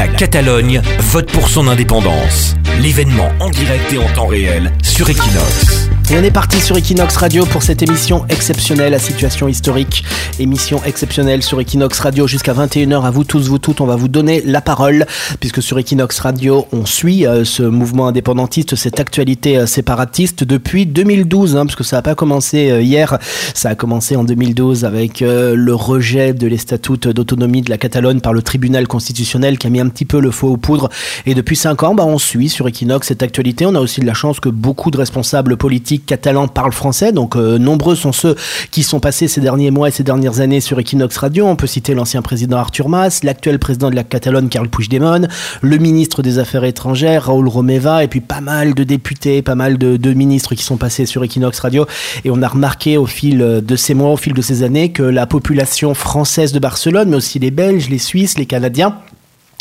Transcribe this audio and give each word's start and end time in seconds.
La 0.00 0.08
Catalogne 0.08 0.80
vote 1.10 1.30
pour 1.30 1.50
son 1.50 1.68
indépendance. 1.68 2.56
L'événement 2.80 3.28
en 3.38 3.50
direct 3.50 3.92
et 3.92 3.98
en 3.98 4.10
temps 4.14 4.28
réel 4.28 4.72
sur 4.82 5.10
Equinox. 5.10 5.90
Et 6.12 6.18
on 6.18 6.24
est 6.24 6.32
parti 6.32 6.60
sur 6.60 6.76
Equinox 6.76 7.16
Radio 7.18 7.46
pour 7.46 7.62
cette 7.62 7.82
émission 7.82 8.26
exceptionnelle 8.28 8.94
à 8.94 8.98
situation 8.98 9.46
historique. 9.46 10.02
Émission 10.40 10.82
exceptionnelle 10.84 11.40
sur 11.40 11.60
Equinox 11.60 12.00
Radio 12.00 12.26
jusqu'à 12.26 12.52
21h. 12.52 13.04
À 13.04 13.12
vous 13.12 13.22
tous, 13.22 13.46
vous 13.46 13.60
toutes, 13.60 13.80
on 13.80 13.86
va 13.86 13.94
vous 13.94 14.08
donner 14.08 14.42
la 14.44 14.60
parole 14.60 15.06
puisque 15.38 15.62
sur 15.62 15.78
Equinox 15.78 16.18
Radio, 16.18 16.66
on 16.72 16.84
suit 16.84 17.28
euh, 17.28 17.44
ce 17.44 17.62
mouvement 17.62 18.08
indépendantiste, 18.08 18.74
cette 18.74 18.98
actualité 18.98 19.56
euh, 19.56 19.66
séparatiste 19.66 20.42
depuis 20.42 20.84
2012, 20.84 21.56
hein, 21.56 21.64
parce 21.64 21.80
ça 21.86 21.98
n'a 21.98 22.02
pas 22.02 22.16
commencé 22.16 22.70
euh, 22.72 22.82
hier, 22.82 23.16
ça 23.54 23.68
a 23.68 23.74
commencé 23.76 24.16
en 24.16 24.24
2012 24.24 24.84
avec 24.84 25.20
le 25.20 25.74
rejet 25.74 26.32
de 26.32 26.48
les 26.48 26.58
statuts 26.58 27.12
d'autonomie 27.12 27.62
de 27.62 27.70
la 27.70 27.78
Catalogne 27.78 28.18
par 28.18 28.32
le 28.32 28.42
tribunal 28.42 28.88
constitutionnel 28.88 29.58
qui 29.58 29.68
a 29.68 29.70
mis 29.70 29.78
un 29.78 29.88
petit 29.88 30.06
peu 30.06 30.20
le 30.20 30.32
faux 30.32 30.48
aux 30.48 30.56
poudres. 30.56 30.88
Et 31.26 31.34
depuis 31.34 31.54
5 31.54 31.84
ans, 31.84 31.94
bah, 31.94 32.04
on 32.04 32.18
suit 32.18 32.48
sur 32.48 32.66
Equinox 32.66 33.06
cette 33.06 33.22
actualité. 33.22 33.64
On 33.64 33.76
a 33.76 33.80
aussi 33.80 34.00
de 34.00 34.06
la 34.06 34.14
chance 34.14 34.40
que 34.40 34.48
beaucoup 34.48 34.90
de 34.90 34.96
responsables 34.96 35.56
politiques 35.56 35.99
catalans 36.00 36.48
parlent 36.48 36.72
français, 36.72 37.12
donc 37.12 37.36
euh, 37.36 37.58
nombreux 37.58 37.94
sont 37.94 38.12
ceux 38.12 38.36
qui 38.70 38.82
sont 38.82 39.00
passés 39.00 39.28
ces 39.28 39.40
derniers 39.40 39.70
mois 39.70 39.88
et 39.88 39.90
ces 39.90 40.02
dernières 40.02 40.40
années 40.40 40.60
sur 40.60 40.78
Equinox 40.78 41.16
Radio. 41.16 41.46
On 41.46 41.56
peut 41.56 41.66
citer 41.66 41.94
l'ancien 41.94 42.22
président 42.22 42.58
Arthur 42.58 42.88
Mas, 42.88 43.24
l'actuel 43.24 43.58
président 43.58 43.90
de 43.90 43.94
la 43.94 44.04
Catalogne 44.04 44.48
Carl 44.48 44.68
Puigdemont, 44.68 45.28
le 45.60 45.78
ministre 45.78 46.22
des 46.22 46.38
Affaires 46.38 46.64
étrangères 46.64 47.26
Raoul 47.26 47.48
Romeva, 47.48 48.04
et 48.04 48.08
puis 48.08 48.20
pas 48.20 48.40
mal 48.40 48.74
de 48.74 48.84
députés, 48.84 49.42
pas 49.42 49.54
mal 49.54 49.78
de, 49.78 49.96
de 49.96 50.12
ministres 50.12 50.54
qui 50.54 50.62
sont 50.62 50.76
passés 50.76 51.06
sur 51.06 51.22
Equinox 51.22 51.58
Radio. 51.60 51.86
Et 52.24 52.30
on 52.30 52.42
a 52.42 52.48
remarqué 52.48 52.96
au 52.96 53.06
fil 53.06 53.38
de 53.38 53.76
ces 53.76 53.94
mois, 53.94 54.10
au 54.10 54.16
fil 54.16 54.32
de 54.32 54.42
ces 54.42 54.62
années, 54.62 54.92
que 54.92 55.02
la 55.02 55.26
population 55.26 55.94
française 55.94 56.52
de 56.52 56.58
Barcelone, 56.58 57.10
mais 57.10 57.16
aussi 57.16 57.38
les 57.38 57.50
Belges, 57.50 57.88
les 57.88 57.98
Suisses, 57.98 58.38
les 58.38 58.46
Canadiens, 58.46 58.96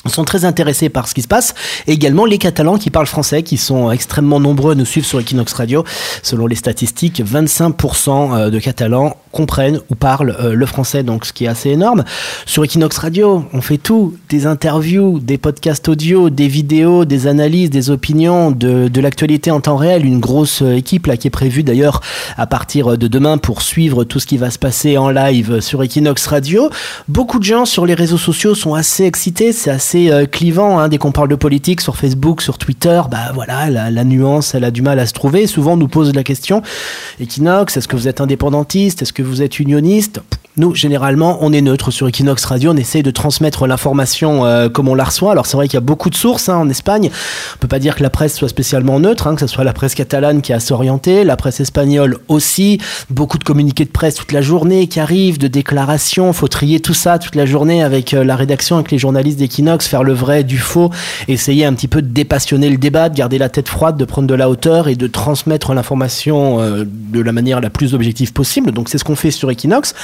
sont 0.08 0.24
très 0.24 0.46
intéressés 0.46 0.88
par 0.88 1.08
ce 1.08 1.14
qui 1.14 1.22
se 1.22 1.28
passe. 1.28 1.54
Et 1.88 1.92
également 1.92 2.26
les 2.26 2.38
Catalans 2.38 2.78
qui 2.78 2.90
parlent 2.90 3.08
français 3.08 3.44
qui 3.44 3.58
sont 3.58 3.92
extrêmement 3.92 4.40
nombreux 4.40 4.72
à 4.72 4.76
nous 4.76 4.86
suivre 4.86 5.06
sur 5.06 5.20
Equinox 5.20 5.52
Radio. 5.54 5.84
Selon 6.24 6.48
les 6.48 6.56
statistiques 6.56 7.22
25% 7.22 8.38
euh, 8.38 8.50
de 8.50 8.60
Catalans 8.60 9.18
comprennent 9.32 9.82
ou 9.90 9.96
parlent 9.96 10.36
euh, 10.40 10.54
le 10.54 10.66
français 10.66 11.04
donc 11.04 11.26
ce 11.26 11.34
qui 11.34 11.46
est 11.46 11.48
assez 11.48 11.70
énorme. 11.70 12.04
Sur 12.46 12.64
Equinox 12.64 12.98
Radio 12.98 13.46
on 13.52 13.62
fait 13.62 13.78
tout. 13.78 14.16
Des 14.30 14.46
interviews 14.46 15.20
des 15.20 15.38
podcasts 15.38 15.90
audio 15.90 16.30
des 16.30 16.48
vidéos 16.48 17.04
des 17.04 17.28
analyses 17.28 17.70
des 17.70 17.90
opinions 17.90 18.52
de, 18.52 18.88
de 18.88 19.02
l'actualité 19.02 19.52
en 19.52 19.60
temps 19.60 19.76
réel. 19.76 20.06
Une 20.06 20.20
grosse 20.20 20.62
euh, 20.62 20.76
équipe 20.76 21.08
là 21.08 21.18
qui 21.18 21.28
est 21.28 21.32
prévue 21.32 21.64
d'ailleurs 21.64 22.00
à 22.38 22.48
partir 22.48 22.98
de 22.98 23.08
demain 23.08 23.38
pour 23.38 23.62
suivre 23.62 24.06
tout 24.06 24.20
ce 24.20 24.28
qui 24.28 24.38
va 24.38 24.50
se 24.50 24.60
passer 24.60 24.98
en 24.98 25.10
live 25.10 25.60
sur 25.60 25.84
Equinox 25.84 26.26
Radio. 26.28 26.70
Beaucoup 27.10 27.40
de 27.40 27.44
gens 27.44 27.66
sur 27.66 27.86
les 27.86 27.96
réseaux 27.96 28.18
sociaux 28.18 28.56
sont 28.56 28.76
assez 28.76 29.04
excités. 29.04 29.52
C'est 29.52 29.72
assez 29.72 29.89
euh, 29.96 30.26
clivant. 30.26 30.80
Hein, 30.80 30.90
dès 30.90 30.98
qu'on 30.98 31.12
parle 31.12 31.30
de 31.30 31.36
politique 31.36 31.82
sur 31.82 31.98
Facebook, 31.98 32.42
sur 32.42 32.58
Twitter, 32.58 33.02
bah 33.10 33.32
voilà, 33.34 33.70
la, 33.70 34.04
nuance, 34.04 34.56
elle 34.56 34.64
a 34.64 34.72
du 34.72 34.82
mal 34.82 35.00
à 35.00 35.06
se 35.06 35.14
trouver. 35.14 35.48
Souvent, 35.48 35.74
on 35.74 35.78
nous 35.78 35.88
pose 35.88 36.14
la 36.14 36.24
question 36.24 36.62
Equinox, 37.20 37.76
est-ce 37.78 37.88
que 37.88 37.96
vous 37.96 38.08
êtes 38.08 38.22
indépendantiste? 38.22 39.02
Est-ce 39.02 39.14
que 39.14 39.24
vous 39.24 39.42
êtes 39.42 39.60
unioniste? 39.60 40.22
Nous, 40.60 40.76
généralement, 40.76 41.38
on 41.40 41.54
est 41.54 41.62
neutre 41.62 41.90
sur 41.90 42.08
Equinox 42.08 42.44
Radio. 42.44 42.72
On 42.74 42.76
essaye 42.76 43.02
de 43.02 43.12
transmettre 43.12 43.66
l'information 43.66 44.46
euh, 44.46 44.68
comme 44.68 44.90
on 44.90 44.94
la 44.94 45.06
reçoit. 45.06 45.32
Alors, 45.32 45.46
c'est 45.46 45.56
vrai 45.56 45.68
qu'il 45.68 45.76
y 45.76 45.78
a 45.78 45.82
beaucoup 45.82 46.10
de 46.10 46.16
sources 46.16 46.50
hein, 46.50 46.58
en 46.58 46.70
Espagne. 46.70 47.10
On 47.56 47.60
peut 47.60 47.70
pas 47.70 47.80
dire 47.80 47.96
que 47.96 48.04
la 48.04 48.10
presse 48.10 48.36
soit 48.36 48.50
spécialement 48.50 49.00
neutre, 49.00 49.28
hein, 49.28 49.36
que 49.36 49.40
ce 49.40 49.48
soit 49.48 49.64
la 49.64 49.72
presse 49.72 49.96
catalane 49.96 50.42
qui 50.42 50.52
est 50.52 50.56
assez 50.56 50.74
orientée, 50.74 51.24
la 51.24 51.38
presse 51.38 51.62
espagnole 51.62 52.18
aussi. 52.28 52.78
Beaucoup 53.10 53.38
de 53.38 53.46
communiqués 53.46 53.86
de 53.86 53.90
presse 53.90 54.16
toute 54.16 54.34
la 54.34 54.42
journée 54.42 54.88
qui 54.88 55.00
arrivent, 55.00 55.40
de 55.40 55.48
déclarations. 55.48 56.34
Faut 56.34 56.50
trier 56.50 56.82
tout 56.82 56.94
ça 56.94 57.20
toute 57.20 57.36
la 57.36 57.46
journée 57.46 57.82
avec 57.82 58.14
euh, 58.14 58.26
la 58.26 58.36
rédaction, 58.36 58.76
avec 58.76 58.92
les 58.92 58.98
journalistes 58.98 59.40
d'Equinox, 59.40 59.88
faire 59.88 60.04
le 60.04 60.14
vrai 60.14 60.44
du 60.44 60.58
faux, 60.58 60.90
essayer 61.30 61.64
un 61.64 61.74
petit 61.74 61.88
peu 61.88 62.02
de 62.02 62.10
dépassionner 62.10 62.70
le 62.70 62.78
débat, 62.78 63.08
de 63.08 63.16
garder 63.16 63.38
la 63.38 63.48
tête 63.48 63.70
froide, 63.70 63.96
de 63.96 64.04
prendre 64.04 64.28
de 64.28 64.36
la 64.36 64.50
hauteur 64.50 64.90
et 64.90 64.96
de 64.96 65.08
transmettre 65.08 65.74
l'information 65.74 66.60
euh, 66.60 66.84
de 66.86 67.22
la 67.22 67.32
manière 67.32 67.62
la 67.62 67.70
plus 67.70 67.94
objective 67.94 68.34
possible. 68.34 68.74
Donc, 68.74 68.90
c'est 68.90 68.98
ce 68.98 69.06
qu'on 69.06 69.16
fait 69.16 69.32
sur 69.32 69.50
Equinox. 69.50 69.96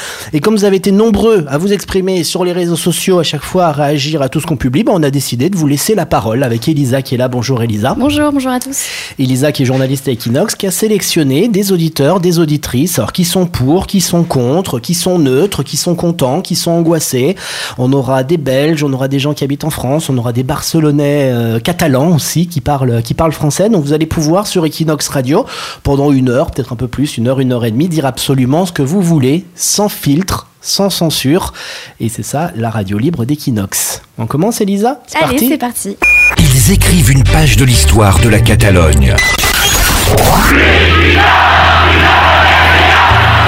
Comme 0.46 0.56
vous 0.56 0.66
avez 0.66 0.78
été 0.78 0.92
nombreux 0.92 1.44
à 1.48 1.58
vous 1.58 1.74
exprimer 1.74 2.24
sur 2.24 2.46
les 2.46 2.52
réseaux 2.52 2.76
sociaux, 2.76 3.18
à 3.18 3.24
chaque 3.24 3.42
fois 3.42 3.66
à 3.66 3.72
réagir 3.72 4.22
à 4.22 4.30
tout 4.30 4.40
ce 4.40 4.46
qu'on 4.46 4.58
publie, 4.58 4.84
ben, 4.84 4.92
on 4.94 5.02
a 5.02 5.10
décidé 5.10 5.50
de 5.50 5.58
vous 5.58 5.66
laisser 5.66 5.96
la 5.96 6.06
parole 6.06 6.44
avec 6.44 6.68
Elisa 6.68 7.02
qui 7.02 7.16
est 7.16 7.18
là. 7.18 7.28
Bonjour 7.28 7.64
Elisa. 7.64 7.96
Bonjour, 7.98 8.32
bonjour 8.32 8.52
à 8.52 8.60
tous. 8.60 8.84
Elisa 9.18 9.52
qui 9.52 9.64
est 9.64 9.66
journaliste 9.66 10.08
à 10.08 10.12
Equinox, 10.12 10.54
qui 10.54 10.68
a 10.68 10.72
sélectionné 10.72 11.48
des 11.48 11.72
auditeurs, 11.72 12.20
des 12.20 12.38
auditrices, 12.38 13.00
alors 13.00 13.12
qui 13.12 13.26
sont 13.26 13.48
pour, 13.48 13.88
qui 13.88 14.02
sont 14.02 14.24
contre, 14.24 14.78
qui 14.78 14.94
sont 14.94 15.18
neutres, 15.18 15.64
qui 15.64 15.78
sont 15.78 15.96
contents, 15.96 16.42
qui 16.42 16.56
sont 16.56 16.70
angoissés. 16.70 17.36
On 17.80 17.92
aura 17.92 18.24
des 18.24 18.38
Belges, 18.38 18.84
on 18.84 18.94
aura 18.94 19.08
des 19.08 19.18
gens 19.18 19.34
qui 19.34 19.44
habitent 19.44 19.64
en 19.64 19.72
France, 19.72 20.12
on 20.12 20.18
aura 20.20 20.32
des 20.32 20.44
Barcelonais 20.44 21.32
euh, 21.34 21.60
catalans 21.60 22.14
aussi 22.14 22.46
qui 22.46 22.62
parlent, 22.62 23.02
qui 23.02 23.16
parlent 23.16 23.32
français. 23.32 23.68
Donc 23.72 23.84
vous 23.84 23.94
allez 23.94 24.06
pouvoir 24.06 24.46
sur 24.46 24.64
Equinox 24.64 25.08
Radio 25.08 25.48
pendant 25.82 26.12
une 26.12 26.30
heure, 26.30 26.52
peut-être 26.52 26.72
un 26.72 26.76
peu 26.76 26.88
plus, 26.88 27.18
une 27.18 27.30
heure, 27.30 27.40
une 27.40 27.52
heure 27.52 27.66
et 27.66 27.72
demie, 27.72 27.90
dire 27.90 28.06
absolument 28.06 28.68
ce 28.68 28.72
que 28.72 28.84
vous 28.84 29.02
voulez, 29.02 29.44
sans 29.56 29.90
filtre 29.90 30.25
sans 30.62 30.90
censure. 30.90 31.54
Et 32.00 32.10
c'est 32.10 32.24
ça, 32.24 32.52
la 32.56 32.70
radio 32.70 32.98
libre 32.98 33.26
d'Equinox. 33.26 34.02
On 34.18 34.28
commence, 34.28 34.62
Elisa? 34.62 35.02
C'est 35.08 35.24
Allez, 35.24 35.50
c'est 35.50 35.58
parti. 35.58 35.98
Ils 36.38 36.72
écrivent 36.72 37.12
une 37.12 37.24
page 37.24 37.58
de 37.58 37.66
l'histoire 37.66 38.20
de 38.20 38.30
la 38.30 38.40
Catalogne. 38.40 39.16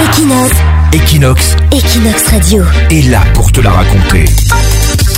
Equinox. 0.02 0.52
Equinox. 0.94 1.56
Equinox 1.72 2.28
Radio. 2.28 2.64
Est 2.90 3.10
là 3.10 3.22
pour 3.34 3.52
te 3.52 3.62
la 3.62 3.72
raconter. 3.72 4.26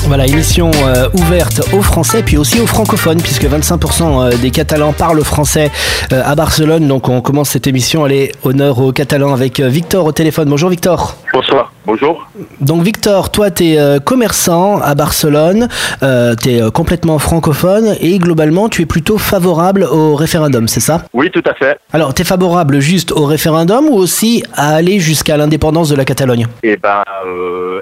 Voilà, 0.09 0.25
émission 0.25 0.72
euh, 0.88 1.08
ouverte 1.14 1.62
aux 1.72 1.84
Français 1.84 2.24
puis 2.24 2.36
aussi 2.36 2.59
aux 2.59 2.66
francophones, 2.66 3.22
puisque 3.22 3.46
25% 3.46 4.02
euh, 4.34 4.38
des 4.38 4.50
Catalans 4.50 4.92
parlent 4.92 5.24
français 5.24 5.70
euh, 6.12 6.24
à 6.25 6.34
Barcelone. 6.34 6.88
Donc 6.88 7.09
on 7.09 7.22
commence 7.22 7.50
cette 7.50 7.68
émission. 7.68 8.06
Allez, 8.06 8.31
honneur 8.44 8.80
aux 8.80 8.92
Catalans 8.92 9.31
avec 9.34 9.59
Victor 9.59 10.06
au 10.06 10.12
téléphone. 10.12 10.50
Bonjour 10.50 10.72
Victor. 10.72 11.16
Bonsoir, 11.31 11.72
bonjour. 11.90 12.28
Donc 12.62 12.84
Victor, 12.84 13.32
toi 13.32 13.50
tu 13.50 13.64
es 13.64 14.00
commerçant 14.06 14.80
à 14.80 14.94
Barcelone, 14.94 15.68
tu 16.42 16.50
es 16.50 16.72
complètement 16.72 17.18
francophone 17.18 17.96
et 18.00 18.20
globalement 18.20 18.70
tu 18.70 18.84
es 18.84 18.86
plutôt 18.86 19.18
favorable 19.18 19.84
au 19.84 20.16
référendum, 20.16 20.68
c'est 20.68 20.80
ça? 20.90 21.06
Oui, 21.14 21.32
tout 21.32 21.44
à 21.46 21.54
fait. 21.56 21.80
Alors 21.92 22.14
tu 22.14 22.22
es 22.22 22.26
favorable 22.26 22.80
juste 22.80 23.12
au 23.12 23.26
référendum 23.26 23.88
ou 23.88 23.96
aussi 23.96 24.44
à 24.54 24.76
aller 24.76 25.00
jusqu'à 25.00 25.36
l'indépendance 25.38 25.90
de 25.90 25.96
la 25.96 26.06
Catalogne? 26.06 26.46
Eh 26.62 26.78
ben, 26.78 27.04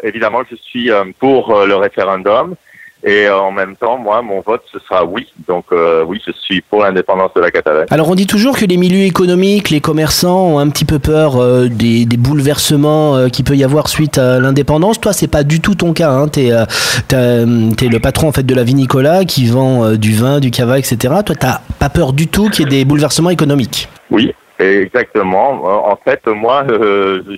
évidemment, 0.03 0.39
je 0.49 0.55
suis 0.55 0.89
pour 1.19 1.53
le 1.65 1.75
référendum 1.75 2.55
et 3.03 3.27
euh, 3.27 3.37
en 3.37 3.51
même 3.51 3.75
temps, 3.75 3.97
moi, 3.97 4.21
mon 4.21 4.41
vote, 4.41 4.63
ce 4.71 4.79
sera 4.79 5.05
oui. 5.05 5.31
Donc 5.47 5.65
euh, 5.71 6.03
oui, 6.03 6.19
je 6.25 6.31
suis 6.31 6.61
pour 6.61 6.81
l'indépendance 6.81 7.31
de 7.35 7.41
la 7.41 7.51
Catalogne. 7.51 7.85
Alors 7.91 8.09
on 8.09 8.15
dit 8.15 8.25
toujours 8.25 8.57
que 8.57 8.65
les 8.65 8.77
milieux 8.77 9.05
économiques, 9.05 9.69
les 9.69 9.81
commerçants 9.81 10.47
ont 10.47 10.59
un 10.59 10.69
petit 10.69 10.85
peu 10.85 10.97
peur 10.97 11.37
euh, 11.37 11.67
des, 11.69 12.05
bouleversements 12.17 13.15
euh, 13.15 13.29
qu'il 13.29 13.45
peut 13.45 13.55
y 13.55 13.63
avoir 13.63 13.87
suite 13.87 14.17
à 14.17 14.39
l'indépendance. 14.39 14.99
Toi, 14.99 15.13
c'est 15.13 15.27
pas 15.27 15.43
du 15.43 15.59
tout 15.59 15.75
ton 15.75 15.93
cas. 15.93 16.09
Hein. 16.09 16.27
Tu 16.29 16.47
es, 16.47 17.89
le 17.89 17.99
patron 17.99 18.29
en 18.29 18.31
fait 18.31 18.43
de 18.43 18.55
la 18.55 18.63
vinicola 18.63 19.25
qui 19.25 19.47
vend 19.47 19.91
du 19.93 20.15
vin, 20.15 20.39
du 20.39 20.49
cava, 20.49 20.79
etc. 20.79 20.97
Toi, 21.25 21.35
t'as 21.39 21.61
pas 21.79 21.89
peur 21.89 22.13
du 22.13 22.27
tout 22.27 22.49
qu'il 22.49 22.65
y 22.65 22.67
ait 22.67 22.79
des 22.79 22.85
bouleversements 22.85 23.29
économiques? 23.29 23.87
Oui, 24.09 24.33
exactement. 24.57 25.87
En 25.89 25.97
fait, 26.03 26.25
moi, 26.25 26.65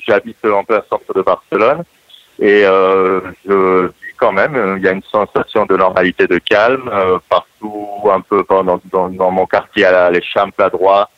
j'habite 0.07 0.37
en 0.45 0.63
plein 0.63 0.81
centre 0.89 1.13
de 1.13 1.21
Barcelone 1.21 1.83
et 2.39 2.63
je 3.45 3.89
quand 4.19 4.31
même. 4.31 4.55
Euh, 4.55 4.77
il 4.77 4.83
y 4.83 4.87
a 4.87 4.91
une 4.91 5.03
sensation 5.03 5.65
de 5.65 5.75
normalité, 5.77 6.27
de 6.27 6.37
calme 6.37 6.89
euh, 6.91 7.17
partout, 7.29 7.99
un 8.11 8.21
peu 8.21 8.43
dans, 8.49 8.63
dans, 8.63 9.09
dans 9.09 9.31
mon 9.31 9.45
quartier 9.45 9.85
à 9.85 10.09
l'Échampes 10.11 10.59
à 10.59 10.69
droite. 10.69 11.09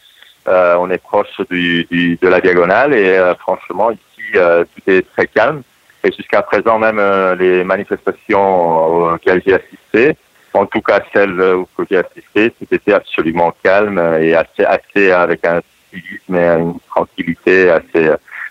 Euh, 0.47 0.75
on 0.79 0.89
est 0.89 0.97
proche 0.97 1.39
du, 1.49 1.85
du, 1.85 2.17
de 2.21 2.27
la 2.27 2.41
diagonale 2.41 2.93
et 2.93 3.19
franchement 3.39 3.91
ici 3.91 4.31
tout 4.33 4.81
est 4.87 5.07
très 5.11 5.27
calme. 5.27 5.61
Et 6.03 6.11
jusqu'à 6.11 6.41
présent 6.41 6.79
même 6.79 6.99
les 7.37 7.63
manifestations 7.63 9.13
auxquelles 9.13 9.43
j'ai 9.45 9.53
assisté, 9.53 10.17
en 10.55 10.65
tout 10.65 10.81
cas 10.81 11.01
celles 11.13 11.37
que 11.77 11.83
j'ai 11.87 11.97
assisté, 11.97 12.51
c'était 12.71 12.93
absolument 12.93 13.53
calme 13.63 13.99
et 14.19 14.33
assez, 14.33 14.65
assez 14.65 15.11
avec 15.11 15.45
un 15.45 15.61
civisme 15.91 16.35
et 16.35 16.47
une 16.47 16.79
tranquillité 16.89 17.69
assez. 17.69 18.09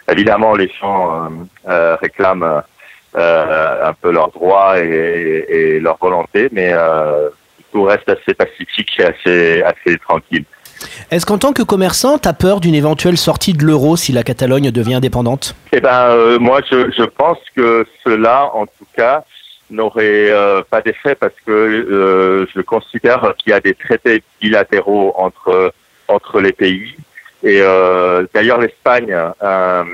Évidemment, 0.08 0.54
les 0.54 0.70
gens 0.80 1.28
réclament 1.66 2.62
euh, 3.16 3.49
un 3.90 3.94
peu 4.00 4.10
leurs 4.10 4.30
droits 4.30 4.78
et, 4.78 5.44
et, 5.48 5.80
leur 5.80 5.98
volonté, 5.98 6.48
mais 6.52 6.70
euh, 6.72 7.28
tout 7.72 7.82
reste 7.82 8.08
assez 8.08 8.34
pacifique 8.34 8.90
et 8.98 9.04
assez, 9.04 9.62
assez 9.62 9.98
tranquille. 9.98 10.44
Est-ce 11.10 11.26
qu'en 11.26 11.38
tant 11.38 11.52
que 11.52 11.62
commerçant, 11.62 12.18
tu 12.18 12.28
as 12.28 12.32
peur 12.32 12.60
d'une 12.60 12.74
éventuelle 12.74 13.18
sortie 13.18 13.52
de 13.52 13.64
l'euro 13.64 13.96
si 13.96 14.12
la 14.12 14.22
Catalogne 14.22 14.70
devient 14.70 14.94
indépendante? 14.94 15.54
Eh 15.72 15.80
ben, 15.80 16.08
euh, 16.10 16.38
moi, 16.38 16.60
je, 16.70 16.90
je, 16.90 17.02
pense 17.02 17.38
que 17.54 17.86
cela, 18.04 18.50
en 18.54 18.66
tout 18.66 18.86
cas, 18.96 19.24
n'aurait 19.70 20.30
euh, 20.30 20.62
pas 20.68 20.80
d'effet 20.80 21.14
parce 21.14 21.34
que 21.46 21.52
euh, 21.52 22.46
je 22.54 22.60
considère 22.60 23.34
qu'il 23.38 23.50
y 23.50 23.54
a 23.54 23.60
des 23.60 23.74
traités 23.74 24.22
bilatéraux 24.40 25.12
entre 25.16 25.72
entre 26.08 26.40
les 26.40 26.52
pays. 26.52 26.96
Et 27.42 27.62
d'ailleurs, 28.34 28.60
l'Espagne, 28.60 29.16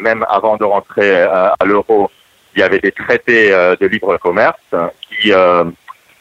même 0.02 0.26
avant 0.28 0.56
de 0.56 0.64
rentrer 0.64 1.22
à 1.22 1.56
l'euro, 1.64 2.10
il 2.56 2.61
y 2.61 2.62
avait 2.62 2.81
des 2.81 2.93
traités 2.93 3.53
euh, 3.53 3.76
de 3.79 3.87
libre 3.87 4.17
commerce 4.17 4.58
qui 5.00 5.32
euh, 5.32 5.64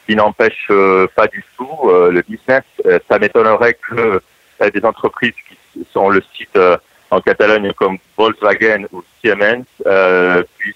qui 0.05 0.15
n'empêche 0.15 0.71
pas 1.15 1.25
du 1.25 1.43
tout 1.57 1.89
le 1.89 2.21
business. 2.29 2.61
ça 3.09 3.17
m'étonnerait 3.17 3.75
que 3.89 4.21
des 4.71 4.85
entreprises 4.85 5.33
qui 5.49 5.83
sont 5.91 6.09
le 6.09 6.21
site 6.37 6.59
en 7.09 7.21
Catalogne 7.21 7.73
comme 7.73 7.97
Volkswagen 8.15 8.85
ou 8.91 9.03
Siemens 9.19 9.65
puissent 10.59 10.75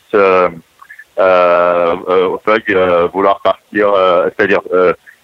vouloir 3.13 3.39
partir, 3.41 3.93
c'est-à-dire 4.35 4.61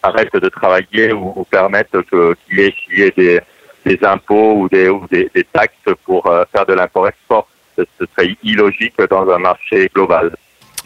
arrête 0.04 0.36
de 0.36 0.50
travailler 0.50 1.12
ou, 1.12 1.44
permettre 1.50 2.02
qu'il 2.04 2.60
y 2.60 3.02
ait, 3.02 3.14
des, 3.18 3.40
des, 3.88 4.06
impôts 4.06 4.54
ou 4.54 4.70
des, 4.70 4.88
ou 4.88 5.08
des, 5.10 5.32
des 5.34 5.46
taxes 5.46 5.96
pour 6.06 6.32
faire 6.52 6.68
de 6.68 6.74
l'import-export. 6.74 7.48
Ce 7.78 8.06
serait 8.16 8.36
illogique 8.44 8.94
dans 9.10 9.30
un 9.30 9.40
marché 9.40 9.90
global. 9.94 10.32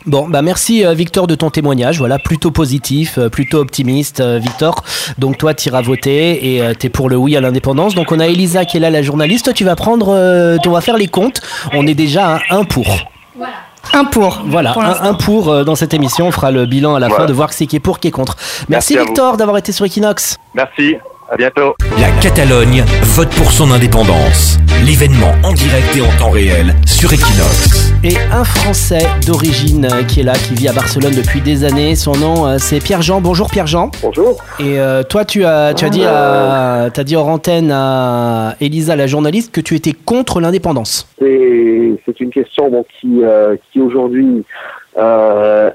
Bon, 0.06 0.30
bah 0.30 0.42
merci 0.42 0.86
euh, 0.86 0.94
Victor 0.94 1.28
de 1.28 1.36
ton 1.36 1.50
témoignage. 1.50 2.00
Voilà, 2.00 2.20
plutôt 2.20 2.52
positif, 2.52 3.18
euh, 3.18 3.30
plutôt 3.30 3.60
optimiste, 3.60 4.22
euh, 4.22 4.40
Victor. 4.40 4.84
Donc 5.18 5.38
toi, 5.38 5.54
tu 5.54 5.68
iras 5.68 5.82
voter 5.82 6.56
et 6.56 6.76
tu 6.76 6.88
es 6.88 6.90
pour 6.90 7.10
le 7.10 7.18
oui 7.18 7.36
à 7.36 7.42
l'indépendance. 7.42 7.96
Donc 7.96 8.12
on 8.12 8.20
a 8.20 8.28
Elisa 8.28 8.66
qui 8.66 8.78
est 8.78 8.80
là, 8.80 8.90
la 8.90 9.02
journaliste. 9.02 9.54
Tu 9.54 9.66
vas 9.66 9.76
prendre, 9.76 10.58
tu 10.62 10.70
vas 10.70 10.82
faire 10.82 10.98
les 10.98 11.08
comptes. 11.08 11.42
On 11.74 11.86
est 11.86 11.96
déjà 11.96 12.36
à 12.36 12.56
un 12.56 12.64
pour. 12.64 12.88
Voilà. 13.36 13.54
Un 13.94 14.06
pour. 14.06 14.42
Voilà, 14.46 14.76
un, 15.02 15.14
pour 15.14 15.66
dans 15.66 15.76
cette 15.76 15.94
émission. 15.94 16.28
On 16.28 16.32
fera 16.32 16.52
le 16.52 16.66
bilan 16.66 16.96
à 16.96 17.00
la 17.00 17.10
fin 17.10 17.26
de 17.26 17.34
voir 17.34 17.52
qui 17.52 17.76
est 17.76 17.80
pour, 17.80 18.00
qui 18.00 18.08
est 18.08 18.12
contre. 18.12 18.36
Merci, 18.70 18.96
merci 18.96 18.98
Victor 18.98 19.38
d'avoir 19.38 19.58
été 19.58 19.72
sur 19.72 19.86
Equinox. 19.86 20.38
Merci. 20.54 20.98
À 21.32 21.38
bientôt. 21.38 21.76
La 22.02 22.10
Catalogne 22.24 22.84
vote 23.04 23.30
pour 23.38 23.52
son 23.52 23.70
indépendance. 23.70 24.58
L'événement 24.84 25.32
en 25.44 25.54
direct 25.54 25.96
et 25.96 26.02
en 26.02 26.10
temps 26.18 26.32
réel 26.32 26.74
sur 26.88 27.14
Equinox. 27.14 27.94
Et 28.04 28.18
un 28.32 28.44
Français 28.44 29.06
d'origine 29.28 29.86
euh, 29.86 30.04
qui 30.08 30.22
est 30.22 30.24
là, 30.24 30.34
qui 30.34 30.56
vit 30.56 30.68
à 30.68 30.74
Barcelone 30.74 31.14
depuis 31.16 31.40
des 31.42 31.66
années. 31.66 31.94
Son 31.94 32.14
nom, 32.14 32.48
euh, 32.48 32.56
c'est 32.58 32.84
Pierre-Jean. 32.84 33.22
Bonjour 33.22 33.52
Pierre-Jean. 33.52 33.92
Bonjour. 34.02 34.40
Et 34.60 34.80
euh, 34.80 35.04
toi, 35.04 35.24
tu 35.24 35.46
as, 35.46 35.76
tu 35.76 35.86
as 35.86 35.90
dit, 35.90 36.04
à, 36.04 36.86
as 36.86 37.04
dit 37.04 37.16
hors 37.16 37.28
antenne 37.28 37.70
à 37.72 38.56
Elisa, 38.60 38.96
la 38.96 39.06
journaliste, 39.06 39.54
que 39.54 39.62
tu 39.62 39.76
étais 39.76 39.94
contre 39.94 40.42
l'indépendance. 40.42 41.08
C'est 41.20 42.20
une 42.20 42.32
question 42.32 42.72
qui, 43.00 43.22
qui 43.72 43.80
aujourd'hui 43.80 44.44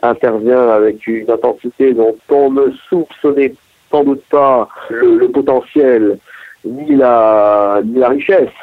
intervient 0.02 0.68
avec 0.68 1.06
une 1.06 1.30
intensité 1.30 1.94
dont 1.94 2.16
on 2.28 2.50
ne 2.50 2.72
soupçonnait 2.88 3.54
sans 3.94 4.02
doute 4.02 4.24
pas 4.28 4.68
le, 4.90 5.28
potentiel 5.28 6.18
ni 6.64 6.96
la, 6.96 7.80
ni 7.84 8.00
la 8.00 8.08
richesse. 8.08 8.58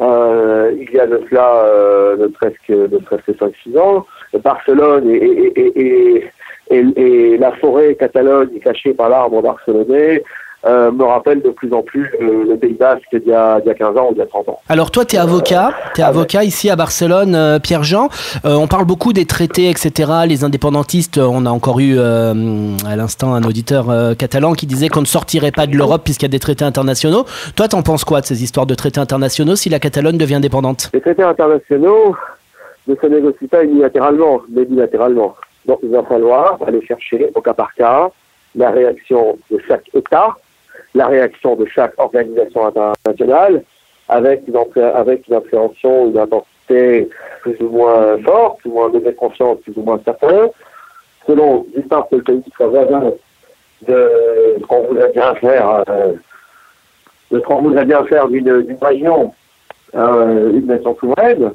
Euh, 0.00 0.72
il 0.80 0.90
y 0.90 0.98
a 0.98 1.06
de 1.06 1.20
cela 1.28 2.16
ne 2.18 2.26
presque 2.28 2.70
ne 2.70 2.98
presque 2.98 3.28
5-6 3.28 3.78
ans. 3.78 4.06
Barcelone 4.42 5.10
et, 5.10 5.52
et, 5.54 6.30
et, 6.70 7.36
la 7.36 7.52
forêt 7.52 7.94
Catalogne 7.94 8.58
cachée 8.60 8.94
par 8.94 9.10
l'arbre 9.10 9.42
barcelonais 9.42 10.22
euh, 10.66 10.90
me 10.90 11.04
rappelle 11.04 11.42
de 11.42 11.50
plus 11.50 11.72
en 11.72 11.82
plus 11.82 12.10
le, 12.18 12.56
Pays 12.56 12.72
Basque 12.74 13.02
d'il 13.12 13.28
y, 13.28 13.32
a, 13.32 13.60
15 13.60 13.96
ans 13.98 14.08
ou 14.10 14.12
d'il 14.12 14.20
y 14.20 14.22
a 14.22 14.26
30 14.26 14.48
ans. 14.48 14.60
Alors 14.68 14.90
toi, 14.90 15.04
tu 15.04 15.16
es 15.16 15.18
avocat, 15.18 15.72
tu 15.94 16.00
es 16.00 16.04
avocat 16.04 16.44
ici 16.44 16.70
à 16.70 16.76
Barcelone, 16.76 17.34
euh, 17.34 17.58
Pierre-Jean. 17.58 18.08
Euh, 18.44 18.54
on 18.54 18.66
parle 18.66 18.84
beaucoup 18.84 19.12
des 19.12 19.26
traités, 19.26 19.68
etc. 19.68 20.10
Les 20.26 20.44
indépendantistes, 20.44 21.18
on 21.18 21.44
a 21.44 21.50
encore 21.50 21.80
eu 21.80 21.98
à 21.98 22.96
l'instant 22.96 23.34
un 23.34 23.42
auditeur 23.42 23.86
catalan 24.16 24.54
qui 24.54 24.66
disait 24.66 24.88
qu'on 24.88 25.00
ne 25.00 25.06
sortirait 25.06 25.52
pas 25.52 25.66
de 25.66 25.76
l'Europe 25.76 26.02
puisqu'il 26.04 26.24
y 26.24 26.30
a 26.30 26.30
des 26.30 26.38
traités 26.38 26.64
internationaux. 26.64 27.24
Toi, 27.56 27.68
t'en 27.68 27.82
penses 27.82 28.04
quoi 28.04 28.20
de 28.20 28.26
ces 28.26 28.42
histoires 28.42 28.66
de 28.66 28.74
traités 28.74 29.00
internationaux 29.00 29.56
si 29.56 29.68
la 29.68 29.78
Catalogne 29.78 30.16
devient 30.16 30.36
indépendante? 30.36 30.90
Les 30.94 31.00
traités 31.00 31.22
internationaux 31.22 32.16
ne 32.86 32.94
se 32.94 33.06
négocient 33.06 33.48
pas 33.48 33.64
unilatéralement, 33.64 34.40
mais 34.50 34.64
bilatéralement. 34.64 35.34
Donc 35.66 35.80
il 35.82 35.90
va 35.90 36.02
falloir 36.02 36.58
aller 36.66 36.84
chercher 36.86 37.30
au 37.34 37.40
cas 37.40 37.54
par 37.54 37.74
cas 37.74 38.10
la 38.54 38.70
réaction 38.70 39.38
de 39.50 39.58
chaque 39.66 39.88
État 39.94 40.36
la 40.94 41.06
réaction 41.06 41.56
de 41.56 41.66
chaque 41.66 41.94
organisation 41.98 42.66
internationale 42.66 43.62
avec 44.08 44.42
une, 44.46 44.56
avec 44.94 45.26
une 45.28 45.34
appréhension, 45.34 46.10
une 46.10 46.18
intensité 46.18 47.08
plus 47.42 47.56
ou 47.60 47.68
moins 47.70 48.18
forte, 48.22 48.60
plus 48.60 48.70
ou 48.70 48.74
moins 48.74 48.90
de 48.90 48.98
confiance, 49.10 49.58
plus 49.60 49.74
ou 49.76 49.82
moins 49.82 50.00
certain, 50.04 50.48
selon 51.26 51.66
d'une 51.74 51.84
part 51.84 52.08
que 52.08 52.16
le 52.16 52.22
pays 52.22 52.42
soit 52.56 52.68
voisin 52.68 53.12
de 53.86 54.10
ce 54.60 54.66
qu'on 54.66 54.82
voudrait 54.84 55.12
bien 55.12 55.34
faire, 55.36 55.84
euh, 55.88 56.12
de 57.30 57.38
ce 57.40 57.44
qu'on 57.44 57.62
voudrait 57.62 57.84
bien 57.84 58.04
faire 58.04 58.28
d'une 58.28 58.76
région, 58.80 59.32
euh, 59.94 60.52
une 60.52 60.66
nation 60.66 60.96
souveraine, 60.96 61.52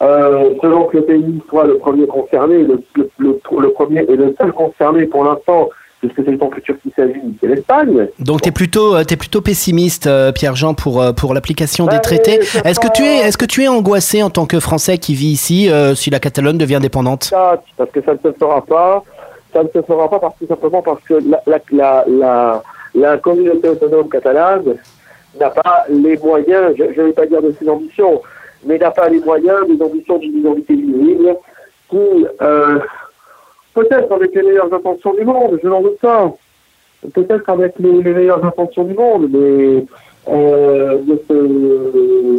euh, 0.00 0.54
selon 0.62 0.84
que 0.84 0.98
le 0.98 1.04
pays 1.04 1.42
soit 1.48 1.66
le 1.66 1.78
premier 1.78 2.06
concerné, 2.06 2.62
le, 2.62 2.80
le, 2.96 3.10
le 3.18 3.68
premier 3.70 4.00
et 4.02 4.16
le 4.16 4.34
seul 4.40 4.52
concerné 4.52 5.06
pour 5.06 5.24
l'instant 5.24 5.70
puisque 6.00 6.24
c'est 6.24 6.30
le 6.30 6.38
temps 6.38 6.50
futur 6.50 6.76
qui 6.80 6.92
s'agit, 6.94 7.20
c'est 7.40 7.48
l'Espagne. 7.48 8.08
Donc 8.20 8.42
tu 8.42 8.48
es 8.48 8.52
plutôt, 8.52 8.94
euh, 8.94 9.02
es 9.08 9.16
plutôt 9.16 9.40
pessimiste, 9.40 10.06
euh, 10.06 10.32
Pierre-Jean, 10.32 10.74
pour, 10.74 11.02
euh, 11.02 11.12
pour 11.12 11.34
l'application 11.34 11.86
des 11.86 12.00
traités. 12.00 12.38
Est-ce 12.64 12.80
que, 12.80 12.92
tu 12.92 13.02
es, 13.02 13.18
est 13.18 13.36
que 13.36 13.44
tu 13.44 13.64
es 13.64 13.68
angoissé 13.68 14.22
en 14.22 14.30
tant 14.30 14.46
que 14.46 14.60
Français 14.60 14.98
qui 14.98 15.14
vit 15.14 15.28
ici 15.28 15.70
si 15.94 16.10
la 16.10 16.20
Catalogne 16.20 16.58
devient 16.58 16.76
indépendante 16.76 17.32
Parce 17.76 17.90
que 17.90 18.02
ça 18.02 18.12
ne 18.12 18.18
se 18.18 18.36
fera 18.38 18.64
pas. 18.64 19.02
Ça 19.52 19.62
ne 19.62 19.68
se 19.68 19.82
fera 19.82 20.10
pas 20.10 20.18
parce, 20.18 20.34
tout 20.38 20.46
simplement 20.46 20.82
parce 20.82 21.02
que 21.04 21.14
la, 21.14 21.40
la, 21.72 22.04
la, 22.06 22.62
la, 22.94 23.16
communauté 23.16 23.70
autonome 23.70 24.08
catalane 24.10 24.76
n'a 25.40 25.48
pas 25.48 25.86
les 25.88 26.18
moyens, 26.18 26.74
je 26.76 26.84
ne 26.84 27.06
vais 27.06 27.12
pas 27.12 27.24
dire 27.24 27.40
de 27.40 27.54
ses 27.58 27.66
ambitions, 27.66 28.20
mais 28.66 28.76
n'a 28.76 28.90
pas 28.90 29.08
les 29.08 29.20
moyens 29.20 29.66
des 29.66 29.82
ambitions 29.82 30.18
d'une 30.18 30.34
minorité 30.34 30.74
visible 30.74 31.34
qui 31.88 32.26
Peut-être 33.78 34.10
avec 34.10 34.34
les 34.34 34.42
meilleures 34.42 34.74
intentions 34.74 35.14
du 35.14 35.24
monde, 35.24 35.60
je 35.62 35.68
n'en 35.68 35.80
doute 35.80 36.00
pas. 36.00 36.34
Peut-être 37.14 37.48
avec 37.48 37.74
les, 37.78 37.92
meilleures 37.92 38.44
intentions 38.44 38.82
du 38.82 38.92
monde, 38.92 39.28
mais 39.30 39.86
euh, 40.28 40.98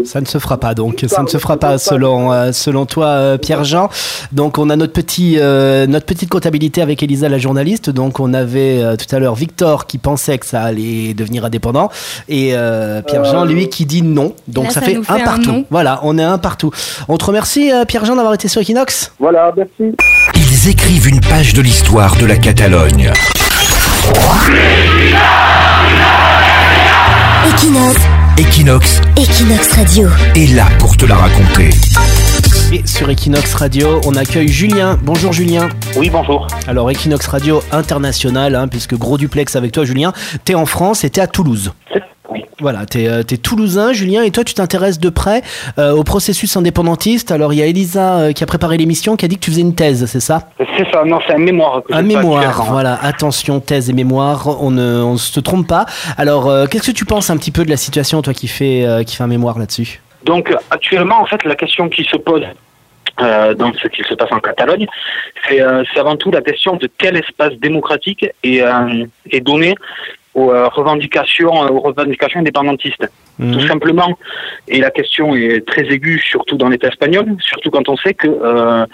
ça 0.05 0.21
ne 0.21 0.25
se 0.25 0.37
fera 0.37 0.57
pas 0.57 0.73
donc, 0.73 1.05
ça 1.07 1.23
ne 1.23 1.27
se 1.27 1.37
fera 1.37 1.57
pas 1.57 1.77
selon, 1.77 2.31
euh, 2.31 2.51
selon 2.51 2.85
toi 2.85 3.07
euh, 3.07 3.37
Pierre-Jean. 3.37 3.89
Donc 4.31 4.57
on 4.57 4.69
a 4.69 4.75
notre, 4.75 4.93
petit, 4.93 5.37
notre 5.37 6.05
petite 6.05 6.29
comptabilité 6.29 6.81
avec 6.81 7.01
Elisa 7.01 7.29
la 7.29 7.37
journaliste. 7.37 7.89
Donc 7.89 8.19
on 8.19 8.33
avait 8.33 8.97
tout 8.97 9.15
à 9.15 9.19
l'heure 9.19 9.35
Victor 9.35 9.87
qui 9.87 9.97
pensait 9.97 10.37
que 10.37 10.45
ça 10.45 10.61
allait 10.61 11.13
devenir 11.13 11.45
indépendant 11.45 11.89
et 12.27 12.53
Pierre-Jean 13.07 13.45
lui 13.45 13.69
qui 13.69 13.85
dit 13.85 14.01
non. 14.01 14.33
Donc 14.47 14.71
ça, 14.71 14.81
fait 14.81 14.97
un 14.97 15.19
partout. 15.19 15.65
voilà, 15.69 15.99
on 16.03 16.17
est 16.17 16.23
un 16.23 16.37
partout. 16.37 16.71
On 17.07 17.17
te 17.17 17.25
remercie 17.25 17.71
Pierre-Jean 17.87 18.15
d'avoir 18.15 18.33
été 18.33 18.47
sur 18.47 18.61
Equinox. 18.61 19.13
Voilà, 19.19 19.53
merci. 19.55 19.95
Ils 20.35 20.69
écrivent 20.69 21.07
une 21.07 21.21
page 21.21 21.53
de 21.53 21.61
l'histoire 21.61 22.15
de 22.17 22.25
la 22.25 22.37
Catalogne. 22.37 23.11
Equinox. 27.49 27.97
Equinox. 28.37 29.01
Equinox 29.17 29.71
Radio. 29.71 30.07
Est 30.35 30.53
là 30.53 30.67
pour 30.77 30.95
te 30.95 31.07
la 31.07 31.15
raconter. 31.15 31.69
Et 32.71 32.85
sur 32.85 33.09
Equinox 33.09 33.55
Radio, 33.55 33.99
on 34.05 34.13
accueille 34.13 34.47
Julien. 34.49 34.99
Bonjour 35.01 35.33
Julien. 35.33 35.67
Oui, 35.97 36.11
bonjour. 36.11 36.45
Alors 36.67 36.91
Equinox 36.91 37.25
Radio 37.25 37.63
International, 37.71 38.53
hein, 38.53 38.67
puisque 38.67 38.93
gros 38.93 39.17
duplex 39.17 39.55
avec 39.55 39.71
toi 39.71 39.83
Julien, 39.83 40.13
t'es 40.45 40.53
en 40.53 40.67
France 40.67 41.03
et 41.03 41.09
t'es 41.09 41.21
à 41.21 41.27
Toulouse. 41.27 41.73
Voilà, 42.59 42.85
tu 42.85 42.99
es, 42.99 43.07
euh, 43.07 43.23
toulousain, 43.41 43.93
Julien, 43.93 44.23
et 44.23 44.31
toi, 44.31 44.43
tu 44.43 44.53
t'intéresses 44.53 44.99
de 44.99 45.09
près 45.09 45.41
euh, 45.77 45.91
au 45.91 46.03
processus 46.03 46.57
indépendantiste. 46.57 47.31
Alors, 47.31 47.53
il 47.53 47.59
y 47.59 47.61
a 47.61 47.65
Elisa 47.65 48.19
euh, 48.19 48.31
qui 48.33 48.43
a 48.43 48.47
préparé 48.47 48.77
l'émission 48.77 49.15
qui 49.15 49.23
a 49.25 49.27
dit 49.27 49.35
que 49.35 49.45
tu 49.45 49.51
faisais 49.51 49.61
une 49.61 49.75
thèse, 49.75 50.05
c'est 50.07 50.19
ça? 50.19 50.49
C'est 50.77 50.89
ça, 50.91 51.03
non, 51.05 51.19
c'est 51.25 51.33
un 51.33 51.39
mémoire. 51.39 51.81
un 51.89 52.01
mémoire, 52.01 52.65
voilà. 52.65 52.99
Attention, 53.01 53.59
thèse 53.61 53.89
et 53.89 53.93
mémoire, 53.93 54.61
on 54.61 54.71
ne 54.71 55.15
se 55.17 55.39
trompe 55.39 55.67
pas. 55.67 55.85
Alors, 56.17 56.51
qu'est-ce 56.69 56.91
que 56.91 56.95
tu 56.95 57.05
penses 57.05 57.29
un 57.29 57.37
petit 57.37 57.51
peu 57.51 57.63
de 57.63 57.69
la 57.69 57.77
situation, 57.77 58.21
toi 58.21 58.33
qui 58.33 58.47
fais, 58.47 58.85
qui 59.05 59.15
fait 59.15 59.23
un 59.23 59.27
mémoire 59.27 59.57
là-dessus? 59.57 60.01
Donc, 60.25 60.53
actuellement, 60.69 61.21
en 61.21 61.25
fait, 61.25 61.43
la 61.45 61.55
question 61.55 61.87
qui 61.89 62.03
se 62.03 62.17
pose 62.17 62.43
dans 63.17 63.73
ce 63.73 63.87
qui 63.87 64.03
se 64.03 64.13
passe 64.13 64.31
en 64.31 64.39
Catalogne, 64.39 64.87
c'est 65.47 65.61
avant 65.61 66.15
tout 66.15 66.31
la 66.31 66.41
question 66.41 66.75
de 66.75 66.89
quel 66.97 67.17
espace 67.17 67.53
démocratique 67.55 68.25
est, 68.43 68.63
est 69.31 69.41
donné 69.41 69.75
aux 70.39 70.51
euh, 70.51 70.67
revendications, 70.67 71.63
euh, 71.63 71.69
aux 71.69 71.79
revendications 71.79 72.39
indépendantistes. 72.39 73.07
Mhm. 73.37 73.53
Tout 73.53 73.67
simplement. 73.67 74.17
Et 74.67 74.79
la 74.79 74.91
question 74.91 75.35
est 75.35 75.65
très 75.65 75.83
aiguë, 75.83 76.19
surtout 76.19 76.57
dans 76.57 76.69
l'État 76.69 76.87
espagnol, 76.87 77.35
surtout 77.39 77.69
quand 77.69 77.87
on 77.89 77.97
sait 77.97 78.13
que 78.13 78.27
euh, 78.27 78.85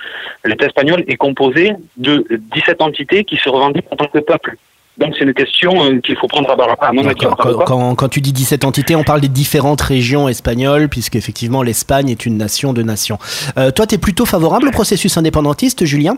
l'État 0.43 0.65
espagnol 0.65 1.03
est 1.07 1.17
composé 1.17 1.73
de 1.97 2.25
17 2.53 2.81
entités 2.81 3.23
qui 3.23 3.37
se 3.37 3.49
revendiquent 3.49 3.87
en 3.91 3.95
tant 3.95 4.07
que 4.07 4.19
peuple. 4.19 4.55
Donc 4.97 5.13
c'est 5.17 5.25
une 5.25 5.33
question 5.33 5.99
qu'il 5.99 6.15
faut 6.15 6.27
prendre 6.27 6.49
à, 6.79 6.93
mon 6.93 7.05
avis. 7.05 7.15
Quand, 7.65 7.95
quand, 7.95 8.07
tu 8.07 8.21
dis 8.21 8.31
17 8.31 8.63
entités, 8.63 8.95
on 8.95 9.03
parle 9.03 9.19
des 9.19 9.27
différentes 9.27 9.81
régions 9.81 10.29
espagnoles, 10.29 10.87
puisque 10.87 11.17
effectivement 11.17 11.63
l'Espagne 11.63 12.09
est 12.09 12.25
une 12.25 12.37
nation 12.37 12.71
de 12.71 12.81
nations. 12.81 13.17
toi, 13.75 13.85
tu 13.87 13.95
es 13.95 13.97
plutôt 13.97 14.25
favorable 14.25 14.69
au 14.69 14.71
processus 14.71 15.17
indépendantiste, 15.17 15.83
Julien? 15.83 16.17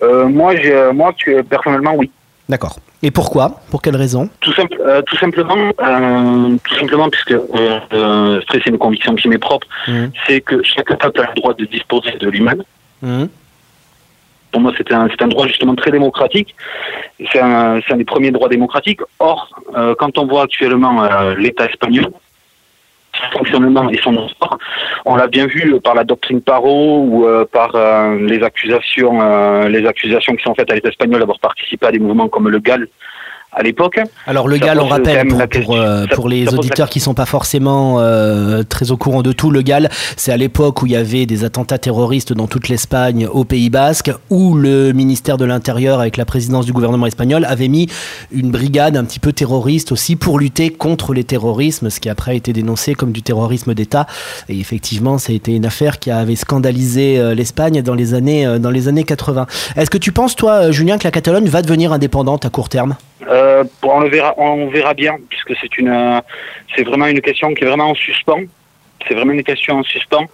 Moi, 0.00 0.54
moi 0.92 1.12
personnellement, 1.50 1.94
oui. 1.96 2.12
D'accord. 2.48 2.76
Et 3.02 3.10
pourquoi? 3.10 3.60
Pour 3.70 3.82
quelle 3.82 3.96
raison? 3.96 4.28
Tout, 4.40 4.52
simple, 4.52 4.76
euh, 4.80 5.02
tout 5.02 5.16
simplement, 5.16 5.72
euh, 5.80 6.56
tout 6.64 6.74
simplement 6.76 7.10
puisque 7.10 7.32
euh, 7.32 8.40
c'est 8.50 8.66
une 8.66 8.78
conviction 8.78 9.14
qui 9.16 9.28
m'est 9.28 9.38
propre, 9.38 9.66
mmh. 9.88 10.06
c'est 10.26 10.40
que 10.40 10.62
chaque 10.62 10.96
peuple 10.96 11.20
a 11.20 11.28
le 11.28 11.34
droit 11.34 11.54
de 11.54 11.64
disposer 11.64 12.12
de 12.12 12.28
lui-même. 12.28 12.62
Mmh. 13.02 13.24
Pour 14.52 14.60
moi, 14.60 14.72
c'est 14.76 14.90
un, 14.92 15.08
un 15.18 15.26
droit 15.26 15.46
justement 15.48 15.74
très 15.74 15.90
démocratique. 15.90 16.54
C'est 17.32 17.40
un, 17.40 17.80
un, 17.88 17.96
des 17.96 18.04
premiers 18.04 18.30
droits 18.30 18.48
démocratiques. 18.48 19.00
Or, 19.18 19.50
quand 19.98 20.16
on 20.16 20.26
voit 20.26 20.44
actuellement 20.44 21.06
l'État 21.36 21.66
espagnol, 21.66 22.10
fonctionnement 23.32 23.88
et 23.90 23.98
son 23.98 24.12
histoire, 24.26 24.58
on 25.04 25.16
l'a 25.16 25.26
bien 25.26 25.46
vu 25.46 25.80
par 25.80 25.94
la 25.94 26.04
doctrine 26.04 26.40
Paro 26.40 27.00
ou 27.00 27.26
euh, 27.26 27.44
par 27.50 27.74
euh, 27.74 28.16
les 28.18 28.42
accusations, 28.42 29.20
euh, 29.20 29.68
les 29.68 29.86
accusations 29.86 30.34
qui 30.34 30.42
sont 30.42 30.54
faites 30.54 30.70
à 30.70 30.74
l'État 30.74 30.88
espagnol 30.88 31.20
d'avoir 31.20 31.38
participé 31.40 31.86
à 31.86 31.92
des 31.92 31.98
mouvements 31.98 32.28
comme 32.28 32.48
le 32.48 32.58
GAL 32.58 32.88
à 33.52 33.62
l'époque. 33.62 33.98
Alors 34.26 34.48
le 34.48 34.58
GAL, 34.58 34.78
on 34.80 34.86
rappelle 34.86 35.26
pour, 35.28 35.48
pour, 35.48 35.76
euh, 35.76 36.04
pour 36.14 36.28
les 36.28 36.54
auditeurs 36.54 36.90
qui 36.90 37.00
sont 37.00 37.14
pas 37.14 37.24
forcément 37.24 38.00
euh, 38.00 38.62
très 38.62 38.90
au 38.90 38.96
courant 38.96 39.22
de 39.22 39.32
tout, 39.32 39.50
le 39.50 39.62
GAL, 39.62 39.88
c'est 40.16 40.30
à 40.30 40.36
l'époque 40.36 40.82
où 40.82 40.86
il 40.86 40.92
y 40.92 40.96
avait 40.96 41.26
des 41.26 41.42
attentats 41.42 41.78
terroristes 41.78 42.32
dans 42.32 42.48
toute 42.48 42.68
l'Espagne, 42.68 43.26
au 43.26 43.44
Pays 43.44 43.70
Basque, 43.70 44.12
où 44.28 44.54
le 44.54 44.92
ministère 44.92 45.38
de 45.38 45.44
l'Intérieur, 45.44 46.00
avec 46.00 46.18
la 46.18 46.26
présidence 46.26 46.66
du 46.66 46.72
gouvernement 46.72 47.06
espagnol, 47.06 47.46
avait 47.48 47.68
mis 47.68 47.88
une 48.30 48.50
brigade 48.50 48.96
un 48.96 49.04
petit 49.04 49.20
peu 49.20 49.32
terroriste 49.32 49.90
aussi 49.90 50.16
pour 50.16 50.38
lutter 50.38 50.70
contre 50.70 51.14
les 51.14 51.24
terrorismes, 51.24 51.88
ce 51.88 51.98
qui 51.98 52.10
après 52.10 52.32
a 52.32 52.34
été 52.34 52.52
dénoncé 52.52 52.94
comme 52.94 53.12
du 53.12 53.22
terrorisme 53.22 53.72
d'État. 53.72 54.06
Et 54.50 54.60
effectivement, 54.60 55.16
ça 55.16 55.32
a 55.32 55.34
été 55.34 55.54
une 55.54 55.64
affaire 55.64 55.98
qui 55.98 56.10
avait 56.10 56.36
scandalisé 56.36 57.18
euh, 57.18 57.34
l'Espagne 57.34 57.80
dans 57.80 57.94
les 57.94 58.12
années 58.12 58.58
dans 58.58 58.70
les 58.70 58.88
années 58.88 59.04
80. 59.04 59.46
Est-ce 59.76 59.90
que 59.90 59.98
tu 59.98 60.12
penses, 60.12 60.36
toi, 60.36 60.70
Julien, 60.70 60.98
que 60.98 61.04
la 61.04 61.10
Catalogne 61.10 61.48
va 61.48 61.62
devenir 61.62 61.92
indépendante 61.92 62.44
à 62.44 62.50
court 62.50 62.68
terme? 62.68 62.96
Euh, 63.28 63.64
on 63.82 64.00
le 64.00 64.08
verra, 64.08 64.34
on 64.38 64.68
verra 64.68 64.94
bien, 64.94 65.16
puisque 65.28 65.54
c'est 65.60 65.78
une, 65.78 66.22
c'est 66.74 66.82
vraiment 66.84 67.06
une 67.06 67.20
question 67.20 67.54
qui 67.54 67.64
est 67.64 67.66
vraiment 67.66 67.90
en 67.90 67.94
suspens. 67.94 68.42
C'est 69.06 69.14
vraiment 69.14 69.32
une 69.32 69.44
question 69.44 69.78
en 69.78 69.82
suspens. 69.82 70.26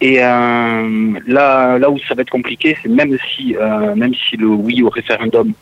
Et 0.00 0.22
euh, 0.22 1.20
là, 1.26 1.78
là 1.78 1.90
où 1.90 1.98
ça 2.00 2.14
va 2.14 2.22
être 2.22 2.30
compliqué, 2.30 2.76
c'est 2.82 2.88
même 2.88 3.16
si, 3.34 3.56
euh, 3.56 3.94
même 3.94 4.14
si 4.14 4.36
le 4.36 4.46
oui 4.46 4.82
au 4.82 4.88
référendum 4.88 5.52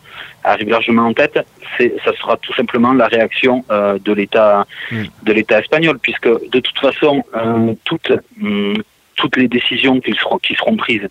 arrive 0.45 0.71
largement 0.71 1.07
en 1.07 1.13
tête, 1.13 1.39
c'est, 1.77 1.95
ça 2.05 2.13
sera 2.17 2.37
tout 2.39 2.55
simplement 2.55 2.93
la 2.95 3.07
réaction 3.07 3.65
euh, 3.71 3.99
de 3.99 4.13
l'État, 4.13 4.67
Mm. 4.91 5.05
de 5.23 5.33
l'État 5.33 5.61
espagnol, 5.61 5.99
puisque 5.99 6.29
de 6.29 6.61
toute 6.61 6.79
façon, 6.79 7.23
euh, 7.37 7.75
toutes, 7.85 8.13
hum, 8.43 8.83
toutes 9.17 9.37
les 9.37 9.49
décisions 9.49 10.01
qui 10.01 10.15
seront, 10.15 10.39
qui 10.39 10.55
seront 10.55 10.77
prises 10.77 11.09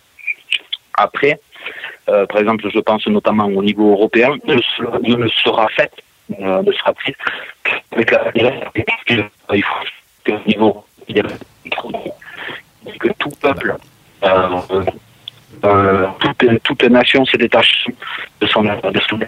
après, 0.94 1.40
euh, 2.08 2.26
par 2.26 2.38
exemple, 2.38 2.68
je 2.72 2.78
pense 2.80 3.06
notamment 3.06 3.46
au 3.46 3.62
niveau 3.62 3.92
européen, 3.92 4.36
ne, 4.46 4.54
ne 5.16 5.28
sera 5.28 5.68
faite, 5.68 5.92
euh, 6.40 6.62
ne 6.62 6.72
sera 6.72 6.92
prise 6.92 7.14
qu'avec 7.64 8.10
la 8.10 8.32
il 9.52 9.62
faut 9.64 9.74
qu'au 10.24 10.38
niveau 10.46 10.84
que 12.98 13.08
tout 13.18 13.30
peuple, 13.40 13.76
euh, 14.24 14.60
euh, 15.64 16.06
toute, 16.64 16.82
nation 16.84 17.24
se 17.24 17.36
détache 17.36 17.86
de 18.40 18.46
son, 18.46 18.62
de 18.62 19.00
son 19.08 19.18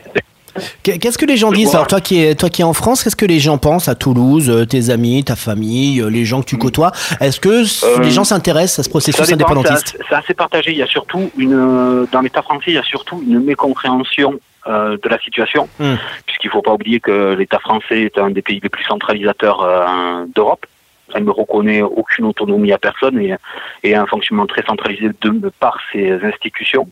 Qu'est-ce 0.83 1.19
que 1.19 1.27
les 1.27 1.37
gens 1.37 1.51
disent 1.53 1.75
Alors 1.75 1.87
toi 1.87 2.01
qui 2.01 2.23
es 2.23 2.35
toi 2.35 2.49
qui 2.51 2.63
es 2.63 2.65
en 2.65 2.73
France, 2.73 3.03
qu'est-ce 3.03 3.17
que 3.17 3.25
les 3.27 3.39
gens 3.41 3.59
pensent 3.59 3.89
à 3.89 3.95
Toulouse, 3.95 4.51
euh, 4.51 4.67
tes 4.67 4.91
amis, 4.91 5.25
ta 5.25 5.37
famille, 5.37 6.01
euh, 6.01 6.09
les 6.09 6.25
gens 6.25 6.41
que 6.41 6.47
tu 6.47 6.59
côtoies? 6.59 6.93
Est-ce 7.21 7.41
que 7.41 7.63
Euh, 7.63 8.03
les 8.03 8.11
gens 8.11 8.25
s'intéressent 8.25 8.81
à 8.81 8.83
ce 8.83 8.89
processus 8.91 9.27
dépend, 9.27 9.35
indépendantiste? 9.35 9.97
C'est 10.09 10.15
assez 10.15 10.35
partagé. 10.35 10.73
Il 10.73 10.79
y 10.79 10.83
a 10.83 10.87
surtout 10.87 11.31
une, 11.39 12.07
dans 12.13 12.21
l'État 12.21 12.43
français, 12.43 12.65
il 12.69 12.75
y 12.75 12.79
a 12.79 12.83
surtout 12.83 13.23
une 13.27 13.41
mécompréhension 13.41 14.41
euh, 14.67 14.97
de 15.03 15.09
la 15.09 15.19
situation, 15.19 15.69
Hmm. 15.79 15.95
puisqu'il 16.27 16.47
ne 16.49 16.53
faut 16.53 16.63
pas 16.63 16.73
oublier 16.73 17.01
que 17.01 17.35
l'État 17.35 17.59
français 17.59 18.03
est 18.03 18.17
un 18.19 18.31
des 18.31 18.43
pays 18.43 18.61
les 18.63 18.69
plus 18.69 18.85
centralisateurs 18.85 19.63
euh, 19.63 20.25
d'Europe. 20.35 20.67
Elle 21.15 21.25
ne 21.25 21.31
reconnaît 21.31 21.83
aucune 21.83 22.25
autonomie 22.27 22.73
à 22.73 22.79
personne 22.79 23.19
et, 23.21 23.35
et 23.83 23.95
un 23.95 24.07
fonctionnement 24.07 24.47
très 24.47 24.63
centralisé 24.63 25.09
de 25.21 25.51
par 25.61 25.79
ses 25.93 26.13
institutions. 26.25 26.89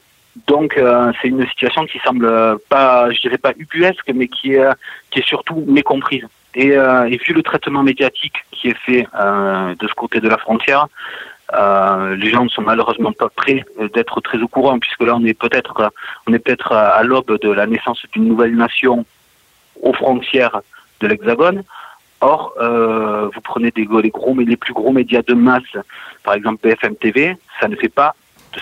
Donc 0.47 0.77
euh, 0.77 1.13
c'est 1.21 1.29
une 1.29 1.47
situation 1.47 1.87
qui 1.87 1.99
semble 2.01 2.59
pas, 2.69 3.11
je 3.11 3.21
dirais 3.21 3.39
pas 3.39 3.53
ubuesque, 3.57 4.11
mais 4.15 4.29
qui 4.29 4.55
est, 4.55 4.69
qui 5.11 5.21
est 5.21 5.27
surtout 5.27 5.65
mécomprise. 5.67 6.27
Et, 6.55 6.73
euh, 6.73 7.05
vu 7.05 7.33
le 7.33 7.43
traitement 7.43 7.83
médiatique 7.83 8.35
qui 8.51 8.69
est 8.69 8.79
fait 8.79 9.07
euh, 9.15 9.75
de 9.77 9.89
ce 9.89 9.95
côté 9.95 10.21
de 10.21 10.29
la 10.29 10.39
frontière, 10.39 10.89
les 11.53 12.31
gens 12.31 12.45
ne 12.45 12.49
sont 12.49 12.63
malheureusement 12.63 13.13
pas 13.13 13.29
prêts 13.29 13.65
d'être 13.93 14.21
très 14.21 14.39
au 14.39 14.47
courant, 14.47 14.79
puisque 14.79 15.03
là 15.03 15.17
on 15.17 15.25
est 15.25 15.35
peut-être 15.35 15.93
on 16.29 16.33
est 16.33 16.39
peut-être 16.39 16.73
à 16.73 17.03
l'aube 17.03 17.41
de 17.41 17.51
la 17.51 17.67
naissance 17.67 18.01
d'une 18.13 18.27
nouvelle 18.27 18.55
nation 18.55 19.05
aux 19.83 19.93
frontières 19.93 20.61
de 21.01 21.09
l'Hexagone. 21.09 21.65
Or, 22.21 22.55
vous 23.35 23.41
prenez 23.41 23.73
des, 23.73 23.89
les 24.47 24.57
plus 24.57 24.73
gros 24.73 24.93
médias 24.93 25.23
de 25.23 25.35
masse, 25.35 25.73
par 26.23 26.35
exemple 26.35 26.61
BFM 26.63 26.95
TV, 26.95 27.37
ça 27.61 27.67
ne 27.67 27.75
fait 27.75 27.89
pas, 27.89 28.15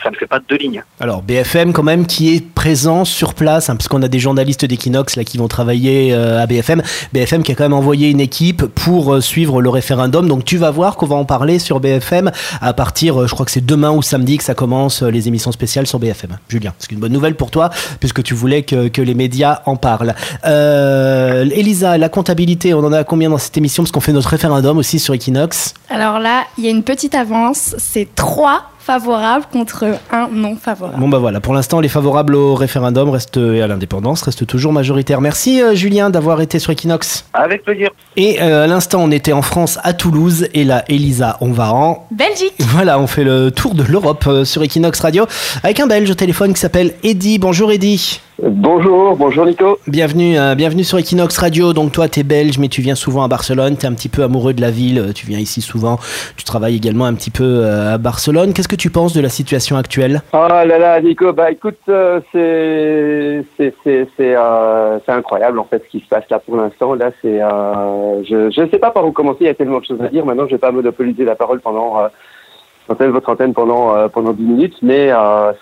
ça 0.03 0.11
ne 0.11 0.17
fait 0.17 0.27
pas 0.27 0.41
deux 0.49 0.57
lignes. 0.57 0.83
Alors 1.01 1.23
BFM 1.23 1.73
quand 1.73 1.83
même 1.83 2.07
qui 2.07 2.35
est 2.35 2.41
présent 2.41 3.05
sur 3.05 3.35
place, 3.35 3.71
hein, 3.71 3.77
parce 3.77 3.89
qu'on 3.89 4.03
a 4.03 4.09
des 4.09 4.19
journalistes 4.19 4.65
d'Equinox 4.65 5.17
là 5.17 5.25
qui 5.25 5.39
vont 5.39 5.49
travailler 5.49 6.13
euh, 6.13 6.43
à 6.43 6.47
BFM. 6.47 6.83
BFM 7.13 7.43
qui 7.43 7.53
a 7.53 7.55
quand 7.55 7.65
même 7.65 7.73
envoyé 7.73 8.11
une 8.11 8.21
équipe 8.21 8.67
pour 8.67 9.15
euh, 9.15 9.21
suivre 9.21 9.63
le 9.63 9.71
référendum. 9.71 10.29
Donc 10.29 10.45
tu 10.45 10.57
vas 10.57 10.71
voir 10.71 10.97
qu'on 10.97 11.07
va 11.07 11.17
en 11.17 11.25
parler 11.25 11.59
sur 11.59 11.81
BFM 11.81 12.31
à 12.61 12.73
partir, 12.73 13.21
euh, 13.21 13.27
je 13.27 13.35
crois 13.35 13.47
que 13.47 13.53
c'est 13.53 13.65
demain 13.65 13.91
ou 13.91 14.03
samedi 14.03 14.39
que 14.39 14.45
ça 14.45 14.55
commence 14.55 15.03
euh, 15.03 15.11
les 15.11 15.29
émissions 15.29 15.53
spéciales 15.53 15.87
sur 15.87 15.99
BFM. 15.99 16.39
Julien, 16.49 16.75
c'est 16.79 16.93
une 16.93 16.99
bonne 16.99 17.13
nouvelle 17.13 17.35
pour 17.35 17.51
toi 17.51 17.71
puisque 18.01 18.23
tu 18.23 18.35
voulais 18.35 18.63
que, 18.63 18.89
que 18.89 19.03
les 19.03 19.15
médias 19.15 19.63
en 19.67 19.77
parlent. 19.77 20.15
Euh, 20.45 21.45
Elisa, 21.53 21.99
la 21.99 22.09
comptabilité, 22.09 22.75
on 22.75 22.81
en 22.81 22.93
a 22.93 23.05
combien 23.05 23.31
dans 23.31 23.39
cette 23.39 23.57
émission? 23.57 23.83
Parce 23.83 23.93
qu'on 23.93 24.01
fait 24.01 24.13
notre 24.13 24.29
référendum 24.29 24.79
aussi 24.79 24.99
sur 24.99 25.15
Equinox. 25.15 25.75
Alors 25.89 26.19
là, 26.19 26.45
il 26.57 26.65
y 26.65 26.69
a 26.69 26.71
une 26.71 26.83
petite 26.83 27.15
avance. 27.15 27.75
C'est 27.79 28.09
3 28.15 28.63
favorables 28.89 29.45
contre 29.53 29.85
un 30.11 30.31
non 30.33 30.57
favorable. 30.57 30.99
Bon 30.99 31.11
bah 31.11 31.19
voilà, 31.19 31.41
pour 31.41 31.53
l'instant 31.53 31.81
les 31.81 31.91
favorables 31.91 32.35
au 32.35 32.55
référendum 32.55 33.11
restent 33.11 33.37
et 33.37 33.61
à 33.61 33.67
l'indépendance 33.67 34.23
restent 34.23 34.47
toujours 34.47 34.73
majoritaires. 34.73 35.21
Merci 35.21 35.63
euh, 35.63 35.75
Julien 35.75 36.09
d'avoir 36.09 36.41
été 36.41 36.59
sur 36.59 36.73
Equinox. 36.73 37.27
Avec 37.35 37.65
plaisir. 37.65 37.91
Et 38.17 38.41
euh, 38.41 38.65
à 38.65 38.67
l'instant 38.67 39.01
on 39.03 39.11
était 39.11 39.35
en 39.35 39.43
France 39.43 39.79
à 39.83 39.93
Toulouse 39.93 40.49
et 40.55 40.65
là 40.65 40.87
Elisa 40.89 41.37
on 41.43 41.53
va 41.53 41.75
en 41.75 42.07
Belgique. 42.11 42.55
voilà 42.61 42.99
on 42.99 43.07
fait 43.07 43.25
le 43.25 43.51
tour 43.51 43.75
de 43.75 43.83
l'Europe 43.83 44.25
euh, 44.27 44.47
sur 44.47 44.63
Equinox 44.63 44.99
Radio 45.01 45.27
avec 45.63 45.81
un 45.81 45.87
Belge 45.87 46.11
au 46.11 46.15
téléphone 46.15 46.55
qui 46.55 46.61
s'appelle 46.61 46.95
Eddy. 47.03 47.39
Bonjour 47.39 47.71
Eddy. 47.71 48.23
Bonjour, 48.41 49.17
bonjour 49.17 49.47
Nico. 49.47 49.79
Bienvenue, 49.89 50.39
euh, 50.39 50.55
bienvenue 50.55 50.85
sur 50.85 50.97
Equinox 50.97 51.37
Radio. 51.39 51.73
Donc 51.73 51.91
toi, 51.91 52.09
tu 52.09 52.21
es 52.21 52.23
belge, 52.23 52.59
mais 52.61 52.69
tu 52.69 52.83
viens 52.83 52.95
souvent 52.95 53.25
à 53.25 53.29
Barcelone. 53.29 53.77
Tu 53.77 53.85
es 53.85 53.89
un 53.89 53.95
petit 53.95 54.09
peu 54.09 54.23
amoureux 54.23 54.53
de 54.53 54.61
la 54.61 54.71
ville. 54.71 55.13
Tu 55.13 55.27
viens 55.27 55.41
ici 55.41 55.61
souvent. 55.61 55.99
Tu 56.37 56.45
travailles 56.45 56.77
également 56.77 57.07
un 57.07 57.15
petit 57.15 57.31
peu 57.31 57.43
euh, 57.43 57.95
à 57.95 57.99
Barcelone. 57.99 58.53
Qu'est-ce 58.53 58.69
que 58.69 58.77
tu 58.77 58.91
penses 58.91 59.13
de 59.13 59.21
la 59.21 59.29
situation 59.29 59.77
actuelle? 59.77 60.23
Oh 60.33 60.47
là 60.49 60.65
là, 60.65 61.01
Nico, 61.01 61.33
bah 61.33 61.51
écoute, 61.51 61.81
euh, 61.89 62.21
c'est 62.31 63.45
c'est 63.57 63.75
c'est 63.83 64.07
c'est 64.17 64.37
euh, 64.37 65.01
c'est 65.05 65.13
incroyable 65.13 65.59
en 65.59 65.65
fait 65.65 65.83
ce 65.85 65.89
qui 65.91 66.05
se 66.05 66.09
passe 66.09 66.25
là 66.31 66.39
pour 66.39 66.57
l'instant. 66.57 66.95
Là, 66.95 67.11
c'est 67.21 67.43
euh, 67.43 68.23
je 68.23 68.51
je 68.51 68.71
sais 68.71 68.79
pas 68.79 68.93
par 68.93 69.05
où 69.05 69.11
commencer. 69.11 69.39
Il 69.41 69.47
y 69.47 69.51
a 69.51 69.55
tellement 69.55 69.81
de 69.81 69.85
choses 69.85 70.01
à 70.01 70.07
dire. 70.07 70.25
Maintenant, 70.25 70.47
je 70.47 70.53
vais 70.53 70.59
pas 70.59 70.71
monopoliser 70.71 71.25
la 71.25 71.35
parole 71.35 71.61
pendant 71.61 71.99
euh, 71.99 73.11
votre 73.11 73.31
antenne 73.31 73.53
pendant 73.53 73.97
euh, 73.97 74.07
pendant 74.07 74.33
10 74.33 74.43
minutes, 74.45 74.77
mais 74.81 75.11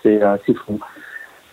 c'est 0.03 0.21
c'est 0.45 0.55
fou. 0.55 0.79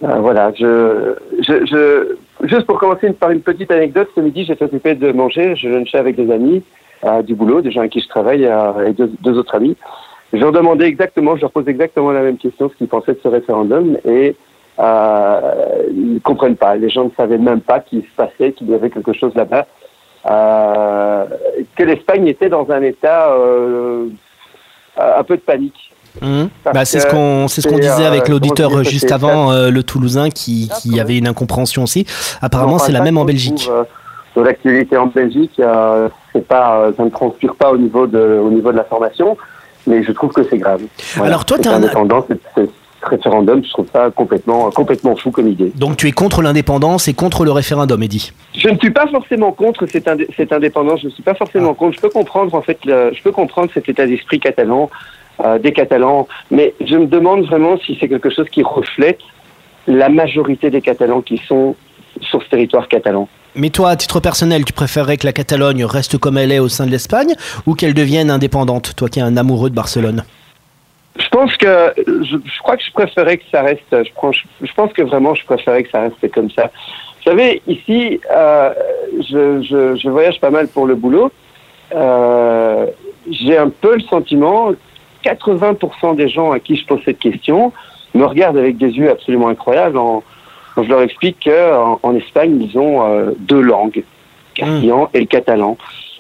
Euh, 0.04 0.20
voilà, 0.20 0.52
je, 0.54 1.16
je, 1.40 1.66
je, 1.66 2.48
juste 2.48 2.66
pour 2.66 2.78
commencer 2.78 3.12
par 3.14 3.32
une 3.32 3.42
petite 3.42 3.72
anecdote, 3.72 4.10
ce 4.14 4.20
midi, 4.20 4.44
j'étais 4.44 4.66
occupé 4.66 4.96
de 4.96 5.12
manger, 5.14 5.56
je 5.56 5.70
lunchais 5.70 5.98
avec 5.98 6.18
des 6.18 6.30
amis 6.30 6.62
euh, 7.06 7.22
du 7.22 7.36
boulot, 7.36 7.62
des 7.62 7.72
gens 7.72 7.82
avec 7.82 7.94
qui 7.94 8.02
je 8.02 8.10
travaille, 8.10 8.46
euh, 8.46 8.88
et 8.88 8.94
deux, 8.94 9.38
autres 9.38 9.56
amis. 9.56 9.78
Je 10.34 10.40
leur 10.40 10.52
demandais 10.52 10.88
exactement, 10.88 11.38
je 11.38 11.42
leur 11.42 11.52
posais 11.52 11.72
exactement 11.72 12.12
la 12.12 12.22
même 12.22 12.38
question, 12.38 12.70
ce 12.70 12.76
qu'ils 12.76 12.88
pensaient 12.88 13.14
de 13.14 13.20
ce 13.24 13.30
référendum, 13.30 13.98
et 14.04 14.36
ils 14.80 16.14
ne 16.16 16.20
comprennent 16.20 16.58
pas. 16.58 16.76
Les 16.76 16.90
gens 16.90 17.06
ne 17.06 17.12
savaient 17.16 17.38
même 17.38 17.62
pas 17.62 17.80
qu'il 17.80 18.02
se 18.02 18.16
passait, 18.18 18.52
qu'il 18.52 18.70
y 18.70 18.74
avait 18.74 18.90
quelque 18.90 19.14
chose 19.14 19.34
là-bas, 19.36 19.68
que 21.76 21.84
l'Espagne 21.84 22.28
était 22.28 22.50
dans 22.50 22.70
un 22.72 22.82
état 22.82 23.32
un 24.98 25.24
peu 25.24 25.38
de 25.38 25.42
panique. 25.42 25.93
Parce 26.20 26.74
Bah, 26.74 26.86
c'est 26.86 27.00
ce 27.00 27.08
qu'on 27.08 27.48
ce 27.48 27.62
qu'on 27.68 27.78
disait 27.80 28.04
euh, 28.04 28.08
avec 28.08 28.28
l'auditeur 28.30 28.70
comment 28.70 28.82
euh, 28.82 28.84
juste 28.84 29.12
avant, 29.12 29.52
euh, 29.52 29.70
le 29.70 29.84
Toulousain, 29.84 30.30
qui, 30.30 30.70
qui 30.82 31.00
avait 31.00 31.18
une 31.18 31.28
incompréhension 31.28 31.84
aussi. 31.84 32.06
Apparemment, 32.42 32.78
c'est 32.80 32.92
la 32.92 33.02
même 33.02 33.18
en 33.18 33.26
Belgique. 33.26 33.68
euh, 33.72 33.84
De 34.36 34.42
l'actualité 34.42 34.98
en 34.98 35.08
Belgique, 35.08 35.60
euh, 35.60 36.10
c'est 36.32 36.48
pas, 36.48 36.78
euh, 36.80 36.92
ça 36.96 37.04
ne 37.04 37.10
transpire 37.10 37.56
pas 37.56 37.72
au 37.72 37.78
niveau 37.78 38.08
de, 38.08 38.20
au 38.44 38.50
niveau 38.52 38.72
de 38.72 38.78
la 38.78 38.84
formation, 38.84 39.38
mais 39.88 40.04
je 40.04 40.12
trouve 40.12 40.32
que 40.32 40.44
c'est 40.50 40.58
grave. 40.58 40.82
Alors, 41.22 41.46
toi, 41.46 41.58
t'es 41.60 41.68
un- 41.70 41.74
indépendant, 41.76 42.26
référendum, 43.02 43.62
je 43.66 43.70
trouve 43.70 43.88
ça 43.92 44.10
complètement, 44.16 44.70
complètement 44.72 45.16
fou 45.18 45.30
comme 45.30 45.50
idée. 45.50 45.74
Donc 45.76 45.98
tu 45.98 46.08
es 46.08 46.14
contre 46.14 46.42
l'indépendance 46.42 47.10
et 47.10 47.14
contre 47.14 47.44
le 47.44 47.52
référendum, 47.52 48.02
Eddy. 48.02 48.32
Je 48.58 48.70
ne 48.70 48.78
suis 48.78 48.92
pas 48.92 49.08
forcément 49.08 49.52
contre 49.52 49.86
cette, 49.88 50.08
indé- 50.08 50.28
cette 50.38 50.54
indépendance. 50.54 51.02
Je 51.02 51.08
ne 51.08 51.12
suis 51.12 51.22
pas 51.24 51.34
forcément 51.34 51.72
Ah. 51.74 51.78
contre. 51.78 51.96
Je 51.98 52.02
peux 52.02 52.10
comprendre 52.10 52.56
en 52.56 52.62
fait, 52.62 52.78
le- 52.86 53.12
je 53.14 53.22
peux 53.22 53.34
comprendre 53.34 53.70
cet 53.74 53.90
état 53.90 54.06
d'esprit 54.06 54.40
catalan 54.40 54.90
euh, 55.40 55.58
des 55.60 55.74
Catalans, 55.74 56.28
mais 56.52 56.74
je 56.86 56.96
me 56.96 57.06
demande 57.08 57.46
vraiment 57.46 57.78
si 57.78 57.98
c'est 58.00 58.08
quelque 58.08 58.30
chose 58.30 58.48
qui 58.50 58.64
reflète 58.64 59.20
la 59.88 60.10
majorité 60.10 60.70
des 60.70 60.82
Catalans 60.82 61.22
qui 61.22 61.38
sont 61.48 61.76
sur 62.22 62.42
ce 62.44 62.50
territoire 62.50 62.88
catalan. 62.88 63.28
Mais 63.56 63.70
toi, 63.70 63.90
à 63.90 63.96
titre 63.96 64.20
personnel, 64.20 64.66
tu 64.66 64.74
préférerais 64.74 65.18
que 65.18 65.26
la 65.26 65.34
Catalogne 65.34 65.84
reste 65.86 66.18
comme 66.18 66.38
elle 66.38 66.52
est 66.52 66.60
au 66.60 66.70
sein 66.70 66.86
de 66.86 66.92
l'Espagne 66.92 67.34
ou 67.66 67.76
qu'elle 67.76 67.94
devienne 67.94 68.30
indépendante, 68.30 68.96
toi 68.96 69.10
qui 69.10 69.20
es 69.20 69.24
un 69.24 69.38
amoureux 69.38 69.70
de 69.70 69.76
Barcelone? 69.76 70.24
Je 71.20 71.28
pense 71.30 71.56
que 71.58 71.94
je, 71.98 72.38
je 72.38 72.60
crois 72.64 72.78
que 72.78 72.84
je 72.84 72.92
préférais 72.92 73.38
que 73.38 73.44
ça 73.52 73.62
reste. 73.62 73.84
Je, 73.92 74.12
prends- 74.16 74.32
je, 74.32 74.42
je 74.62 74.74
pense 74.74 74.92
que 74.94 75.04
vraiment 75.04 75.36
je 75.36 75.46
préférais 75.46 75.84
que 75.84 75.90
ça 75.92 76.02
reste 76.02 76.32
comme 76.34 76.50
ça. 76.50 76.72
Vous 77.18 77.30
savez, 77.32 77.62
ici, 77.68 78.20
euh, 78.32 78.72
je 79.20 80.10
voyage 80.10 80.40
pas 80.40 80.50
mal 80.50 80.68
pour 80.68 80.86
le 80.88 80.96
boulot. 80.96 81.32
Euh, 81.96 82.88
J'ai 83.30 83.58
un 83.58 83.70
peu 83.70 83.96
le 83.96 84.02
sentiment, 84.02 84.72
80% 85.24 86.16
des 86.16 86.30
gens 86.30 86.52
à 86.52 86.60
qui 86.60 86.76
je 86.76 86.86
pose 86.86 87.00
cette 87.06 87.20
question 87.20 87.72
me 88.14 88.26
regardent 88.26 88.58
avec 88.58 88.78
des 88.78 88.90
yeux 88.92 89.10
absolument 89.10 89.48
incroyables 89.48 89.98
en, 89.98 90.24
quand 90.76 90.84
je 90.84 90.90
leur 90.90 91.02
explique 91.02 91.38
qu'en 91.44 92.00
en 92.04 92.16
Espagne, 92.16 92.60
ils 92.62 92.78
ont 92.78 93.04
euh, 93.06 93.32
deux 93.40 93.62
langues, 93.62 94.04
castillan 94.56 95.10
et 95.14 95.20
le 95.22 95.26
catalan. 95.26 95.78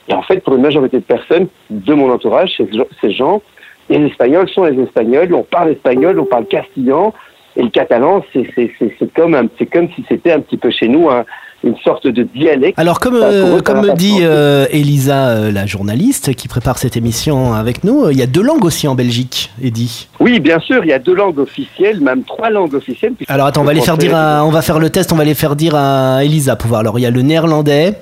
Et 0.07 0.13
en 0.13 0.21
fait, 0.21 0.43
pour 0.43 0.55
une 0.55 0.61
majorité 0.61 0.97
de 0.97 1.03
personnes 1.03 1.47
de 1.69 1.93
mon 1.93 2.11
entourage, 2.11 2.53
ces, 2.57 2.67
ces 3.01 3.11
gens, 3.11 3.41
les 3.89 4.05
Espagnols 4.07 4.49
sont 4.49 4.63
les 4.65 4.81
Espagnols, 4.81 5.33
on 5.33 5.43
parle 5.43 5.71
espagnol, 5.71 6.19
on 6.19 6.25
parle 6.25 6.45
castillan, 6.45 7.13
et 7.55 7.61
le 7.63 7.69
catalan, 7.69 8.23
c'est 8.33 9.13
comme, 9.15 9.37
comme 9.71 9.89
si 9.95 10.03
c'était 10.09 10.31
un 10.31 10.39
petit 10.39 10.57
peu 10.57 10.71
chez 10.71 10.87
nous 10.87 11.09
un- 11.09 11.25
une 11.63 11.77
sorte 11.77 12.07
de 12.07 12.23
dialecte. 12.23 12.77
Alors 12.77 12.99
comme, 12.99 13.15
euh, 13.15 13.61
comme 13.61 13.81
me 13.81 13.93
dit 13.93 14.17
euh, 14.21 14.65
Elisa, 14.71 15.29
euh, 15.29 15.51
la 15.51 15.65
journaliste 15.65 16.33
qui 16.35 16.47
prépare 16.47 16.77
cette 16.77 16.97
émission 16.97 17.53
avec 17.53 17.83
nous, 17.83 18.03
euh, 18.05 18.11
il 18.11 18.19
y 18.19 18.21
a 18.21 18.27
deux 18.27 18.41
langues 18.43 18.65
aussi 18.65 18.87
en 18.87 18.95
Belgique, 18.95 19.51
Eddy. 19.63 20.07
Oui, 20.19 20.39
bien 20.39 20.59
sûr, 20.59 20.83
il 20.83 20.89
y 20.89 20.93
a 20.93 20.99
deux 20.99 21.15
langues 21.15 21.39
officielles, 21.39 22.01
même 22.01 22.23
trois 22.23 22.49
langues 22.49 22.73
officielles. 22.73 23.13
Alors 23.27 23.47
attends, 23.47 23.61
on 23.61 23.65
va 23.65 23.73
le 23.73 23.79
les 23.79 23.85
faire 23.85 23.97
dire 23.97 24.15
à- 24.15 24.43
on 24.45 24.49
va 24.49 24.61
faire 24.61 24.79
le 24.79 24.89
test, 24.89 25.13
on 25.13 25.15
va 25.15 25.23
les 25.23 25.35
faire 25.35 25.55
dire 25.55 25.75
à 25.75 26.23
Elisa 26.23 26.55
pour 26.55 26.67
voir. 26.69 26.81
Alors 26.81 26.99
il 26.99 27.03
y 27.03 27.05
a 27.05 27.11
le 27.11 27.21
néerlandais, 27.21 27.93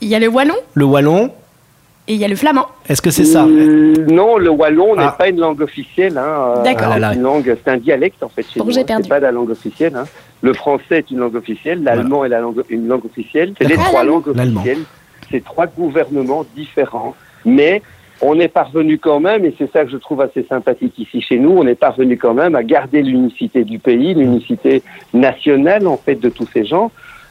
Il 0.00 0.08
y 0.08 0.14
a 0.14 0.18
le 0.18 0.28
wallon 0.28 0.54
le 0.74 0.84
wallon. 0.84 1.30
et 2.08 2.12
il 2.14 2.20
y 2.20 2.24
a 2.24 2.28
le 2.28 2.36
flamand. 2.36 2.66
Est-ce 2.88 3.00
que 3.00 3.10
c'est 3.10 3.24
ça? 3.24 3.44
Euh, 3.46 3.94
Non, 4.10 4.36
le 4.36 4.50
wallon 4.50 4.94
Ah. 4.98 5.04
n'est 5.04 5.16
pas 5.16 5.28
une 5.30 5.40
langue 5.40 5.62
officielle. 5.62 6.18
Hein. 6.18 6.60
D'accord. 6.62 6.92
Ah. 6.92 7.08
C'est 7.10 7.16
une 7.16 7.22
langue, 7.22 7.56
c'est 7.64 7.70
un 7.70 7.78
dialecte 7.78 8.22
en 8.22 8.28
fait. 8.28 8.42
Chez 8.52 8.60
nous, 8.60 8.70
j'ai 8.70 8.80
hein. 8.80 8.84
perdu. 8.84 9.04
C'est 9.04 9.08
pas 9.08 9.20
la 9.20 9.32
langue 9.32 9.48
officielle. 9.50 9.94
Hein. 9.96 10.04
Le 10.44 10.52
français 10.52 10.98
est 10.98 11.10
une 11.10 11.18
langue 11.18 11.36
officielle, 11.36 11.82
l'allemand 11.82 12.24
est 12.24 12.28
la 12.28 12.40
langue, 12.40 12.62
une 12.68 12.86
langue 12.86 13.04
officielle. 13.06 13.54
C'est 13.58 13.68
les 13.68 13.76
trois 13.84 14.04
langues 14.04 14.28
officielles. 14.56 14.84
C'est 15.30 15.42
trois 15.42 15.66
gouvernements 15.66 16.44
différents, 16.54 17.14
mais 17.46 17.82
on 18.20 18.38
est 18.38 18.48
parvenu 18.48 18.98
quand 18.98 19.20
même, 19.20 19.44
et 19.44 19.54
c'est 19.58 19.70
ça 19.72 19.84
que 19.84 19.90
je 19.90 19.96
trouve 19.96 20.20
assez 20.20 20.44
sympathique 20.44 20.98
ici 20.98 21.20
chez 21.20 21.38
nous, 21.38 21.50
on 21.50 21.66
est 21.66 21.74
parvenu 21.74 22.16
quand 22.16 22.34
même 22.34 22.54
à 22.54 22.62
garder 22.62 23.02
l'unicité 23.02 23.64
du 23.64 23.78
pays, 23.78 24.14
l'unicité 24.14 24.82
nationale 25.14 25.86
en 25.86 25.96
fait 25.96 26.16
de 26.16 26.28
tous 26.28 26.46
ces 26.52 26.64
gens. 26.64 26.90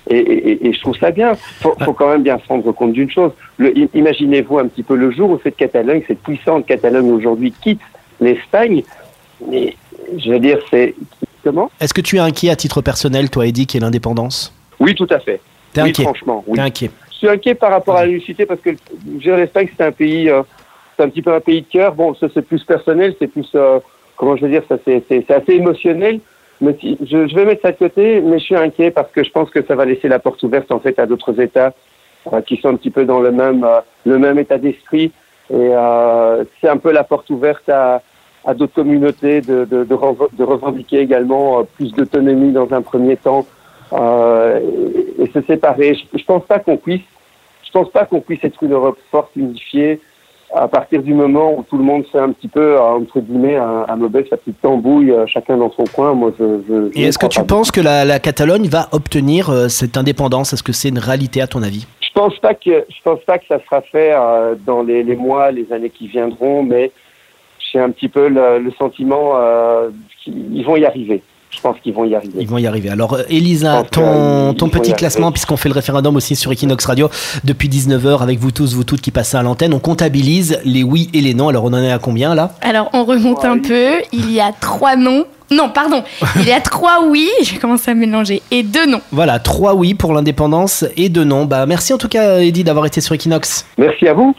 Et, 0.09 0.17
et- 0.17 0.67
et 0.67 0.73
je 0.73 0.79
trouve 0.81 0.97
ça 0.97 1.11
bien. 1.11 1.33
Faut, 1.35 1.75
faut 1.85 1.93
quand 1.93 2.09
même 2.09 2.23
bien 2.23 2.37
se 2.37 2.47
rendre 2.47 2.69
compte 2.73 2.91
d'une 2.93 3.09
chose. 3.09 3.31
Imaginez-vous 3.93 4.59
un 4.59 4.67
petit 4.67 4.83
peu 4.83 4.95
le 4.95 5.11
jour 5.11 5.29
où 5.29 5.39
cette 5.43 5.55
Catalogne, 5.55 6.01
cette 6.07 6.19
puissante 6.21 6.65
Catalogne 6.65 7.09
aujourd'hui 7.11 7.53
quitte 7.53 7.79
l'Espagne. 8.19 8.83
Mais 9.49 9.75
je 10.17 10.31
veux 10.31 10.39
dire, 10.39 10.59
c'est 10.69 10.93
comment 11.43 11.69
Est-ce 11.79 11.93
que 11.93 12.01
tu 12.01 12.15
es 12.17 12.19
inquiet 12.19 12.49
à 12.49 12.55
titre 12.55 12.81
personnel, 12.81 13.29
toi, 13.29 13.45
Eddy, 13.47 13.65
qui 13.67 13.77
est 13.77 13.79
l'indépendance? 13.79 14.53
Oui, 14.79 14.95
tout 14.95 15.07
à 15.09 15.19
fait. 15.19 15.39
T'es 15.73 15.81
oui, 15.81 15.89
inquiet? 15.89 16.03
franchement, 16.03 16.43
oui. 16.47 16.55
T'es 16.55 16.61
inquiet? 16.61 16.91
Je 17.11 17.15
suis 17.17 17.29
inquiet 17.29 17.55
par 17.55 17.71
rapport 17.71 17.95
à 17.95 18.05
l'unicité 18.05 18.45
parce 18.45 18.59
que 18.59 18.71
je 19.19 19.31
l'Espagne, 19.31 19.69
c'est 19.77 19.83
un 19.83 19.91
pays, 19.91 20.29
euh, 20.29 20.43
c'est 20.97 21.03
un 21.03 21.09
petit 21.09 21.21
peu 21.21 21.33
un 21.33 21.39
pays 21.39 21.61
de 21.61 21.67
cœur. 21.67 21.93
Bon, 21.95 22.13
ça 22.15 22.27
c'est 22.33 22.41
plus 22.41 22.63
personnel, 22.63 23.15
c'est 23.19 23.27
plus, 23.27 23.47
euh, 23.55 23.79
comment 24.17 24.35
je 24.35 24.43
veux 24.45 24.49
dire, 24.51 24.63
ça 24.67 24.77
c'est 24.85 25.03
c'est- 25.07 25.23
c'est 25.27 25.33
assez 25.33 25.53
émotionnel. 25.53 26.19
Mais 26.61 26.77
si, 26.79 26.97
je, 27.01 27.27
je 27.27 27.35
vais 27.35 27.45
mettre 27.45 27.61
ça 27.61 27.71
de 27.71 27.77
côté, 27.77 28.21
mais 28.21 28.39
je 28.39 28.43
suis 28.45 28.55
inquiet 28.55 28.91
parce 28.91 29.11
que 29.11 29.23
je 29.23 29.31
pense 29.31 29.49
que 29.49 29.63
ça 29.65 29.75
va 29.75 29.85
laisser 29.85 30.07
la 30.07 30.19
porte 30.19 30.41
ouverte 30.43 30.71
en 30.71 30.79
fait 30.79 30.97
à 30.99 31.05
d'autres 31.05 31.39
États 31.41 31.73
euh, 32.31 32.41
qui 32.41 32.57
sont 32.57 32.69
un 32.69 32.75
petit 32.75 32.91
peu 32.91 33.05
dans 33.05 33.19
le 33.19 33.31
même, 33.31 33.65
le 34.05 34.17
même 34.19 34.37
état 34.39 34.57
d'esprit. 34.57 35.11
Et 35.53 35.69
c'est 36.61 36.69
un 36.69 36.77
peu 36.77 36.91
la 36.93 37.03
porte 37.03 37.29
ouverte 37.29 37.67
à, 37.69 38.01
à 38.45 38.53
d'autres 38.53 38.73
communautés 38.73 39.41
de, 39.41 39.65
de, 39.65 39.83
de, 39.83 39.93
rev- 39.93 40.29
de 40.33 40.43
revendiquer 40.43 40.99
également 40.99 41.59
euh, 41.59 41.63
plus 41.75 41.91
d'autonomie 41.93 42.51
dans 42.51 42.71
un 42.73 42.81
premier 42.81 43.17
temps 43.17 43.45
euh, 43.93 44.59
et, 45.17 45.23
et 45.23 45.31
se 45.31 45.41
séparer. 45.41 45.95
Je, 45.95 46.17
je 46.17 46.23
pense 46.25 46.45
pas 46.45 46.59
qu'on 46.59 46.77
puisse, 46.77 47.01
je 47.65 47.71
pense 47.71 47.89
pas 47.89 48.05
qu'on 48.05 48.21
puisse 48.21 48.43
être 48.43 48.61
une 48.61 48.73
Europe 48.73 48.97
forte, 49.11 49.31
unifiée, 49.35 50.01
à 50.55 50.67
partir 50.67 51.01
du 51.01 51.15
moment 51.15 51.57
où 51.57 51.63
tout 51.63 51.77
le 51.77 51.83
monde 51.83 52.05
fait 52.11 52.19
un 52.19 52.31
petit 52.31 52.47
peu, 52.47 52.75
euh, 52.75 52.81
entre 52.81 53.19
guillemets, 53.21 53.55
un, 53.55 53.85
un 53.87 53.95
mauvais, 53.95 54.23
sa 54.29 54.37
petite 54.37 54.61
tambouille, 54.61 55.11
euh, 55.11 55.25
chacun 55.25 55.57
dans 55.57 55.71
son 55.71 55.85
coin. 55.85 56.13
Moi, 56.13 56.31
je. 56.37 56.59
je, 56.67 56.91
je 56.91 56.99
Et 56.99 57.03
ne 57.03 57.07
est-ce 57.07 57.17
que 57.17 57.25
tu 57.25 57.43
penses 57.43 57.71
que 57.71 57.81
la, 57.81 58.05
la 58.05 58.19
Catalogne 58.19 58.67
va 58.67 58.87
obtenir 58.91 59.49
euh, 59.49 59.67
cette 59.67 59.97
indépendance? 59.97 60.53
Est-ce 60.53 60.61
que 60.61 60.71
c'est 60.71 60.89
une 60.89 60.99
réalité 60.99 61.41
à 61.41 61.47
ton 61.47 61.63
avis? 61.63 61.87
Je 62.01 62.11
pense 62.13 62.37
pas 62.37 62.53
que 62.53 62.85
je 62.87 63.01
pense 63.03 63.21
pas 63.21 63.39
que 63.39 63.45
ça 63.47 63.59
sera 63.65 63.81
fait 63.81 64.11
euh, 64.13 64.53
dans 64.63 64.83
les, 64.83 65.01
les 65.01 65.15
mois, 65.15 65.49
les 65.49 65.73
années 65.73 65.89
qui 65.89 66.07
viendront, 66.07 66.61
mais 66.61 66.91
j'ai 67.73 67.79
un 67.79 67.89
petit 67.89 68.07
peu 68.07 68.27
le, 68.27 68.59
le 68.59 68.71
sentiment 68.77 69.33
euh, 69.35 69.89
qu'ils 70.23 70.63
vont 70.65 70.77
y 70.77 70.85
arriver. 70.85 71.21
Je 71.49 71.61
pense 71.61 71.77
qu'ils 71.83 71.93
vont 71.93 72.03
y 72.03 72.15
arriver. 72.15 72.33
Ils 72.39 72.47
vont 72.47 72.57
y 72.57 72.65
arriver. 72.65 72.89
Alors, 72.89 73.13
euh, 73.13 73.23
Elisa, 73.29 73.83
ton, 73.91 74.55
ton 74.55 74.69
petit 74.69 74.93
classement, 74.93 75.31
puisqu'on 75.31 75.55
fait 75.55 75.69
le 75.69 75.75
référendum 75.75 76.15
aussi 76.15 76.35
sur 76.35 76.51
Equinox 76.51 76.83
Radio 76.85 77.09
depuis 77.43 77.69
19h 77.69 78.21
avec 78.23 78.39
vous 78.39 78.51
tous, 78.51 78.73
vous 78.73 78.83
toutes 78.83 79.01
qui 79.01 79.11
passez 79.11 79.37
à 79.37 79.43
l'antenne, 79.43 79.73
on 79.73 79.79
comptabilise 79.79 80.59
les 80.65 80.83
oui 80.83 81.09
et 81.13 81.21
les 81.21 81.35
non. 81.35 81.49
Alors, 81.49 81.65
on 81.65 81.73
en 81.73 81.77
est 81.83 81.91
à 81.91 81.99
combien 81.99 82.33
là? 82.33 82.53
Alors 82.61 82.89
on 82.93 83.03
remonte 83.03 83.45
un 83.45 83.59
peu. 83.59 84.01
Il 84.11 84.31
y 84.31 84.39
a 84.41 84.51
trois 84.51 84.95
non. 84.95 85.25
Non, 85.51 85.69
pardon. 85.69 86.03
Il 86.37 86.47
y 86.47 86.51
a 86.51 86.59
trois 86.59 87.05
oui. 87.07 87.29
Je 87.43 87.59
commence 87.59 87.87
à 87.87 87.93
mélanger. 87.93 88.41
Et 88.49 88.63
deux 88.63 88.87
non. 88.87 89.01
Voilà, 89.11 89.37
trois 89.37 89.75
oui 89.75 89.93
pour 89.93 90.13
l'indépendance 90.13 90.85
et 90.97 91.09
deux 91.09 91.23
non. 91.23 91.45
Bah, 91.45 91.67
merci 91.67 91.93
en 91.93 91.99
tout 91.99 92.07
cas, 92.09 92.39
Eddy, 92.39 92.63
d'avoir 92.63 92.87
été 92.87 92.99
sur 92.99 93.13
Equinox. 93.13 93.67
Merci 93.77 94.07
à 94.07 94.13
vous. 94.13 94.35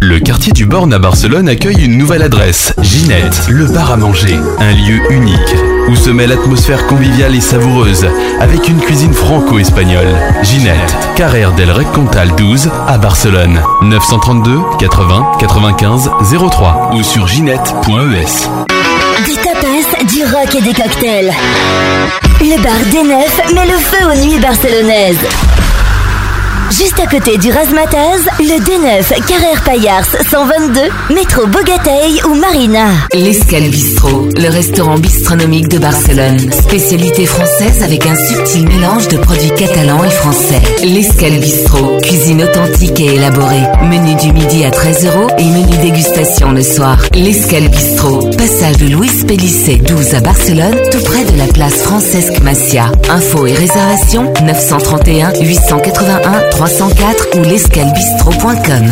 Le 0.00 0.18
quartier 0.20 0.52
du 0.52 0.64
Born 0.64 0.94
à 0.94 0.98
Barcelone 0.98 1.48
accueille 1.48 1.84
une 1.84 1.98
nouvelle 1.98 2.22
adresse, 2.22 2.72
Ginette, 2.80 3.48
le 3.48 3.66
bar 3.66 3.92
à 3.92 3.96
manger, 3.98 4.38
un 4.58 4.72
lieu 4.72 4.98
unique 5.10 5.54
où 5.88 5.96
se 5.96 6.08
met 6.08 6.26
l'atmosphère 6.26 6.86
conviviale 6.86 7.34
et 7.34 7.42
savoureuse 7.42 8.06
avec 8.40 8.68
une 8.68 8.78
cuisine 8.78 9.12
franco-espagnole. 9.12 10.08
Ginette, 10.42 10.96
Carrère 11.16 11.52
del 11.52 11.70
Reccontal 11.70 12.30
12 12.36 12.70
à 12.86 12.96
Barcelone, 12.96 13.60
932 13.82 14.60
80 14.78 15.32
95 15.38 16.10
03 16.50 16.90
ou 16.94 17.02
sur 17.02 17.26
ginette.es. 17.26 18.48
Des 19.26 19.34
tapas, 19.36 20.04
du 20.14 20.24
rock 20.24 20.54
et 20.54 20.62
des 20.62 20.72
cocktails. 20.72 21.32
Le 22.40 22.62
bar 22.62 22.80
D9 22.90 23.54
met 23.54 23.66
le 23.66 23.78
feu 23.78 24.06
aux 24.06 24.26
nuits 24.26 24.38
barcelonaises. 24.38 25.18
Juste 26.70 27.00
à 27.00 27.06
côté 27.06 27.38
du 27.38 27.50
Razmataz, 27.50 28.28
le 28.40 28.60
D9 28.60 29.26
Carrère 29.26 29.62
Payars 29.64 30.04
122, 30.30 31.14
métro 31.14 31.46
Bogatei 31.46 32.20
ou 32.26 32.34
Marina. 32.34 32.88
L'Escale 33.14 33.70
Bistrot, 33.70 34.28
le 34.36 34.50
restaurant 34.50 34.98
bistronomique 34.98 35.68
de 35.68 35.78
Barcelone. 35.78 36.38
Spécialité 36.52 37.24
française 37.24 37.82
avec 37.82 38.04
un 38.04 38.14
subtil 38.14 38.68
mélange 38.68 39.08
de 39.08 39.16
produits 39.16 39.50
catalans 39.56 40.04
et 40.04 40.10
français. 40.10 40.60
L'Escale 40.82 41.38
Bistrot, 41.40 41.96
cuisine 42.02 42.42
authentique 42.42 43.00
et 43.00 43.14
élaborée. 43.14 43.64
Menu 43.84 44.14
du 44.16 44.32
midi 44.32 44.66
à 44.66 44.70
13 44.70 45.06
euros 45.06 45.28
et 45.38 45.44
menu 45.44 45.74
dégustation 45.78 46.52
le 46.52 46.62
soir. 46.62 46.98
L'Escale 47.14 47.68
Bistrot, 47.68 48.28
passage 48.36 48.76
de 48.76 48.88
Louis 48.88 49.24
Pellicet 49.26 49.76
12 49.76 50.14
à 50.14 50.20
Barcelone, 50.20 50.76
tout 50.92 51.02
près 51.02 51.24
de 51.24 51.38
la 51.38 51.46
place 51.46 51.76
Francesque 51.76 52.42
Macia. 52.42 52.92
Infos 53.08 53.46
et 53.46 53.54
réservations 53.54 54.34
931 54.42 55.32
881 55.40 56.57
304 56.58 57.38
ou 57.38 57.42
l'escalebistro.com. 57.46 58.86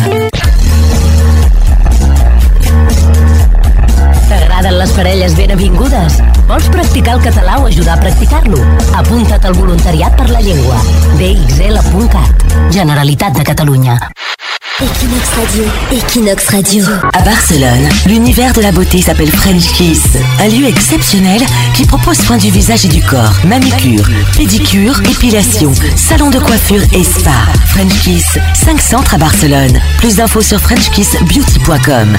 T'agraden 4.29 4.77
les 4.79 4.93
parelles 4.95 5.35
ben 5.35 5.51
avingudes? 5.51 6.21
Vols 6.47 6.69
practicar 6.71 7.17
el 7.17 7.25
català 7.27 7.57
o 7.59 7.67
ajudar 7.67 7.97
a 7.97 8.01
practicar-lo? 8.05 8.63
Apunta't 8.95 9.49
al 9.51 9.59
voluntariat 9.59 10.15
per 10.15 10.29
la 10.31 10.39
llengua. 10.39 10.79
dxl.cat. 11.19 12.47
Generalitat 12.71 13.35
de 13.35 13.43
Catalunya. 13.51 13.99
Equinox 14.79 15.29
Radio. 15.35 15.63
Equinox 15.91 16.49
Radio. 16.49 16.85
À 17.13 17.23
Barcelone, 17.23 17.89
l'univers 18.05 18.53
de 18.53 18.61
la 18.61 18.71
beauté 18.71 19.01
s'appelle 19.01 19.31
French 19.31 19.73
Kiss, 19.73 20.03
un 20.39 20.47
lieu 20.49 20.67
exceptionnel 20.67 21.41
qui 21.73 21.83
propose 21.83 22.19
soins 22.19 22.37
du 22.37 22.51
visage 22.51 22.85
et 22.85 22.87
du 22.87 23.01
corps, 23.01 23.39
manucure, 23.43 24.07
pédicure, 24.37 25.01
épilation, 25.09 25.73
salon 25.95 26.29
de 26.29 26.37
coiffure 26.37 26.83
et 26.93 27.03
spa. 27.03 27.31
French 27.65 27.99
Kiss, 28.03 28.37
5 28.53 28.79
centres 28.79 29.15
à 29.15 29.17
Barcelone. 29.17 29.81
Plus 29.97 30.17
d'infos 30.17 30.41
sur 30.41 30.59
frenchkissbeauty.com. 30.59 32.15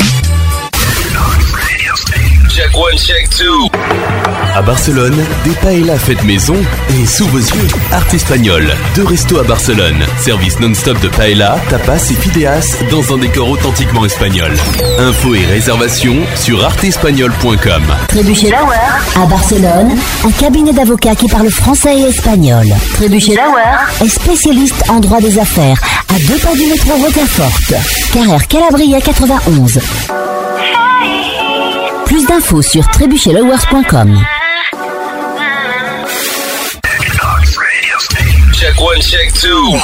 Check 2.59 2.77
one, 2.77 2.99
check 2.99 3.31
two. 3.31 3.71
À 4.53 4.62
Barcelone, 4.62 5.14
des 5.44 5.53
paellas 5.62 5.97
faites 5.97 6.25
maison 6.25 6.57
et 6.90 7.07
sous 7.07 7.29
vos 7.29 7.38
yeux, 7.38 7.68
Art 7.92 8.12
Espagnol. 8.12 8.75
Deux 8.97 9.05
restos 9.05 9.38
à 9.38 9.44
Barcelone. 9.44 10.05
Service 10.18 10.59
non-stop 10.59 10.99
de 11.01 11.07
paella, 11.07 11.57
tapas 11.71 12.11
et 12.11 12.14
fideas 12.14 12.79
dans 12.90 13.14
un 13.14 13.18
décor 13.18 13.51
authentiquement 13.51 14.05
espagnol. 14.05 14.53
Infos 14.99 15.37
et 15.37 15.44
réservations 15.44 16.16
sur 16.35 16.64
artespagnol.com. 16.64 17.85
Trébuchet 18.09 18.51
Lauer, 18.51 19.23
à 19.23 19.27
Barcelone, 19.27 19.97
un 20.27 20.33
cabinet 20.33 20.73
d'avocats 20.73 21.14
qui 21.14 21.29
parle 21.29 21.51
français 21.51 21.97
et 21.97 22.09
espagnol. 22.09 22.66
Trébuchet 22.94 23.37
Lauer 23.37 24.05
est 24.05 24.09
spécialiste 24.09 24.83
en 24.88 24.99
droit 24.99 25.21
des 25.21 25.38
affaires, 25.38 25.81
à 26.12 26.18
deux 26.27 26.38
pas 26.38 26.55
du 26.55 26.66
métro 26.66 26.90
Rocafort. 26.90 27.61
Carrère 28.12 28.49
Calabria 28.49 29.01
91. 29.01 29.79
Plus 32.19 32.27
d'infos 32.27 32.63
sur 32.63 32.89
trébuchetlowers.com. 32.89 34.21
Check 38.53 38.81
one, 38.81 39.01
check 39.01 39.33
two. 39.35 39.77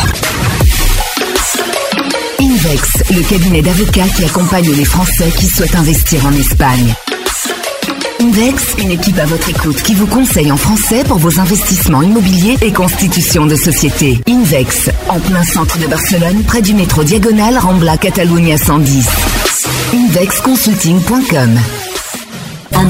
Invex, 2.41 3.05
le 3.13 3.23
cabinet 3.23 3.63
d'avocats 3.63 4.09
qui 4.17 4.25
accompagne 4.25 4.73
les 4.73 4.85
Français 4.85 5.31
qui 5.39 5.47
souhaitent 5.47 5.77
investir 5.77 6.27
en 6.27 6.33
Espagne. 6.33 6.93
Invex, 8.21 8.65
une 8.79 8.91
équipe 8.91 9.19
à 9.21 9.27
votre 9.27 9.49
écoute 9.51 9.81
qui 9.83 9.95
vous 9.95 10.09
conseille 10.09 10.51
en 10.51 10.57
français 10.57 11.05
pour 11.05 11.19
vos 11.19 11.39
investissements 11.39 12.03
immobiliers 12.03 12.57
et 12.63 12.73
constitution 12.73 13.47
de 13.47 13.55
société. 13.55 14.21
Invex, 14.29 14.91
en 15.09 15.21
plein 15.21 15.45
centre 15.45 15.79
de 15.79 15.87
Barcelone, 15.87 16.43
près 16.43 16.63
du 16.63 16.75
métro 16.75 17.05
Diagonal 17.05 17.59
Rambla 17.59 17.97
Catalunya 17.97 18.59
110. 18.59 19.07
Invexconsulting.com 19.93 21.61
À 22.77 22.85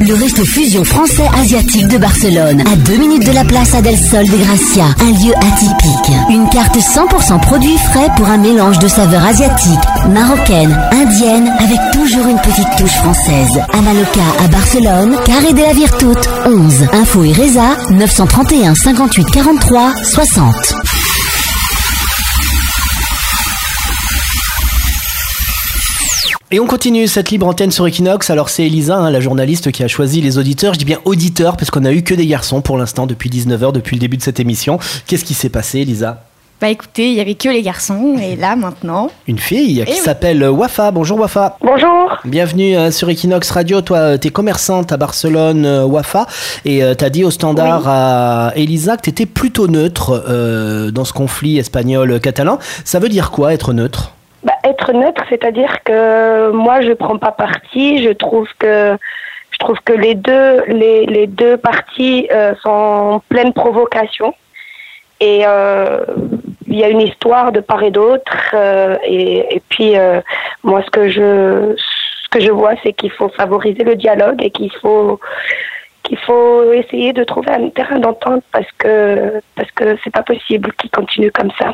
le 0.00 0.14
resto 0.14 0.44
fusion 0.44 0.82
français-asiatique 0.84 1.88
de 1.88 1.98
Barcelone, 1.98 2.60
à 2.60 2.76
deux 2.76 2.96
minutes 2.96 3.26
de 3.26 3.32
la 3.32 3.44
place 3.44 3.74
Adel 3.74 3.96
Sol 3.96 4.26
de 4.26 4.36
Gracia, 4.36 4.86
un 5.00 5.10
lieu 5.10 5.32
atypique. 5.36 6.16
Une 6.30 6.48
carte 6.48 6.76
100% 6.76 7.40
produits 7.40 7.78
frais 7.78 8.08
pour 8.16 8.26
un 8.28 8.38
mélange 8.38 8.78
de 8.78 8.88
saveurs 8.88 9.24
asiatiques, 9.24 9.78
marocaines, 10.08 10.76
indiennes, 10.92 11.52
avec 11.60 11.78
toujours 11.92 12.26
une 12.26 12.40
petite 12.40 12.68
touche 12.78 12.96
française. 12.96 13.60
À 13.72 14.44
à 14.44 14.48
Barcelone, 14.48 15.16
Carré 15.24 15.52
de 15.52 15.62
la 15.62 15.72
Virtute, 15.72 16.28
11. 16.46 16.86
Info 16.92 17.24
et 17.24 17.32
Reza, 17.32 17.76
931 17.90 18.74
58 18.74 19.24
43 19.30 19.92
60. 20.02 20.95
Et 26.52 26.60
on 26.60 26.66
continue 26.68 27.08
cette 27.08 27.30
libre 27.30 27.48
antenne 27.48 27.72
sur 27.72 27.88
Equinox. 27.88 28.30
Alors 28.30 28.50
c'est 28.50 28.64
Elisa, 28.64 28.96
hein, 28.96 29.10
la 29.10 29.18
journaliste, 29.18 29.72
qui 29.72 29.82
a 29.82 29.88
choisi 29.88 30.20
les 30.20 30.38
auditeurs. 30.38 30.74
Je 30.74 30.78
dis 30.78 30.84
bien 30.84 31.00
auditeurs 31.04 31.56
parce 31.56 31.72
qu'on 31.72 31.84
a 31.84 31.90
eu 31.90 32.02
que 32.04 32.14
des 32.14 32.26
garçons 32.26 32.60
pour 32.60 32.78
l'instant 32.78 33.08
depuis 33.08 33.28
19h, 33.28 33.72
depuis 33.72 33.96
le 33.96 34.00
début 34.00 34.16
de 34.16 34.22
cette 34.22 34.38
émission. 34.38 34.78
Qu'est-ce 35.08 35.24
qui 35.24 35.34
s'est 35.34 35.48
passé, 35.48 35.80
Elisa? 35.80 36.22
Bah 36.60 36.68
écoutez, 36.68 37.08
il 37.10 37.14
y 37.14 37.20
avait 37.20 37.34
que 37.34 37.48
les 37.48 37.62
garçons 37.62 38.16
et 38.22 38.36
là 38.36 38.54
maintenant. 38.54 39.10
Une 39.26 39.40
fille 39.40 39.84
qui 39.84 39.92
oui. 39.92 39.98
s'appelle 39.98 40.48
Wafa. 40.48 40.92
Bonjour 40.92 41.18
Wafa. 41.18 41.58
Bonjour. 41.60 42.16
Bienvenue 42.24 42.76
euh, 42.76 42.92
sur 42.92 43.10
Equinox 43.10 43.50
Radio. 43.50 43.80
Toi, 43.80 43.98
euh, 43.98 44.16
t'es 44.16 44.30
commerçante 44.30 44.92
à 44.92 44.96
Barcelone, 44.96 45.66
euh, 45.66 45.84
Wafa, 45.84 46.28
et 46.64 46.84
euh, 46.84 46.94
t'as 46.94 47.10
dit 47.10 47.24
au 47.24 47.32
standard 47.32 47.82
à 47.88 48.52
Elisa 48.54 48.96
que 48.96 49.02
t'étais 49.02 49.26
plutôt 49.26 49.66
neutre 49.66 50.24
euh, 50.28 50.92
dans 50.92 51.04
ce 51.04 51.12
conflit 51.12 51.58
espagnol-catalan. 51.58 52.60
Ça 52.84 53.00
veut 53.00 53.08
dire 53.08 53.32
quoi 53.32 53.52
être 53.52 53.72
neutre? 53.72 54.12
Neutre, 54.92 55.24
c'est-à-dire 55.28 55.82
que 55.84 56.50
moi, 56.50 56.80
je 56.80 56.92
prends 56.92 57.18
pas 57.18 57.32
parti. 57.32 58.02
Je 58.02 58.10
trouve 58.10 58.48
que 58.58 58.96
je 59.50 59.58
trouve 59.58 59.78
que 59.84 59.92
les 59.92 60.14
deux 60.14 60.64
les, 60.66 61.26
deux 61.26 61.56
parties 61.56 62.28
euh, 62.30 62.54
sont 62.62 62.70
en 62.70 63.18
pleine 63.20 63.52
provocation 63.52 64.34
et 65.20 65.42
euh, 65.46 66.04
il 66.66 66.76
y 66.76 66.84
a 66.84 66.90
une 66.90 67.00
histoire 67.00 67.52
de 67.52 67.60
part 67.60 67.82
et 67.82 67.90
d'autre. 67.90 68.36
euh, 68.52 68.96
et, 69.04 69.56
et 69.56 69.62
puis 69.68 69.94
moi, 70.62 70.82
ce 70.84 70.90
que 70.90 71.08
je 71.08 71.74
ce 72.24 72.28
que 72.28 72.40
je 72.40 72.50
vois, 72.50 72.74
c'est 72.82 72.92
qu'il 72.92 73.12
faut 73.12 73.28
favoriser 73.28 73.84
le 73.84 73.94
dialogue 73.94 74.42
et 74.42 74.50
qu'il 74.50 74.72
faut 74.82 75.20
qu'il 76.06 76.18
faut 76.26 76.72
essayer 76.72 77.12
de 77.12 77.24
trouver 77.24 77.50
un 77.60 77.68
terrain 77.78 77.98
d'entente 77.98 78.42
parce 78.52 78.70
que 78.78 79.40
parce 79.56 79.70
que 79.78 79.84
c'est 80.02 80.12
pas 80.18 80.22
possible 80.32 80.72
qu'il 80.78 80.90
continue 80.90 81.30
comme 81.38 81.50
ça. 81.58 81.68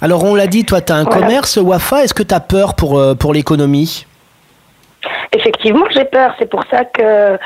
Alors 0.00 0.24
on 0.24 0.34
l'a 0.34 0.46
dit, 0.56 0.64
toi, 0.64 0.80
t'as 0.80 0.94
un 0.96 1.04
Voilà. 1.04 1.18
commerce, 1.20 1.56
Wafa. 1.70 2.02
Est-ce 2.04 2.14
que 2.14 2.22
t'as 2.32 2.40
peur 2.40 2.74
pour, 2.74 2.98
euh, 2.98 3.14
pour 3.14 3.32
l'économie? 3.36 4.06
Effectivement, 5.32 5.84
j'ai 5.90 6.04
peur. 6.04 6.34
C'est 6.38 6.48
pour 6.48 6.64
ça 6.70 6.84
que, 6.84 7.36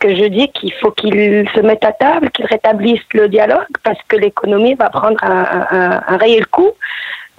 que 0.00 0.14
je 0.14 0.26
dis 0.26 0.48
qu'il 0.52 0.72
faut 0.80 0.92
qu'il 0.92 1.48
se 1.54 1.60
mette 1.60 1.84
à 1.84 1.92
table, 1.92 2.30
qu'il 2.30 2.46
rétablisse 2.46 3.00
le 3.14 3.28
dialogue, 3.28 3.72
parce 3.82 3.98
que 4.08 4.16
l'économie 4.16 4.74
va 4.74 4.88
prendre 4.90 5.22
un, 5.22 5.66
un, 5.70 6.00
un 6.06 6.16
réel 6.18 6.46
coup. 6.46 6.72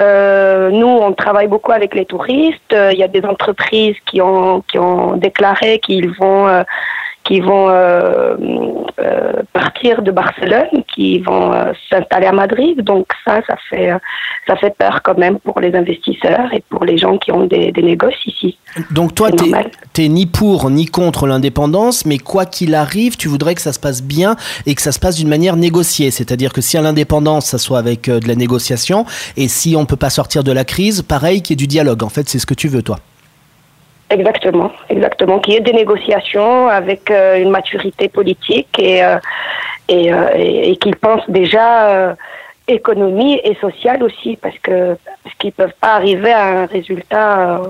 Euh, 0.02 0.70
nous, 0.72 0.88
on 0.88 1.12
travaille 1.14 1.48
beaucoup 1.48 1.72
avec 1.74 1.94
les 1.94 2.06
touristes. 2.06 2.74
Euh, 2.74 2.92
Il 2.94 3.00
y 3.00 3.04
a 3.04 3.08
des 3.08 3.24
entreprises 3.34 3.98
qui 4.08 4.22
ont, 4.22 4.62
qui 4.70 4.78
ont 4.80 5.16
déclaré 5.18 5.80
qu'ils 5.80 6.10
vont, 6.12 6.48
euh, 6.48 6.64
qui 7.30 7.42
vont 7.42 7.70
euh, 7.70 8.36
euh, 9.00 9.34
partir 9.54 10.02
de 10.02 10.10
Barcelone, 10.10 10.82
qui 10.92 11.20
vont 11.20 11.54
euh, 11.54 11.74
s'installer 11.88 12.26
à 12.26 12.32
Madrid. 12.32 12.82
Donc 12.82 13.06
ça, 13.24 13.42
ça 13.46 13.56
fait, 13.70 13.92
ça 14.48 14.56
fait 14.56 14.76
peur 14.76 15.02
quand 15.04 15.16
même 15.16 15.38
pour 15.38 15.60
les 15.60 15.76
investisseurs 15.76 16.52
et 16.52 16.64
pour 16.70 16.86
les 16.86 16.98
gens 16.98 17.20
qui 17.20 17.32
ont 17.32 17.46
des, 17.46 17.72
des 17.72 17.84
négoces 17.84 18.26
ici. 18.26 18.58
Donc 18.90 19.14
toi, 19.14 19.30
normal. 19.30 19.70
t'es 19.94 20.08
ni 20.08 20.26
pour 20.26 20.72
ni 20.72 20.88
contre 20.88 21.28
l'indépendance, 21.28 22.04
mais 22.04 22.18
quoi 22.18 22.48
qu'il 22.48 22.74
arrive, 22.74 23.16
tu 23.16 23.28
voudrais 23.28 23.54
que 23.54 23.62
ça 23.62 23.74
se 23.74 23.80
passe 23.80 24.02
bien 24.02 24.36
et 24.66 24.74
que 24.74 24.82
ça 24.82 24.92
se 24.92 25.00
passe 25.00 25.18
d'une 25.18 25.30
manière 25.30 25.56
négociée. 25.56 26.10
C'est-à-dire 26.10 26.52
que 26.52 26.62
si 26.62 26.80
à 26.80 26.82
l'indépendance, 26.82 27.46
ça 27.46 27.60
soit 27.60 27.78
avec 27.78 28.10
de 28.10 28.28
la 28.28 28.36
négociation, 28.36 29.06
et 29.38 29.48
si 29.48 29.76
on 29.76 29.86
peut 29.86 29.98
pas 29.98 30.10
sortir 30.10 30.44
de 30.44 30.52
la 30.52 30.66
crise, 30.66 31.04
pareil, 31.04 31.44
qu'il 31.44 31.52
y 31.52 31.54
ait 31.54 31.64
du 31.64 31.68
dialogue. 31.68 32.02
En 32.02 32.10
fait, 32.10 32.28
c'est 32.28 32.40
ce 32.40 32.48
que 32.48 32.56
tu 32.56 32.70
veux, 32.70 32.82
toi. 32.82 32.98
Exactement, 34.10 34.72
exactement. 34.90 35.40
Qu'il 35.40 35.54
y 35.54 35.58
ait 35.58 35.62
des 35.62 35.74
négociations 35.74 36.68
avec 36.68 37.12
euh, 37.12 37.38
une 37.40 37.52
maturité 37.52 38.10
politique 38.10 38.80
et, 38.80 39.04
euh, 39.04 39.18
et, 39.88 40.12
euh, 40.12 40.30
et, 40.36 40.72
et 40.72 40.78
qu'ils 40.78 40.96
pensent 40.96 41.30
déjà 41.30 42.16
économie 42.68 43.40
et 43.44 43.56
sociale 43.56 44.04
aussi, 44.04 44.38
parce 44.40 44.58
que 44.60 44.96
parce 45.24 45.36
qu'ils 45.38 45.52
peuvent 45.52 45.74
pas 45.82 45.94
arriver 45.96 46.32
à 46.32 46.62
un 46.62 46.66
résultat 46.66 47.62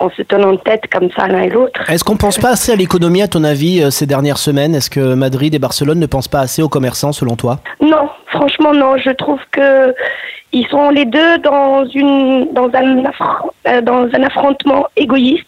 en 0.00 0.10
se 0.10 0.22
tenant 0.22 0.56
tête 0.56 0.88
comme 0.92 1.08
ça 1.12 1.28
l'un 1.28 1.42
et 1.42 1.48
l'autre. 1.48 1.88
Est-ce 1.88 2.02
qu'on 2.02 2.16
pense 2.16 2.38
pas 2.38 2.50
assez 2.50 2.72
à 2.72 2.76
l'économie, 2.76 3.22
à 3.22 3.28
ton 3.28 3.44
avis, 3.44 3.90
ces 3.92 4.06
dernières 4.06 4.38
semaines? 4.38 4.74
Est-ce 4.74 4.90
que 4.90 5.14
Madrid 5.14 5.54
et 5.54 5.60
Barcelone 5.60 6.00
ne 6.00 6.06
pensent 6.06 6.28
pas 6.28 6.40
assez 6.40 6.62
aux 6.62 6.68
commerçants, 6.68 7.12
selon 7.12 7.36
toi? 7.36 7.58
Non, 7.80 8.08
franchement 8.26 8.74
non. 8.74 8.96
Je 8.96 9.10
trouve 9.10 9.40
que 9.52 9.94
ils 10.52 10.66
sont 10.66 10.90
les 10.90 11.04
deux 11.04 11.38
dans 11.38 11.84
une 11.86 12.52
dans 12.52 12.70
un 12.74 13.82
dans 13.82 14.08
un 14.12 14.22
affrontement 14.24 14.86
égoïste. 14.96 15.46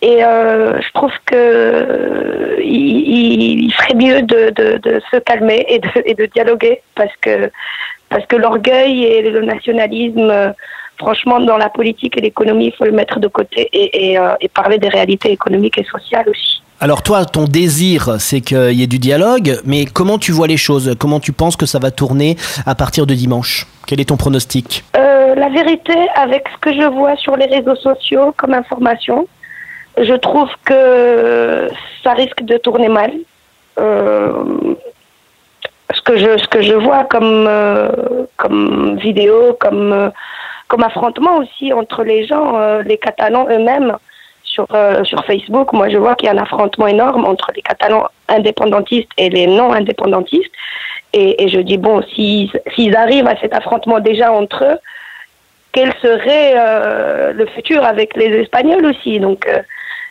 Et 0.00 0.22
euh, 0.24 0.80
je 0.80 0.92
trouve 0.92 1.10
que 1.26 2.58
il, 2.62 3.64
il- 3.64 3.72
ferait 3.72 3.94
mieux 3.94 4.22
de, 4.22 4.50
de, 4.50 4.78
de 4.78 5.00
se 5.10 5.16
calmer 5.18 5.66
et 5.68 5.78
de, 5.80 5.88
et 6.04 6.14
de 6.14 6.26
dialoguer 6.26 6.80
parce 6.94 7.12
que 7.20 7.50
parce 8.08 8.24
que 8.26 8.36
l'orgueil 8.36 9.04
et 9.04 9.22
le 9.22 9.42
nationalisme, 9.44 10.30
euh, 10.30 10.50
franchement, 10.98 11.40
dans 11.40 11.58
la 11.58 11.68
politique 11.68 12.16
et 12.16 12.22
l'économie, 12.22 12.66
il 12.66 12.72
faut 12.72 12.84
le 12.86 12.92
mettre 12.92 13.18
de 13.20 13.28
côté 13.28 13.68
et, 13.72 14.12
et, 14.12 14.18
euh, 14.18 14.34
et 14.40 14.48
parler 14.48 14.78
des 14.78 14.88
réalités 14.88 15.30
économiques 15.30 15.76
et 15.78 15.84
sociales 15.84 16.26
aussi. 16.28 16.62
Alors 16.80 17.02
toi, 17.02 17.24
ton 17.24 17.44
désir, 17.44 18.16
c'est 18.20 18.40
qu'il 18.40 18.72
y 18.72 18.82
ait 18.84 18.86
du 18.86 19.00
dialogue, 19.00 19.58
mais 19.66 19.84
comment 19.84 20.16
tu 20.18 20.30
vois 20.32 20.46
les 20.46 20.56
choses? 20.56 20.94
Comment 20.98 21.18
tu 21.20 21.32
penses 21.32 21.56
que 21.56 21.66
ça 21.66 21.80
va 21.80 21.90
tourner 21.90 22.36
à 22.66 22.74
partir 22.76 23.04
de 23.04 23.14
dimanche? 23.14 23.66
Quel 23.86 24.00
est 24.00 24.08
ton 24.08 24.16
pronostic? 24.16 24.84
Euh, 24.96 25.34
la 25.34 25.48
vérité, 25.48 25.94
avec 26.14 26.44
ce 26.54 26.58
que 26.60 26.72
je 26.72 26.86
vois 26.86 27.16
sur 27.16 27.36
les 27.36 27.46
réseaux 27.46 27.74
sociaux 27.76 28.32
comme 28.36 28.54
information, 28.54 29.26
je 30.00 30.14
trouve 30.14 30.50
que 30.64 31.68
ça 32.02 32.12
risque 32.12 32.42
de 32.42 32.56
tourner 32.56 32.88
mal. 32.88 33.12
Euh, 33.78 34.44
ce 35.94 36.02
que 36.02 36.16
je 36.16 36.36
ce 36.36 36.48
que 36.48 36.60
je 36.62 36.74
vois 36.74 37.04
comme 37.04 37.46
euh, 37.48 37.88
comme 38.36 38.96
vidéo, 38.98 39.56
comme 39.58 39.92
euh, 39.92 40.10
comme 40.68 40.82
affrontement 40.82 41.38
aussi 41.38 41.72
entre 41.72 42.04
les 42.04 42.26
gens, 42.26 42.58
les 42.80 42.98
Catalans 42.98 43.46
eux-mêmes 43.48 43.96
sur 44.42 44.66
sur 45.04 45.24
Facebook. 45.24 45.72
Moi, 45.72 45.88
je 45.88 45.96
vois 45.96 46.14
qu'il 46.14 46.26
y 46.26 46.28
a 46.28 46.34
un 46.34 46.42
affrontement 46.42 46.86
énorme 46.86 47.24
entre 47.24 47.50
les 47.56 47.62
Catalans 47.62 48.06
indépendantistes 48.28 49.08
et 49.16 49.30
les 49.30 49.46
non 49.46 49.72
indépendantistes. 49.72 50.52
Et, 51.14 51.48
je 51.48 51.60
dis 51.60 51.78
bon, 51.78 52.02
s'ils 52.14 52.96
arrivent 52.96 53.26
à 53.26 53.36
cet 53.40 53.54
affrontement 53.54 53.98
déjà 53.98 54.30
entre 54.30 54.62
eux, 54.62 54.78
quel 55.72 55.90
serait 56.02 56.52
le 57.32 57.46
futur 57.46 57.82
avec 57.82 58.14
les 58.14 58.26
Espagnols 58.42 58.84
aussi? 58.84 59.18
Donc, 59.18 59.48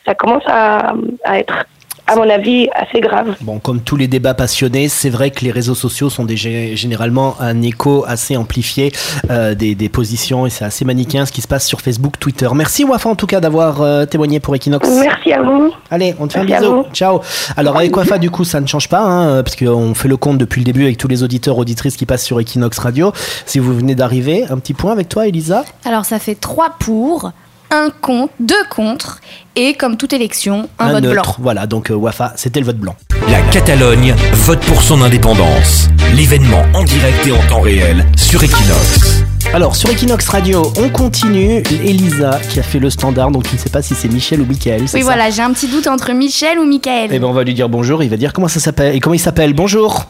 ça 0.07 0.15
commence 0.15 0.43
à, 0.47 0.93
à 1.25 1.39
être 1.39 1.65
à 2.07 2.15
mon 2.15 2.29
avis, 2.29 2.69
assez 2.73 3.01
grave. 3.01 3.35
Bon, 3.41 3.59
comme 3.59 3.81
tous 3.81 3.97
les 3.97 4.07
débats 4.07 4.33
passionnés, 4.33 4.87
c'est 4.87 5.09
vrai 5.09 5.29
que 5.29 5.43
les 5.43 5.51
réseaux 5.51 5.75
sociaux 5.75 6.09
sont 6.09 6.23
des, 6.23 6.37
généralement 6.37 7.35
un 7.41 7.61
écho 7.61 8.05
assez 8.07 8.37
amplifié 8.37 8.93
euh, 9.29 9.55
des, 9.55 9.75
des, 9.75 9.89
positions 9.89 10.45
et 10.45 10.49
c'est 10.49 10.63
assez 10.63 10.85
manichéen 10.85 11.25
ce 11.25 11.33
qui 11.33 11.41
se 11.41 11.47
passe 11.47 11.67
sur 11.67 11.81
Facebook, 11.81 12.17
Twitter. 12.17 12.47
Merci 12.55 12.85
Wafa 12.85 13.09
en 13.09 13.15
tout 13.15 13.27
cas 13.27 13.41
d'avoir 13.41 13.81
euh, 13.81 14.05
témoigné 14.05 14.39
pour 14.39 14.55
Equinox. 14.55 14.87
Merci 14.89 15.33
à 15.33 15.41
vous. 15.41 15.71
Allez, 15.91 16.15
on 16.19 16.27
te 16.27 16.33
fait 16.33 16.39
un 16.39 16.45
bisou. 16.45 16.85
Ciao. 16.93 17.19
Alors 17.57 17.75
avec 17.75 17.95
Wafa 17.95 18.17
du 18.17 18.29
coup 18.29 18.45
ça 18.45 18.61
ne 18.61 18.67
change 18.67 18.87
pas 18.87 19.01
hein, 19.01 19.43
parce 19.43 19.57
qu'on 19.57 19.93
fait 19.93 20.07
le 20.07 20.17
compte 20.17 20.37
depuis 20.37 20.61
le 20.61 20.65
début 20.65 20.83
avec 20.83 20.97
tous 20.97 21.09
les 21.09 21.23
auditeurs 21.23 21.57
auditrices 21.57 21.97
qui 21.97 22.05
passent 22.05 22.25
sur 22.25 22.39
Equinox 22.39 22.79
Radio. 22.79 23.11
Si 23.45 23.59
vous 23.59 23.75
venez 23.75 23.95
d'arriver, 23.95 24.45
un 24.49 24.59
petit 24.59 24.73
point 24.73 24.93
avec 24.93 25.09
toi 25.09 25.27
Elisa. 25.27 25.65
Alors 25.83 26.05
ça 26.05 26.19
fait 26.19 26.35
3 26.35 26.75
pour 26.79 27.31
un 27.71 27.89
contre, 28.01 28.33
deux 28.39 28.63
contre, 28.69 29.19
et 29.55 29.73
comme 29.73 29.97
toute 29.97 30.13
élection, 30.13 30.69
un, 30.79 30.93
vote 30.93 31.03
blanc. 31.03 31.23
Voilà, 31.39 31.67
donc 31.67 31.91
euh, 31.91 31.95
Wafa, 31.95 32.33
c'était 32.35 32.59
le 32.59 32.65
vote 32.65 32.77
blanc. 32.77 32.95
La 33.29 33.41
Catalogne 33.51 34.15
vote 34.33 34.59
pour 34.61 34.81
son 34.81 35.01
indépendance. 35.01 35.89
L'événement 36.15 36.63
en 36.73 36.83
direct 36.83 37.27
et 37.27 37.31
en 37.31 37.41
temps 37.47 37.61
réel 37.61 38.05
sur 38.15 38.41
Equinox. 38.43 39.23
Alors, 39.53 39.75
sur 39.75 39.89
Equinox 39.89 40.27
Radio, 40.29 40.71
on 40.77 40.89
continue. 40.89 41.63
Elisa 41.83 42.39
qui 42.49 42.59
a 42.59 42.63
fait 42.63 42.79
le 42.79 42.89
standard, 42.89 43.31
donc 43.31 43.47
je 43.47 43.53
ne 43.53 43.57
sais 43.57 43.69
pas 43.69 43.81
si 43.81 43.95
c'est 43.95 44.07
Michel 44.07 44.41
ou 44.41 44.45
Michael. 44.45 44.83
Oui, 44.93 45.01
voilà, 45.01 45.29
j'ai 45.29 45.41
un 45.41 45.51
petit 45.51 45.67
doute 45.67 45.87
entre 45.87 46.11
Michel 46.13 46.59
ou 46.59 46.65
Michael. 46.65 47.09
Eh 47.11 47.19
ben, 47.19 47.27
on 47.27 47.33
va 47.33 47.43
lui 47.43 47.53
dire 47.53 47.69
bonjour, 47.69 48.03
il 48.03 48.09
va 48.09 48.17
dire 48.17 48.33
comment 48.33 48.47
ça 48.47 48.59
s'appelle 48.59 48.95
et 48.95 48.99
comment 48.99 49.13
il 49.13 49.19
s'appelle. 49.19 49.53
Bonjour. 49.53 50.05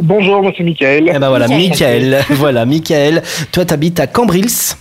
Bonjour, 0.00 0.42
moi 0.42 0.52
c'est 0.56 0.64
Michael. 0.64 1.10
Eh 1.14 1.18
ben 1.18 1.28
voilà, 1.28 1.48
Michael. 1.48 2.24
voilà, 2.30 2.64
Michael. 2.64 3.22
Toi, 3.52 3.64
tu 3.64 3.74
habites 3.74 4.00
à 4.00 4.06
Cambrils. 4.06 4.76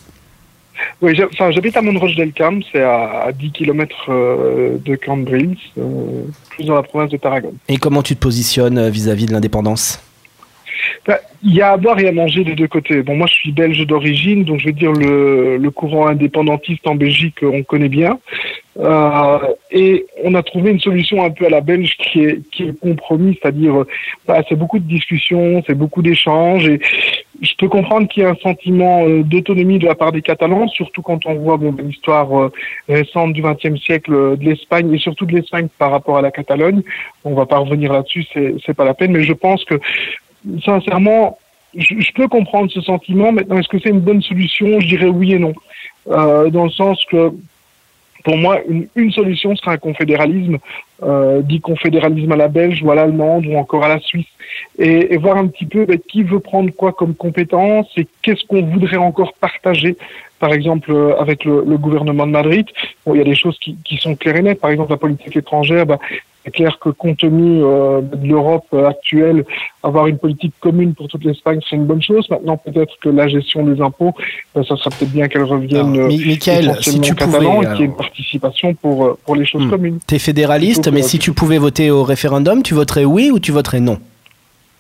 Oui, 1.02 1.16
j'habite 1.16 1.78
à 1.78 1.82
Montroche-Delcam, 1.82 2.62
c'est 2.72 2.82
à, 2.82 3.32
10 3.34 3.52
km 3.52 3.96
euh, 4.10 4.78
de 4.84 4.96
Cambrils, 4.96 5.58
euh, 5.78 6.24
plus 6.50 6.66
dans 6.66 6.76
la 6.76 6.84
province 6.84 7.12
de 7.12 7.18
Tarragone. 7.18 7.58
Et 7.68 7.78
comment 7.78 8.04
tu 8.04 8.16
te 8.16 8.22
positionnes 8.22 8.78
euh, 8.78 8.90
vis-à-vis 8.90 9.26
de 9.26 9.32
l'indépendance? 9.32 10.04
Bah, 11.08 11.20
il 11.44 11.54
y 11.54 11.62
a 11.62 11.72
à 11.72 11.78
boire 11.78 12.00
et 12.00 12.08
à 12.08 12.12
manger 12.12 12.44
des 12.44 12.56
deux 12.56 12.68
côtés. 12.68 13.02
Bon, 13.02 13.16
moi, 13.16 13.28
je 13.28 13.34
suis 13.34 13.52
belge 13.52 13.86
d'origine, 13.86 14.44
donc 14.44 14.60
je 14.60 14.68
veux 14.68 14.74
dire 14.74 14.92
le, 14.92 15.58
le 15.58 15.72
courant 15.72 16.08
indépendantiste 16.08 16.86
en 16.88 16.96
Belgique, 16.96 17.38
on 17.42 17.64
connaît 17.64 17.90
bien. 17.90 18.20
Euh, 18.80 19.40
et 19.72 20.06
on 20.24 20.36
a 20.36 20.44
trouvé 20.44 20.72
une 20.72 20.80
solution 20.80 21.24
un 21.24 21.32
peu 21.32 21.46
à 21.46 21.50
la 21.50 21.62
belge 21.62 21.98
qui 21.98 22.24
est, 22.24 22.50
qui 22.50 22.64
est 22.64 22.80
compromis, 22.80 23.38
c'est-à-dire, 23.42 23.84
bah, 24.28 24.42
c'est 24.48 24.56
beaucoup 24.56 24.80
de 24.80 24.88
discussions, 24.88 25.62
c'est 25.68 25.76
beaucoup 25.76 26.02
d'échanges, 26.02 26.68
et 26.68 26.80
je 27.42 27.54
peux 27.58 27.70
comprendre 27.70 28.08
qu'il 28.08 28.24
y 28.24 28.26
a 28.26 28.30
un 28.30 28.36
sentiment 28.36 29.06
euh, 29.06 29.24
d'autonomie 29.24 29.80
de 29.80 29.86
la 29.86 29.96
part 29.96 30.12
des 30.12 30.22
Catalans, 30.22 30.68
surtout 30.68 31.02
quand 31.02 31.26
on 31.26 31.36
voit 31.36 31.58
l'histoire 31.82 32.38
euh, 32.38 32.52
récente 32.88 33.34
du 33.34 33.42
XXe 33.42 33.80
siècle 33.82 34.14
euh, 34.14 34.36
de 34.36 34.44
l'Espagne 34.44 34.94
et 34.94 34.98
surtout 34.98 35.26
de 35.26 35.36
l'Espagne 35.36 35.68
par 35.78 35.92
rapport 35.92 36.18
à 36.18 36.22
la 36.22 36.32
Catalogne. 36.32 36.82
On 37.24 37.34
va 37.34 37.46
pas 37.46 37.58
revenir 37.58 37.94
là-dessus, 37.94 38.26
c'est 38.34 38.56
c'est 38.66 38.74
pas 38.74 38.86
la 38.86 38.94
peine, 38.94 39.12
mais 39.12 39.24
je 39.24 39.34
pense 39.34 39.64
que 39.66 39.76
sincèrement, 40.64 41.38
je, 41.76 42.00
je 42.00 42.12
peux 42.14 42.28
comprendre 42.28 42.72
ce 42.72 42.82
sentiment. 42.82 43.32
Maintenant, 43.32 43.60
est-ce 43.60 43.70
que 43.70 43.80
c'est 43.80 43.90
une 43.90 44.02
bonne 44.02 44.22
solution? 44.22 44.80
Je 44.80 44.88
dirais 44.88 45.08
oui 45.08 45.34
et 45.34 45.40
non, 45.40 45.54
euh, 46.08 46.50
dans 46.50 46.66
le 46.66 46.72
sens 46.72 47.04
que 47.06 47.32
pour 48.24 48.38
moi, 48.38 48.60
une, 48.68 48.88
une, 48.96 49.12
solution 49.12 49.56
serait 49.56 49.72
un 49.72 49.78
confédéralisme, 49.78 50.58
euh, 51.04 51.42
dit 51.42 51.62
confédéralisme 51.62 52.32
à 52.32 52.36
la 52.36 52.48
belge 52.48 52.82
ou 52.84 52.92
à 52.92 52.96
l'allemande 52.96 53.46
ou 53.46 53.56
encore 53.56 53.84
à 53.84 53.88
la 53.88 54.00
suisse, 54.00 54.28
et, 54.78 55.14
et 55.14 55.18
voir 55.18 55.38
un 55.38 55.48
petit 55.48 55.66
peu 55.66 55.86
ben, 55.86 56.00
qui 56.00 56.24
veut 56.24 56.40
prendre 56.40 56.70
quoi 56.72 56.92
comme 56.92 57.16
compétence 57.16 57.88
et 57.98 58.08
qu'est-ce 58.22 58.46
qu'on 58.46 58.64
voudrait 58.64 58.98
encore 58.98 59.34
partager, 59.34 59.96
par 60.40 60.54
exemple 60.54 60.92
euh, 60.92 61.18
avec 61.20 61.46
le, 61.46 61.64
le, 61.66 61.78
gouvernement 61.78 62.28
de 62.28 62.32
Madrid. 62.32 62.68
Bon, 63.06 63.16
il 63.16 63.20
y 63.20 63.22
a 63.22 63.26
des 63.26 63.36
choses 63.36 63.58
qui, 63.60 63.78
qui, 63.86 63.98
sont 63.98 64.16
claires 64.16 64.36
et 64.36 64.42
nettes, 64.42 64.60
par 64.60 64.72
exemple 64.72 64.92
la 64.92 64.98
politique 64.98 65.38
étrangère, 65.38 65.86
ben, 65.86 65.98
c'est 66.44 66.52
clair 66.52 66.78
que 66.80 66.90
compte 66.90 67.18
tenu 67.18 67.64
euh, 67.64 68.02
de 68.02 68.28
l'Europe 68.28 68.74
actuelle, 68.74 69.46
avoir 69.84 70.08
une 70.08 70.18
politique 70.18 70.54
commune 70.60 70.94
pour 70.94 71.08
toute 71.08 71.24
l'Espagne, 71.24 71.60
c'est 71.70 71.76
une 71.76 71.86
bonne 71.86 72.02
chose. 72.02 72.30
Maintenant, 72.30 72.58
peut-être 72.58 72.94
que 73.02 73.10
la 73.10 73.28
gestion 73.28 73.66
des 73.66 73.82
impôts, 73.82 74.14
ben, 74.56 74.64
ça 74.64 74.76
serait 74.78 74.90
peut-être 74.98 75.12
bien 75.12 75.28
qu'elle 75.28 75.44
revienne 75.44 76.08
Michael, 76.08 76.76
si 76.82 77.00
tu 77.02 77.16
catalan 77.16 77.56
pouvais, 77.56 77.66
et 77.66 77.70
qu'il 77.72 77.80
y 77.80 77.84
ait 77.84 77.86
une 77.86 77.96
participation 77.96 78.74
pour, 78.74 79.06
euh, 79.06 79.18
pour 79.26 79.36
les 79.36 79.46
choses 79.46 79.66
hmm. 79.66 79.70
communes. 79.70 80.00
Tu 80.08 80.16
es 80.16 80.20
fédéraliste, 80.20 80.92
mais 80.92 81.02
si 81.02 81.20
tu 81.20 81.34
pouvais 81.34 81.58
voter 81.58 81.92
au 81.92 82.04
référendum, 82.04 82.64
tu 82.64 82.74
voterais 82.74 83.06
oui 83.06 83.32
ou 83.32 83.40
tu 83.40 83.52
voterais 83.52 83.80
non 83.80 84.00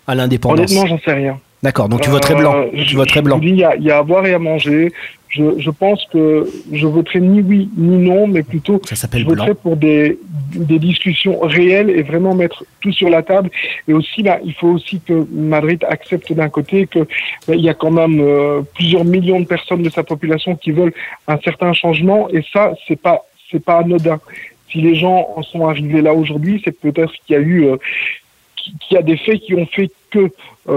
à 0.08 0.15
l'indépendance? 0.15 0.72
Honnêtement, 0.72 0.88
j'en 0.88 1.00
sais 1.04 1.13
rien. 1.13 1.39
D'accord, 1.62 1.89
donc 1.89 2.02
tu 2.02 2.10
voterais 2.10 2.36
blanc. 2.36 2.56
Euh, 2.56 2.86
tu 2.88 2.95
voterais 2.95 3.22
blanc. 3.22 3.39
Il 3.41 3.56
y, 3.56 3.63
a, 3.65 3.76
il 3.76 3.84
y 3.84 3.91
a 3.91 3.98
à 3.98 4.04
boire 4.04 4.26
et 4.26 4.34
à 4.34 4.39
manger. 4.39 4.93
Je, 5.29 5.59
je 5.59 5.69
pense 5.69 6.03
que 6.11 6.49
je 6.71 6.87
voterai 6.87 7.19
ni 7.19 7.41
oui 7.41 7.69
ni 7.77 7.97
non, 7.97 8.27
mais 8.27 8.41
plutôt 8.41 8.81
Ça 8.83 9.07
je 9.13 9.23
voterai 9.23 9.53
blanc. 9.53 9.55
pour 9.61 9.77
des, 9.77 10.17
des 10.55 10.79
discussions 10.79 11.39
réelles 11.41 11.91
et 11.91 12.01
vraiment 12.01 12.33
mettre 12.33 12.65
tout 12.81 12.91
sur 12.91 13.09
la 13.09 13.21
table. 13.21 13.51
Et 13.87 13.93
aussi, 13.93 14.23
bah, 14.23 14.39
il 14.43 14.53
faut 14.53 14.69
aussi 14.69 14.99
que 15.01 15.27
Madrid 15.31 15.85
accepte 15.87 16.33
d'un 16.33 16.49
côté 16.49 16.87
que 16.87 16.99
bah, 17.47 17.55
il 17.55 17.61
y 17.61 17.69
a 17.69 17.75
quand 17.75 17.91
même 17.91 18.19
euh, 18.19 18.61
plusieurs 18.73 19.05
millions 19.05 19.39
de 19.39 19.45
personnes 19.45 19.83
de 19.83 19.89
sa 19.89 20.03
population 20.03 20.55
qui 20.55 20.71
veulent 20.71 20.93
un 21.27 21.37
certain 21.39 21.73
changement. 21.73 22.27
Et 22.29 22.43
ça, 22.51 22.73
c'est 22.87 22.99
pas 22.99 23.25
c'est 23.51 23.63
pas 23.63 23.79
anodin. 23.79 24.19
Si 24.71 24.81
les 24.81 24.95
gens 24.95 25.27
en 25.35 25.41
sont 25.43 25.67
arrivés 25.67 26.01
là 26.01 26.13
aujourd'hui, 26.13 26.61
c'est 26.63 26.79
peut-être 26.79 27.13
qu'il 27.25 27.35
y 27.35 27.39
a 27.39 27.41
eu 27.41 27.65
euh, 27.65 27.77
qu'il 28.55 28.95
y 28.95 28.97
a 28.97 29.01
des 29.01 29.17
faits 29.17 29.39
qui 29.41 29.55
ont 29.55 29.65
fait 29.65 29.89
que 30.11 30.31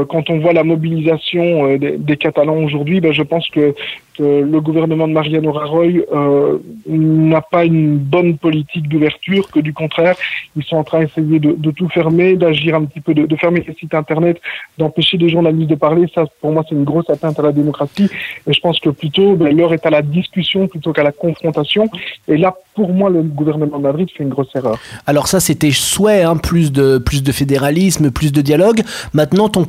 quand 0.09 0.31
on 0.31 0.39
voit 0.39 0.53
la 0.53 0.65
mobilisation 0.65 1.67
euh, 1.67 1.79
des, 1.79 2.17
Catalans 2.17 2.63
aujourd'hui, 2.63 3.01
ben, 3.01 3.13
je 3.13 3.23
pense 3.23 3.49
que, 3.49 3.75
le 4.19 4.61
gouvernement 4.61 5.09
de 5.09 5.15
Mariano 5.15 5.51
Rajoy 5.53 6.05
euh, 6.13 6.59
n'a 6.87 7.41
pas 7.41 7.65
une 7.65 7.97
bonne 7.97 8.37
politique 8.37 8.87
d'ouverture, 8.87 9.51
que 9.51 9.59
du 9.59 9.73
contraire, 9.73 10.15
ils 10.55 10.63
sont 10.63 10.77
en 10.77 10.85
train 10.85 11.01
d'essayer 11.01 11.41
de, 11.41 11.71
tout 11.71 11.89
fermer, 11.89 12.37
d'agir 12.37 12.77
un 12.77 12.85
petit 12.85 13.01
peu, 13.01 13.15
de, 13.15 13.37
fermer 13.37 13.65
les 13.67 13.75
sites 13.75 13.95
internet, 13.95 14.41
d'empêcher 14.79 15.17
les 15.17 15.29
journalistes 15.29 15.71
de 15.71 15.75
parler. 15.75 16.07
Ça, 16.15 16.27
pour 16.41 16.53
moi, 16.53 16.63
c'est 16.69 16.75
une 16.75 16.85
grosse 16.85 17.09
atteinte 17.09 17.41
à 17.41 17.43
la 17.43 17.53
démocratie. 17.53 18.09
Et 18.47 18.53
je 18.53 18.61
pense 18.61 18.79
que 18.79 18.91
plutôt, 18.91 19.35
ben, 19.35 19.57
l'heure 19.57 19.73
est 19.73 19.85
à 19.87 19.91
la 19.91 20.03
discussion 20.03 20.69
plutôt 20.69 20.93
qu'à 20.93 21.03
la 21.03 21.13
confrontation. 21.13 21.89
Et 22.29 22.37
là, 22.37 22.55
pour 22.75 22.93
moi, 22.93 23.11
le 23.11 23.23
gouvernement 23.23 23.79
de 23.79 23.83
Madrid 23.83 24.09
fait 24.17 24.23
une 24.23 24.31
grosse 24.31 24.55
erreur. 24.55 24.79
Alors 25.07 25.27
ça, 25.27 25.41
c'était 25.41 25.71
souhait, 25.71 26.23
hein, 26.23 26.37
plus 26.37 26.71
de 26.71 26.99
plus 26.99 27.23
de 27.23 27.33
fédéralisme, 27.33 28.11
plus 28.11 28.33
de 28.33 28.41
dialogue. 28.41 28.83
Maintenant, 29.13 29.49
ton 29.49 29.65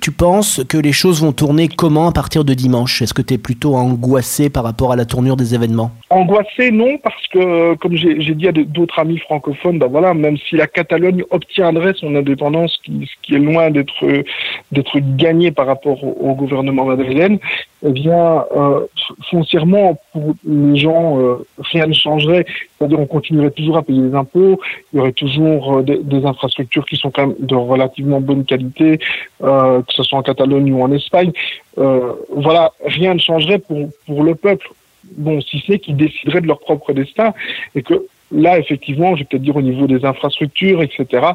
tu 0.00 0.12
penses 0.12 0.62
que 0.68 0.78
les 0.78 0.92
choses 0.92 1.22
vont 1.22 1.32
tourner 1.32 1.68
comment 1.68 2.08
à 2.08 2.12
partir 2.12 2.44
de 2.44 2.54
dimanche? 2.54 3.02
Est-ce 3.02 3.14
que 3.14 3.22
tu 3.22 3.34
es 3.34 3.38
plutôt 3.38 3.74
angoissé 3.74 4.50
par 4.50 4.64
rapport 4.64 4.92
à 4.92 4.96
la 4.96 5.04
tournure 5.04 5.36
des 5.36 5.54
événements? 5.54 5.90
Angoissé, 6.10 6.70
non, 6.70 6.98
parce 6.98 7.26
que, 7.28 7.74
comme 7.76 7.96
j'ai 7.96 8.34
dit 8.34 8.48
à 8.48 8.52
d'autres 8.52 8.98
amis 8.98 9.18
francophones, 9.18 9.78
ben 9.78 9.88
voilà, 9.88 10.14
même 10.14 10.36
si 10.36 10.56
la 10.56 10.66
Catalogne 10.66 11.24
obtiendrait 11.30 11.94
son 11.94 12.14
indépendance, 12.14 12.78
qui, 12.84 13.08
qui 13.22 13.34
est 13.34 13.38
loin 13.38 13.70
d'être 13.70 14.98
gagnée 15.16 15.50
par 15.50 15.66
rapport 15.66 16.02
au, 16.04 16.34
gouvernement 16.34 16.84
madrilène, 16.84 17.38
eh 17.84 17.90
bien, 17.92 18.44
euh, 18.56 18.86
foncièrement, 19.30 19.98
pour 20.12 20.34
les 20.46 20.76
gens, 20.76 21.18
euh, 21.18 21.46
rien 21.58 21.86
ne 21.86 21.92
changerait. 21.92 22.44
C'est-à-dire, 22.78 23.00
on 23.00 23.06
continuerait 23.06 23.50
toujours 23.50 23.78
à 23.78 23.82
payer 23.82 24.00
des 24.00 24.14
impôts, 24.14 24.60
il 24.92 24.96
y 24.96 25.00
aurait 25.00 25.12
toujours 25.12 25.78
euh, 25.78 25.82
des, 25.82 26.24
infrastructures 26.24 26.86
qui 26.86 26.96
sont 26.96 27.10
quand 27.10 27.28
même 27.28 27.36
de 27.38 27.54
relativement 27.54 28.20
bonne 28.20 28.44
qualité, 28.44 28.98
euh, 29.42 29.80
que 29.82 29.92
ce 29.92 30.02
soit 30.02 30.18
en 30.18 30.22
Catalogne 30.22 30.72
ou 30.72 30.82
en 30.82 30.92
Espagne. 30.92 31.32
Euh, 31.78 32.12
voilà, 32.34 32.72
rien 32.84 33.14
ne 33.14 33.18
changerait 33.18 33.58
pour, 33.58 33.88
pour 34.06 34.22
le 34.22 34.34
peuple. 34.34 34.68
Bon, 35.16 35.40
si 35.40 35.62
c'est 35.66 35.78
qu'ils 35.78 35.96
décideraient 35.96 36.40
de 36.40 36.46
leur 36.46 36.60
propre 36.60 36.92
destin 36.92 37.32
et 37.74 37.82
que 37.82 38.06
là, 38.32 38.58
effectivement, 38.58 39.14
je 39.16 39.20
vais 39.20 39.24
peut-être 39.24 39.42
dire 39.42 39.56
au 39.56 39.62
niveau 39.62 39.86
des 39.86 40.04
infrastructures, 40.04 40.82
etc., 40.82 41.32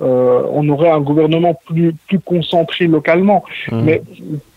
euh, 0.00 0.42
on 0.52 0.68
aurait 0.68 0.90
un 0.90 1.00
gouvernement 1.00 1.58
plus, 1.66 1.92
plus 2.06 2.20
concentré 2.20 2.86
localement. 2.86 3.44
Mmh. 3.70 3.80
Mais 3.82 4.02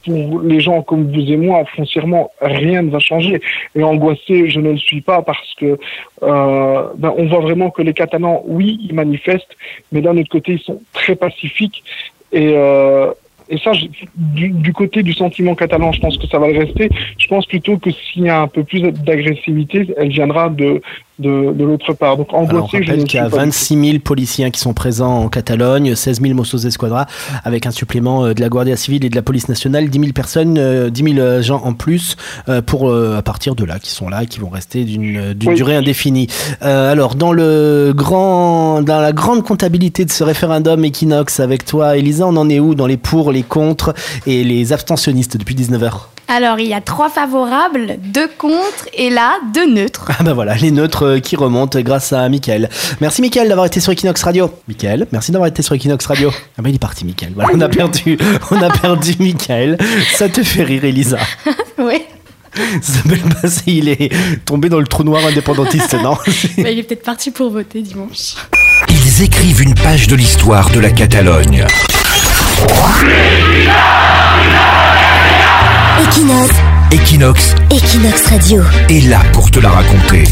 pour 0.06 0.42
les 0.42 0.60
gens 0.60 0.84
comme 0.84 1.12
vous 1.12 1.32
et 1.32 1.38
moi, 1.38 1.64
foncièrement, 1.76 2.32
rien 2.42 2.84
ne 2.84 2.92
va 2.92 3.00
changer. 3.00 3.42
Et 3.76 3.84
angoissé, 3.84 4.50
je 4.50 4.60
ne 4.60 4.72
le 4.72 4.78
suis 4.78 5.02
pas 5.02 5.24
parce 5.24 5.54
que 5.56 5.80
euh, 6.22 6.84
ben, 6.96 7.14
on 7.18 7.26
voit 7.26 7.40
vraiment 7.40 7.72
que 7.72 7.82
les 7.82 7.94
Catalans, 7.94 8.44
oui, 8.46 8.80
ils 8.88 8.94
manifestent, 8.94 9.58
mais 9.92 10.02
d'un 10.02 10.16
autre 10.18 10.30
côté, 10.30 10.54
ils 10.54 10.60
sont 10.60 10.80
très 10.94 11.16
pacifiques. 11.16 11.84
Et, 12.32 12.54
euh, 12.56 13.12
et 13.50 13.58
ça, 13.58 13.72
du, 14.16 14.50
du, 14.50 14.74
côté 14.74 15.04
du 15.04 15.14
sentiment 15.14 15.56
catalan, 15.56 15.92
je 15.92 16.00
pense 16.00 16.18
que 16.18 16.28
ça 16.28 16.40
va 16.40 16.48
le 16.48 16.60
rester. 16.60 16.90
Je 17.18 17.28
pense 17.28 17.46
plutôt 17.46 17.78
que 17.78 17.92
s'il 17.92 18.24
y 18.24 18.30
a 18.30 18.42
un 18.42 18.48
peu 18.48 18.64
plus 18.64 18.82
d'agressivité, 18.82 19.88
elle 19.98 20.10
viendra 20.10 20.50
de, 20.50 20.82
de, 21.20 21.54
de 21.54 21.64
l'autre 21.64 21.94
part. 21.94 22.18
Donc, 22.18 22.34
angoissé, 22.34 22.50
Alors, 22.50 22.70
on 22.74 22.78
rappelle 22.78 23.04
qu'il 23.04 23.20
y 23.20 23.24
a 23.24 23.28
26 23.28 23.86
000 23.92 24.00
policiers 24.00 24.50
qui 24.52 24.60
sont 24.60 24.74
présents 24.74 25.20
en 25.20 25.30
Catalogne, 25.30 25.96
16 25.96 26.22
000 26.22 26.34
Mossos 26.34 26.64
d'Esquadra, 26.64 27.06
avec 27.44 27.66
un 27.66 27.72
supplément 27.72 28.26
euh, 28.26 28.34
de 28.34 28.42
la 28.42 28.50
Guardia 28.50 28.76
Civile 28.76 29.06
et 29.06 29.10
de 29.10 29.16
la 29.16 29.22
police 29.22 29.48
nationale, 29.50 29.90
10 29.90 30.00
000 30.00 30.12
personnes, 30.14 30.58
euh, 30.58 30.90
10 30.90 31.14
000 31.16 31.42
gens 31.42 31.62
en 31.64 31.74
plus 31.74 32.16
euh, 32.50 32.62
pour 32.62 32.92
à 32.92 33.22
partir 33.22 33.56
de 33.56 33.64
là, 33.64 33.80
qui 33.80 33.90
sont 33.90 34.10
là, 34.10 34.26
qui 34.26 34.40
vont 34.40 34.50
rester 34.50 34.84
d'une 34.84 35.36
oui. 35.46 35.56
durée 35.56 35.76
indéfinie. 35.76 36.28
alors, 36.62 37.16
dans 37.16 37.32
le 37.32 37.94
grand, 37.96 38.82
dans 38.82 39.00
la 39.00 39.12
grande 39.12 39.44
comptabilité 39.44 40.06
de 40.06 40.12
ce 40.12 40.24
référendum 40.24 40.84
Equinox 40.84 41.40
avec 41.40 41.66
toi, 41.66 41.98
Elisa, 41.98 42.28
on 42.28 42.36
en 42.36 42.50
est 42.50 42.60
où 42.60 42.76
dans 42.76 42.88
les 42.88 42.98
pour, 42.98 43.32
les 43.32 43.44
contre 43.44 43.94
et 44.26 44.44
les 44.44 44.74
abstentionnistes 44.74 45.38
depuis 45.38 45.56
19 45.56 45.84
heures? 45.84 46.11
Alors, 46.34 46.62
il 46.62 46.68
y 46.70 46.74
a 46.74 46.80
trois 46.80 47.10
favorables, 47.10 47.98
deux 48.02 48.30
contre 48.38 48.88
et 48.94 49.10
là, 49.10 49.34
deux 49.54 49.70
neutres. 49.70 50.06
Ah 50.18 50.24
bah 50.24 50.32
voilà, 50.32 50.56
les 50.56 50.72
neutres 50.72 51.06
euh, 51.06 51.20
qui 51.20 51.36
remontent 51.36 51.78
grâce 51.82 52.14
à 52.14 52.30
Mickaël. 52.30 52.70
Merci 53.02 53.22
Mickaël 53.22 53.50
d'avoir 53.50 53.66
été 53.66 53.82
sur 53.82 53.92
Equinox 53.92 54.24
Radio. 54.24 54.50
Mickaël, 54.70 55.08
merci 55.12 55.34
d'avoir 55.34 55.50
été 55.50 55.62
sur 55.62 55.76
Equinox 55.76 56.06
Radio. 56.06 56.32
Ah 56.58 56.62
bah 56.62 56.70
il 56.70 56.76
est 56.76 56.80
parti 56.80 57.04
Mickaël. 57.04 57.34
Voilà, 57.36 57.50
on 57.54 57.60
a 57.60 57.68
perdu, 57.68 58.18
on 58.52 58.62
a 58.62 58.70
perdu 58.70 59.16
Mickaël. 59.20 59.78
Ça 60.14 60.30
te 60.30 60.42
fait 60.42 60.64
rire 60.64 60.86
Elisa. 60.86 61.18
oui. 61.78 62.02
Ça 62.82 62.94
s'appelle 62.94 63.22
passer, 63.42 63.64
il 63.68 63.90
est 63.90 64.10
tombé 64.46 64.70
dans 64.70 64.80
le 64.80 64.88
trou 64.88 65.04
noir 65.04 65.26
indépendantiste, 65.26 65.96
non 65.96 66.14
Bah, 66.58 66.70
il 66.70 66.80
est 66.80 66.84
peut-être 66.84 67.04
parti 67.04 67.32
pour 67.32 67.50
voter 67.52 67.82
dimanche. 67.82 68.36
Ils 68.88 69.24
écrivent 69.24 69.62
une 69.62 69.76
page 69.76 70.08
de 70.08 70.16
l'histoire 70.16 70.70
de 70.70 70.80
la 70.80 70.92
Catalogne. 70.92 71.66
Equinox, 76.12 76.52
Equinox 76.92 77.56
Equinox 77.72 78.26
Radio. 78.28 78.62
est 78.90 79.08
là 79.08 79.22
pour 79.32 79.50
te 79.50 79.60
la 79.60 79.70
raconter. 79.70 80.26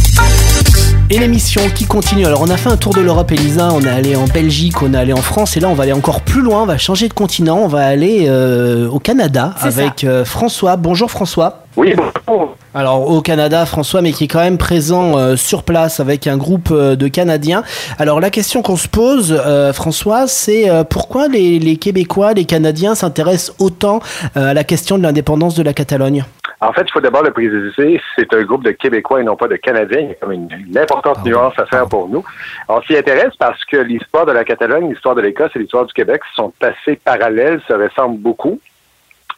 Et 1.09 1.17
l'émission 1.17 1.61
qui 1.73 1.85
continue. 1.85 2.25
Alors 2.25 2.41
on 2.41 2.49
a 2.49 2.57
fait 2.57 2.67
un 2.67 2.75
tour 2.75 2.93
de 2.93 2.99
l'Europe, 2.99 3.31
Elisa. 3.31 3.69
On 3.71 3.79
est 3.81 3.89
allé 3.89 4.17
en 4.17 4.25
Belgique, 4.25 4.81
on 4.81 4.93
est 4.93 4.97
allé 4.97 5.13
en 5.13 5.21
France, 5.21 5.55
et 5.55 5.61
là 5.61 5.69
on 5.69 5.75
va 5.75 5.83
aller 5.83 5.93
encore 5.93 6.19
plus 6.19 6.41
loin. 6.41 6.63
On 6.63 6.65
va 6.65 6.77
changer 6.77 7.07
de 7.07 7.13
continent. 7.13 7.59
On 7.59 7.69
va 7.69 7.85
aller 7.85 8.25
euh, 8.27 8.89
au 8.89 8.99
Canada 8.99 9.55
avec 9.61 10.03
euh, 10.03 10.25
François. 10.25 10.75
Bonjour 10.75 11.09
François. 11.09 11.63
Oui, 11.79 11.95
bonjour. 11.95 12.57
Alors 12.73 13.09
au 13.09 13.21
Canada, 13.21 13.65
François, 13.65 14.01
mais 14.01 14.11
qui 14.11 14.25
est 14.25 14.27
quand 14.27 14.41
même 14.41 14.57
présent 14.57 15.17
euh, 15.17 15.37
sur 15.37 15.63
place 15.63 16.01
avec 16.01 16.27
un 16.27 16.35
groupe 16.35 16.71
euh, 16.71 16.97
de 16.97 17.07
Canadiens. 17.07 17.63
Alors 17.97 18.19
la 18.19 18.29
question 18.29 18.61
qu'on 18.61 18.75
se 18.75 18.89
pose, 18.89 19.31
euh, 19.31 19.71
François, 19.71 20.27
c'est 20.27 20.69
euh, 20.69 20.83
pourquoi 20.83 21.29
les, 21.29 21.57
les 21.57 21.77
Québécois, 21.77 22.33
les 22.33 22.43
Canadiens 22.43 22.95
s'intéressent 22.95 23.55
autant 23.59 24.01
euh, 24.35 24.49
à 24.49 24.53
la 24.53 24.65
question 24.65 24.97
de 24.97 25.03
l'indépendance 25.03 25.55
de 25.55 25.63
la 25.63 25.71
Catalogne? 25.71 26.25
En 26.59 26.73
fait, 26.73 26.81
il 26.85 26.91
faut 26.91 26.99
d'abord 26.99 27.23
le 27.23 27.31
préciser, 27.31 28.01
c'est 28.17 28.33
un 28.33 28.43
groupe 28.43 28.65
de 28.65 28.71
Québécois 28.71 29.21
et 29.21 29.23
non 29.23 29.37
pas 29.37 29.47
de 29.47 29.55
Canadiens. 29.55 30.01
Il 30.01 30.07
y 30.09 30.11
a 30.11 30.15
comme 30.15 30.33
une, 30.33 30.49
une 30.67 30.77
importante 30.77 31.23
nuance 31.23 31.53
à 31.57 31.65
faire 31.65 31.87
pour 31.87 32.09
nous. 32.09 32.25
On 32.67 32.81
s'y 32.81 32.97
intéresse 32.97 33.33
parce 33.39 33.63
que 33.63 33.77
l'histoire 33.77 34.25
de 34.25 34.33
la 34.33 34.43
Catalogne, 34.43 34.89
l'histoire 34.89 35.15
de 35.15 35.21
l'Écosse 35.21 35.51
et 35.55 35.59
l'histoire 35.59 35.85
du 35.85 35.93
Québec 35.93 36.19
sont 36.35 36.51
assez 36.59 36.97
parallèles, 36.97 37.61
se 37.65 37.73
ressemblent 37.73 38.19
beaucoup. 38.19 38.59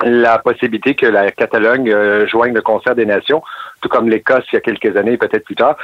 La 0.04 0.40
possibilité 0.40 0.96
que 0.96 1.06
la 1.06 1.32
Catalogne 1.32 1.92
euh, 1.92 2.28
joigne 2.28 2.54
le 2.54 2.62
concert 2.62 2.96
des 2.96 3.06
nations, 3.06 3.44
tout 3.82 3.89
comme 3.89 4.10
l'Écosse 4.10 4.46
il 4.52 4.56
y 4.56 4.58
a 4.58 4.62
quelques 4.62 4.96
années, 4.96 5.17
peut-être 5.17 5.44
plus 5.44 5.56
tard, 5.56 5.76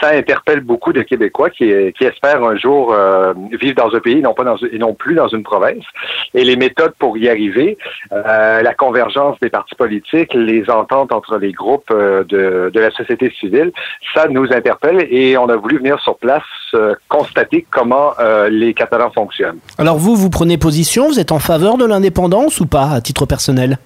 ça 0.00 0.08
interpelle 0.10 0.60
beaucoup 0.60 0.92
de 0.92 1.02
Québécois 1.02 1.50
qui, 1.50 1.72
qui 1.96 2.04
espèrent 2.04 2.44
un 2.44 2.56
jour 2.56 2.92
euh, 2.92 3.32
vivre 3.52 3.76
dans 3.76 3.94
un 3.94 4.00
pays, 4.00 4.20
non 4.20 4.34
pas 4.34 4.44
dans, 4.44 4.56
et 4.56 4.78
non 4.78 4.94
plus 4.94 5.14
dans 5.14 5.28
une 5.28 5.42
province. 5.42 5.84
Et 6.34 6.44
les 6.44 6.56
méthodes 6.56 6.94
pour 6.98 7.16
y 7.16 7.28
arriver, 7.28 7.78
euh, 8.12 8.62
la 8.62 8.74
convergence 8.74 9.38
des 9.40 9.50
partis 9.50 9.74
politiques, 9.74 10.34
les 10.34 10.68
ententes 10.68 11.12
entre 11.12 11.38
les 11.38 11.52
groupes 11.52 11.90
euh, 11.90 12.24
de, 12.24 12.70
de 12.72 12.80
la 12.80 12.90
société 12.90 13.32
civile, 13.38 13.72
ça 14.14 14.26
nous 14.28 14.52
interpelle 14.52 15.06
et 15.10 15.36
on 15.38 15.48
a 15.48 15.56
voulu 15.56 15.78
venir 15.78 16.00
sur 16.00 16.16
place 16.18 16.42
euh, 16.74 16.94
constater 17.08 17.64
comment 17.70 18.12
euh, 18.18 18.48
les 18.48 18.74
Catalans 18.74 19.10
fonctionnent. 19.10 19.58
Alors 19.78 19.98
vous, 19.98 20.16
vous 20.16 20.30
prenez 20.30 20.58
position, 20.58 21.06
vous 21.08 21.20
êtes 21.20 21.32
en 21.32 21.38
faveur 21.38 21.76
de 21.76 21.84
l'indépendance 21.84 22.60
ou 22.60 22.66
pas, 22.66 22.90
à 22.90 23.00
titre 23.00 23.26
personnel? 23.26 23.78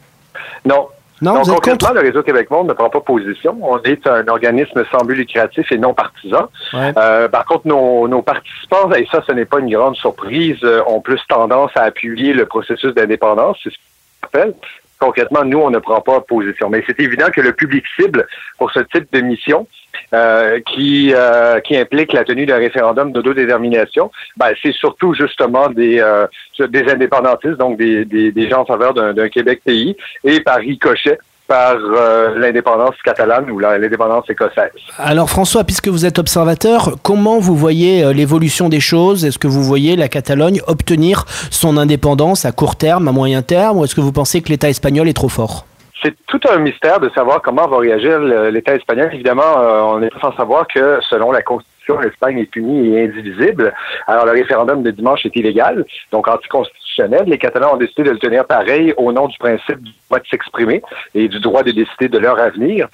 Non. 0.65 0.89
Non, 1.21 1.35
Donc, 1.35 1.45
vous 1.45 1.51
êtes 1.51 1.57
concrètement, 1.57 1.93
le 1.95 2.01
Réseau 2.01 2.23
Québec 2.23 2.51
Monde 2.51 2.69
ne 2.69 2.73
prend 2.73 2.91
pas 2.91 3.01
position. 3.01 3.59
On 3.63 3.83
est 3.83 4.07
un 4.07 4.27
organisme 4.29 4.85
sans 4.91 5.05
but 5.05 5.17
lucratif 5.17 5.71
et 5.73 5.79
non 5.79 5.95
partisan. 5.95 6.49
Ouais. 6.73 6.93
Euh, 6.97 7.29
par 7.29 7.45
contre, 7.45 7.67
nos, 7.67 8.07
nos 8.07 8.23
participants, 8.23 8.91
et 8.93 9.07
ça, 9.11 9.23
ce 9.27 9.33
n'est 9.33 9.45
pas 9.45 9.59
une 9.59 9.71
grande 9.71 9.97
surprise, 9.97 10.59
euh, 10.63 10.83
ont 10.87 11.01
plus 11.01 11.21
tendance 11.29 11.71
à 11.75 11.83
appuyer 11.83 12.33
le 12.33 12.47
processus 12.47 12.95
d'indépendance. 12.95 13.59
C'est 13.63 13.71
ce 13.71 13.77
qu'on 13.77 14.29
appelle. 14.29 14.55
Concrètement, 15.01 15.45
nous, 15.45 15.59
on 15.59 15.71
ne 15.71 15.79
prend 15.79 16.01
pas 16.01 16.21
position. 16.21 16.69
Mais 16.71 16.83
c'est 16.87 16.99
évident 17.01 17.27
que 17.33 17.41
le 17.41 17.53
public 17.53 17.85
cible 17.97 18.27
pour 18.59 18.71
ce 18.73 18.81
type 18.81 19.07
de 19.13 19.21
mission, 19.21 19.67
euh, 20.15 20.61
qui, 20.73 21.13
euh, 21.15 21.61
qui 21.61 21.77
implique 21.77 22.13
la 22.13 22.25
tenue 22.25 22.47
d'un 22.47 22.57
référendum 22.57 23.13
d'autodétermination, 23.13 24.11
ben, 24.37 24.53
c'est 24.63 24.73
surtout 24.73 25.15
justement 25.15 25.69
des, 25.69 25.99
euh, 26.01 26.27
des 26.59 26.91
indépendantistes, 26.91 27.57
donc 27.59 27.79
des, 27.79 28.05
des, 28.05 28.33
des 28.33 28.49
gens 28.49 28.63
en 28.63 28.67
faveur 28.67 28.95
d'un 28.95 29.29
Québec 29.29 29.61
pays, 29.65 29.97
et 30.25 30.41
par 30.41 30.57
ricochet 30.57 31.19
par 31.49 31.77
euh, 31.77 32.39
l'indépendance 32.39 32.95
catalane 33.03 33.51
ou 33.51 33.59
l'indépendance 33.59 34.29
écossaise. 34.29 34.71
Alors 34.99 35.31
François, 35.31 35.65
puisque 35.65 35.89
vous 35.89 36.05
êtes 36.05 36.19
observateur, 36.19 36.97
comment 37.03 37.39
vous 37.39 37.57
voyez 37.57 38.05
euh, 38.05 38.13
l'évolution 38.13 38.69
des 38.69 38.81
choses? 38.81 39.25
Est-ce 39.25 39.39
que 39.39 39.47
vous 39.47 39.63
voyez 39.63 39.97
la 39.97 40.09
Catalogne 40.09 40.61
obtenir 40.67 41.25
son 41.51 41.79
indépendance 41.79 42.45
à 42.45 42.53
court 42.53 42.77
terme, 42.77 43.09
à 43.09 43.13
moyen 43.13 43.41
terme, 43.41 43.79
ou 43.79 43.85
est-ce 43.85 43.95
que 43.95 44.03
vous 44.03 44.13
pensez 44.13 44.43
que 44.43 44.51
l'État 44.51 44.69
espagnol 44.69 45.09
est 45.09 45.15
trop 45.15 45.31
fort? 45.31 45.65
C'est 46.03 46.15
tout 46.27 46.41
un 46.49 46.59
mystère 46.59 47.01
de 47.01 47.09
savoir 47.11 47.43
comment 47.43 47.67
va 47.67 47.79
réagir 47.79 48.21
l'État 48.21 48.75
espagnol. 48.75 49.11
Évidemment, 49.13 49.59
euh, 49.59 49.81
on 49.83 50.03
est 50.03 50.21
sans 50.21 50.33
savoir 50.37 50.67
que 50.69 51.01
selon 51.09 51.33
la 51.33 51.43
Constitution, 51.43 51.99
l'Espagne 51.99 52.39
est 52.39 52.55
unie 52.55 52.95
et 52.95 53.05
indivisible. 53.05 53.75
Alors 54.07 54.27
le 54.27 54.33
référendum 54.33 54.83
de 54.83 54.91
dimanche 54.93 55.27
est 55.27 55.35
illégal, 55.35 55.85
donc 56.13 56.29
anticonstitutionnel. 56.29 57.25
Les 57.27 57.39
Catalans 57.39 57.75
ont 57.75 57.79
décidé 57.79 58.05
de 58.05 58.11
le 58.11 58.19
tenir 58.19 58.45
pareil 58.45 58.95
au 58.97 59.13
nom 59.13 59.27
du 59.27 59.37
principe 59.39 59.81
du 59.83 59.93
droit 60.09 60.21
de 60.21 60.27
s'exprimer 60.29 60.83
et 61.15 61.29
du 61.29 61.41
droit 61.41 61.63
de 61.63 61.73
décider 61.73 62.09
de 62.09 62.19
leur 62.19 62.39
avenir. 62.39 62.89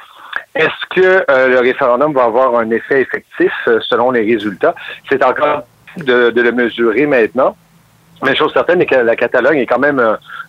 Est-ce 0.54 0.86
que 0.90 1.24
euh, 1.30 1.48
le 1.48 1.58
référendum 1.58 2.12
va 2.12 2.24
avoir 2.24 2.56
un 2.56 2.70
effet 2.70 3.00
effectif 3.02 3.52
euh, 3.66 3.80
selon 3.82 4.12
les 4.12 4.22
résultats? 4.22 4.74
C'est 5.10 5.22
encore 5.24 5.64
de, 5.98 6.30
de 6.30 6.40
le 6.40 6.52
mesurer 6.52 7.06
maintenant. 7.06 7.56
Mais 8.24 8.34
chose 8.34 8.52
certaine 8.52 8.80
est 8.80 8.86
que 8.86 8.94
la 8.94 9.16
Catalogne 9.16 9.58
est 9.58 9.66
quand 9.66 9.78
même 9.78 10.00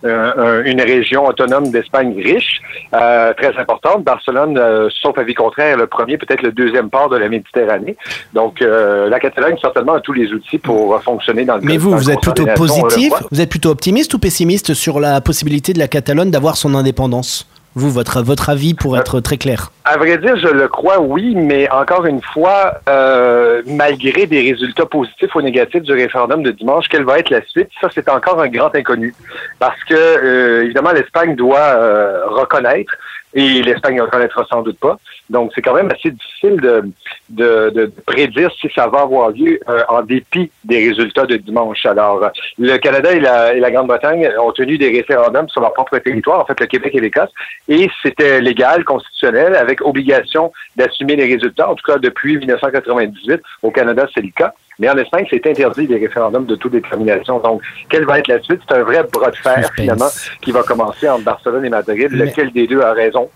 euh, 0.04 0.62
une 0.64 0.80
région 0.80 1.26
autonome 1.26 1.70
d'Espagne 1.70 2.14
riche, 2.16 2.60
euh, 2.94 3.32
très 3.34 3.56
importante. 3.58 4.04
Barcelone, 4.04 4.58
euh, 4.58 4.88
sauf 5.02 5.18
avis 5.18 5.34
contraire, 5.34 5.74
est 5.74 5.76
le 5.76 5.86
premier, 5.86 6.18
peut-être 6.18 6.42
le 6.42 6.52
deuxième 6.52 6.90
port 6.90 7.08
de 7.08 7.16
la 7.16 7.28
Méditerranée. 7.28 7.96
Donc, 8.32 8.62
euh, 8.62 9.08
la 9.08 9.20
Catalogne, 9.20 9.56
certainement, 9.60 9.94
a 9.94 10.00
tous 10.00 10.12
les 10.12 10.32
outils 10.32 10.58
pour 10.58 11.00
fonctionner 11.02 11.44
dans 11.44 11.56
le 11.56 11.62
Mais 11.62 11.76
vous, 11.76 11.92
vous 11.92 12.10
êtes 12.10 12.20
plutôt 12.20 12.46
positif, 12.54 13.12
vous 13.30 13.40
êtes 13.40 13.50
plutôt 13.50 13.70
optimiste 13.70 14.14
ou 14.14 14.18
pessimiste 14.18 14.74
sur 14.74 15.00
la 15.00 15.20
possibilité 15.20 15.72
de 15.72 15.78
la 15.78 15.88
Catalogne 15.88 16.30
d'avoir 16.30 16.56
son 16.56 16.74
indépendance? 16.74 17.46
Vous, 17.78 17.90
votre, 17.90 18.22
votre 18.22 18.48
avis 18.48 18.72
pour 18.72 18.96
être 18.96 19.20
très 19.20 19.36
clair. 19.36 19.70
À 19.84 19.98
vrai 19.98 20.16
dire, 20.16 20.34
je 20.38 20.48
le 20.48 20.66
crois, 20.66 20.98
oui, 20.98 21.34
mais 21.36 21.70
encore 21.70 22.06
une 22.06 22.22
fois, 22.22 22.80
euh, 22.88 23.60
malgré 23.66 24.26
des 24.26 24.40
résultats 24.40 24.86
positifs 24.86 25.34
ou 25.34 25.42
négatifs 25.42 25.82
du 25.82 25.92
référendum 25.92 26.42
de 26.42 26.52
dimanche, 26.52 26.88
quelle 26.88 27.04
va 27.04 27.18
être 27.18 27.28
la 27.28 27.44
suite? 27.44 27.68
Ça, 27.82 27.88
c'est 27.94 28.08
encore 28.08 28.40
un 28.40 28.48
grand 28.48 28.74
inconnu, 28.74 29.14
parce 29.58 29.78
que 29.84 29.94
euh, 29.94 30.64
évidemment, 30.64 30.92
l'Espagne 30.92 31.36
doit 31.36 31.58
euh, 31.58 32.26
reconnaître 32.28 32.96
et 33.36 33.62
l'Espagne 33.62 33.96
ne 33.96 34.02
reconnaîtra 34.02 34.46
sans 34.50 34.62
doute 34.62 34.78
pas. 34.78 34.98
Donc, 35.28 35.52
c'est 35.54 35.60
quand 35.60 35.74
même 35.74 35.90
assez 35.92 36.10
difficile 36.10 36.58
de, 36.58 36.90
de, 37.28 37.70
de 37.74 37.92
prédire 38.06 38.50
si 38.58 38.68
ça 38.74 38.86
va 38.88 39.00
avoir 39.02 39.30
lieu 39.30 39.60
euh, 39.68 39.82
en 39.90 40.02
dépit 40.02 40.50
des 40.64 40.88
résultats 40.88 41.26
de 41.26 41.36
dimanche. 41.36 41.84
Alors, 41.84 42.30
le 42.58 42.78
Canada 42.78 43.12
et 43.12 43.20
la, 43.20 43.54
et 43.54 43.60
la 43.60 43.70
Grande-Bretagne 43.70 44.30
ont 44.40 44.52
tenu 44.52 44.78
des 44.78 44.88
référendums 44.88 45.50
sur 45.50 45.60
leur 45.60 45.74
propre 45.74 45.98
territoire, 45.98 46.40
en 46.40 46.46
fait, 46.46 46.58
le 46.58 46.66
Québec 46.66 46.94
et 46.94 47.00
l'Écosse, 47.00 47.30
et 47.68 47.90
c'était 48.02 48.40
légal, 48.40 48.84
constitutionnel, 48.84 49.54
avec 49.54 49.84
obligation 49.84 50.50
d'assumer 50.76 51.16
les 51.16 51.26
résultats. 51.26 51.70
En 51.70 51.74
tout 51.74 51.84
cas, 51.84 51.98
depuis 51.98 52.38
1998, 52.38 53.42
au 53.62 53.70
Canada, 53.70 54.06
c'est 54.14 54.22
le 54.22 54.30
cas. 54.34 54.54
Mais 54.78 54.88
en 54.90 54.96
Espagne, 54.98 55.24
c'est 55.30 55.46
interdit 55.46 55.86
les 55.86 55.98
référendums 55.98 56.44
de 56.46 56.54
toute 56.54 56.72
détermination. 56.72 57.38
Donc, 57.40 57.62
quelle 57.88 58.04
va 58.04 58.18
être 58.18 58.28
la 58.28 58.40
suite? 58.42 58.60
C'est 58.68 58.76
un 58.76 58.82
vrai 58.82 59.02
bras 59.10 59.30
de 59.30 59.36
fer, 59.36 59.70
finalement, 59.74 60.08
qui 60.42 60.52
va 60.52 60.62
commencer 60.62 61.08
entre 61.08 61.24
Barcelone 61.24 61.64
et 61.64 61.70
Madrid. 61.70 62.08
Lequel 62.10 62.52
des 62.52 62.66
deux 62.66 62.80
a 62.82 62.92
raison? 62.92 63.28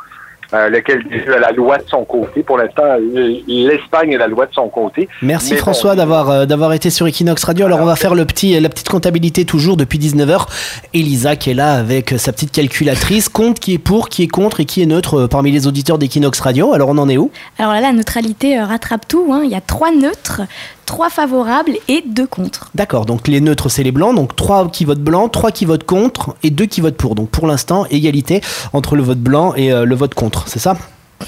Euh, 0.52 0.68
lequel 0.68 1.04
des 1.08 1.20
deux 1.20 1.32
a 1.32 1.38
la 1.38 1.52
loi 1.52 1.78
de 1.78 1.84
son 1.88 2.04
côté? 2.04 2.42
Pour 2.42 2.58
l'instant, 2.58 2.82
l'Espagne 3.46 4.16
a 4.16 4.18
la 4.18 4.26
loi 4.26 4.46
de 4.46 4.52
son 4.52 4.68
côté. 4.68 5.08
Merci 5.22 5.52
Mais 5.52 5.58
François 5.60 5.94
d'avoir 5.94 6.28
euh, 6.28 6.44
d'avoir 6.44 6.72
été 6.72 6.90
sur 6.90 7.06
Equinox 7.06 7.44
Radio. 7.44 7.66
Alors 7.66 7.80
on 7.80 7.84
va 7.84 7.94
faire 7.96 8.14
le 8.16 8.24
petit 8.24 8.58
la 8.58 8.68
petite 8.68 8.88
comptabilité 8.88 9.44
toujours 9.44 9.76
depuis 9.76 9.98
19h. 9.98 10.46
Elisa 10.92 11.36
qui 11.36 11.50
est 11.50 11.54
là 11.54 11.74
avec 11.74 12.14
sa 12.18 12.32
petite 12.32 12.50
calculatrice, 12.52 13.28
compte 13.28 13.60
qui 13.60 13.74
est 13.74 13.78
pour, 13.78 14.08
qui 14.08 14.24
est 14.24 14.28
contre 14.28 14.58
et 14.58 14.64
qui 14.64 14.82
est 14.82 14.86
neutre 14.86 15.20
euh, 15.20 15.28
parmi 15.28 15.52
les 15.52 15.66
auditeurs 15.68 15.98
d'Equinox 15.98 16.40
Radio. 16.40 16.72
Alors 16.72 16.88
on 16.88 16.98
en 16.98 17.08
est 17.08 17.16
où? 17.16 17.30
Alors 17.58 17.72
là, 17.72 17.80
la 17.80 17.92
neutralité 17.92 18.58
euh, 18.58 18.64
rattrape 18.64 19.06
tout. 19.06 19.30
hein. 19.32 19.42
Il 19.44 19.50
y 19.50 19.54
a 19.54 19.60
trois 19.60 19.92
neutres, 19.92 20.42
trois 20.86 21.10
favorables 21.10 21.76
et 21.88 22.02
deux 22.06 22.26
contre. 22.26 22.70
D'accord, 22.74 23.06
donc 23.06 23.28
les 23.28 23.40
neutres 23.40 23.68
c'est 23.68 23.82
les 23.82 23.92
blancs, 23.92 24.14
donc 24.14 24.34
3 24.36 24.68
qui 24.70 24.84
votent 24.84 24.98
blanc, 25.00 25.28
3 25.28 25.50
qui 25.52 25.64
votent 25.64 25.84
contre 25.84 26.34
et 26.42 26.50
2 26.50 26.66
qui 26.66 26.80
votent 26.80 26.96
pour. 26.96 27.14
Donc 27.14 27.30
pour 27.30 27.46
l'instant, 27.46 27.86
égalité 27.90 28.40
entre 28.72 28.96
le 28.96 29.02
vote 29.02 29.18
blanc 29.20 29.54
et 29.56 29.72
euh, 29.72 29.84
le 29.84 29.94
vote 29.94 30.14
contre, 30.14 30.44
c'est 30.48 30.58
ça? 30.58 30.76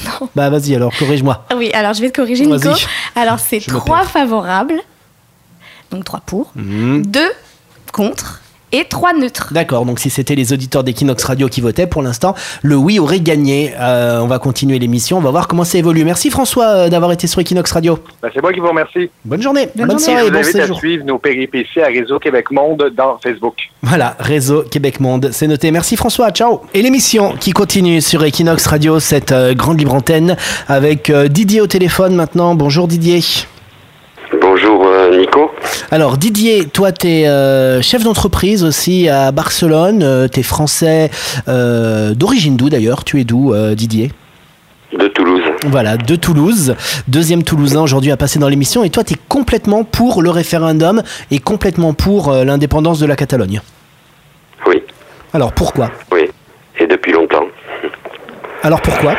Non. 0.05 0.29
Bah 0.35 0.51
vas-y 0.51 0.75
alors, 0.75 0.93
corrige-moi. 0.99 1.45
Ah 1.51 1.55
oui, 1.57 1.71
alors 1.73 1.93
je 1.95 2.01
vais 2.01 2.11
te 2.11 2.17
corriger, 2.17 2.47
Nico. 2.47 2.69
Alors 3.15 3.39
c'est 3.39 3.61
Je 3.61 3.71
me 3.71 3.77
trois 3.79 4.05
favorables, 4.05 4.81
donc 5.91 6.05
trois 6.05 6.21
pour, 6.25 6.51
Mhm. 6.57 7.05
deux 7.07 7.31
contre 7.93 8.41
et 8.73 8.85
3 8.85 9.15
neutres. 9.15 9.53
D'accord, 9.53 9.87
donc 9.87 9.99
si 9.99 10.11
c'était 10.11 10.35
les 10.35 10.53
auditeurs 10.53 10.85
d'Equinox 10.85 11.23
Radio 11.25 11.49
qui 11.49 11.61
votaient, 11.61 11.87
pour 11.87 12.03
l'instant, 12.03 12.35
le 12.63 12.77
oui 12.77 12.99
aurait 12.99 13.21
gagné. 13.21 13.73
Euh, 13.79 14.21
on 14.21 14.27
va 14.27 14.39
continuer 14.39 14.79
l'émission, 14.79 15.19
on 15.19 15.21
va 15.21 15.31
voir 15.31 15.49
comment 15.49 15.65
ça 15.65 15.79
évolue. 15.79 16.05
Merci 16.05 16.31
François 16.31 16.67
euh, 16.67 16.89
d'avoir 16.89 17.13
été 17.13 17.27
sur 17.27 17.41
Equinox 17.41 17.71
Radio. 17.73 17.99
Ben, 18.23 18.31
c'est 18.35 18.43
moi 18.43 18.53
qui 18.53 18.61
vous 18.61 18.69
remercie. 18.69 19.11
Bonne 19.25 19.43
journée, 19.43 19.69
bonne, 19.75 19.97
Et 19.97 19.99
soirée, 19.99 20.21
je 20.21 20.27
vous 20.27 20.33
bon 20.33 20.39
invite 20.39 20.57
à 20.57 20.75
suivre 20.75 21.05
nos 21.05 21.19
péripéties 21.19 21.81
à 21.81 21.87
Réseau 21.87 22.19
Québec 22.19 22.51
Monde 22.51 22.91
dans 22.97 23.19
Facebook. 23.19 23.55
Voilà, 23.83 24.17
réseau 24.19 24.63
Québec 24.63 25.01
Monde, 25.01 25.31
c'est 25.33 25.47
noté. 25.47 25.71
Merci 25.71 25.97
François, 25.97 26.31
ciao. 26.31 26.63
Et 26.75 26.83
l'émission 26.83 27.35
qui 27.39 27.53
continue 27.53 28.01
sur 28.01 28.25
Equinox 28.25 28.67
Radio, 28.67 29.01
cette 29.01 29.33
euh, 29.33 29.55
grande 29.55 29.79
libre 29.79 29.95
antenne, 29.95 30.37
avec 30.69 31.11
euh, 31.11 31.29
Didier 31.29 31.61
au 31.61 31.67
téléphone 31.67 32.15
maintenant. 32.15 32.55
Bonjour 32.55 32.89
Didier. 32.89 33.21
Euh, 35.13 35.21
Nico. 35.21 35.51
Alors 35.91 36.17
Didier, 36.17 36.67
toi 36.67 36.93
tu 36.93 37.07
es 37.07 37.83
chef 37.83 38.03
d'entreprise 38.03 38.65
aussi 38.65 39.09
à 39.09 39.33
Barcelone, 39.33 40.29
tu 40.33 40.41
es 40.41 40.43
français 40.43 41.11
euh, 41.49 42.15
d'origine 42.15 42.57
d'où 42.57 42.69
d'ailleurs? 42.71 43.05
Tu 43.05 43.21
es 43.21 43.25
d'où 43.25 43.53
euh, 43.53 43.75
Didier? 43.75 44.11
De 44.99 45.09
Toulouse. 45.09 45.43
Voilà, 45.67 45.97
de 45.97 46.17
Toulouse, 46.17 46.75
deuxième 47.09 47.45
Toulousain 47.45 47.81
aujourd'hui 47.81 48.11
à 48.11 48.17
passer 48.17 48.39
dans 48.39 48.49
l'émission, 48.49 48.85
et 48.85 48.91
toi 48.91 49.05
tu 49.05 49.15
es 49.15 49.17
complètement 49.29 49.85
pour 49.85 50.23
le 50.23 50.31
référendum 50.31 51.03
et 51.31 51.39
complètement 51.39 51.95
pour 51.95 52.31
euh, 52.31 52.45
l'indépendance 52.45 52.99
de 52.99 53.07
la 53.07 53.17
Catalogne? 53.17 53.61
Oui. 54.67 54.83
Alors 55.33 55.53
pourquoi? 55.53 55.91
Oui, 56.11 56.29
et 56.79 56.87
depuis 56.87 57.13
longtemps. 57.13 57.47
Alors 58.63 58.81
pourquoi? 58.81 59.15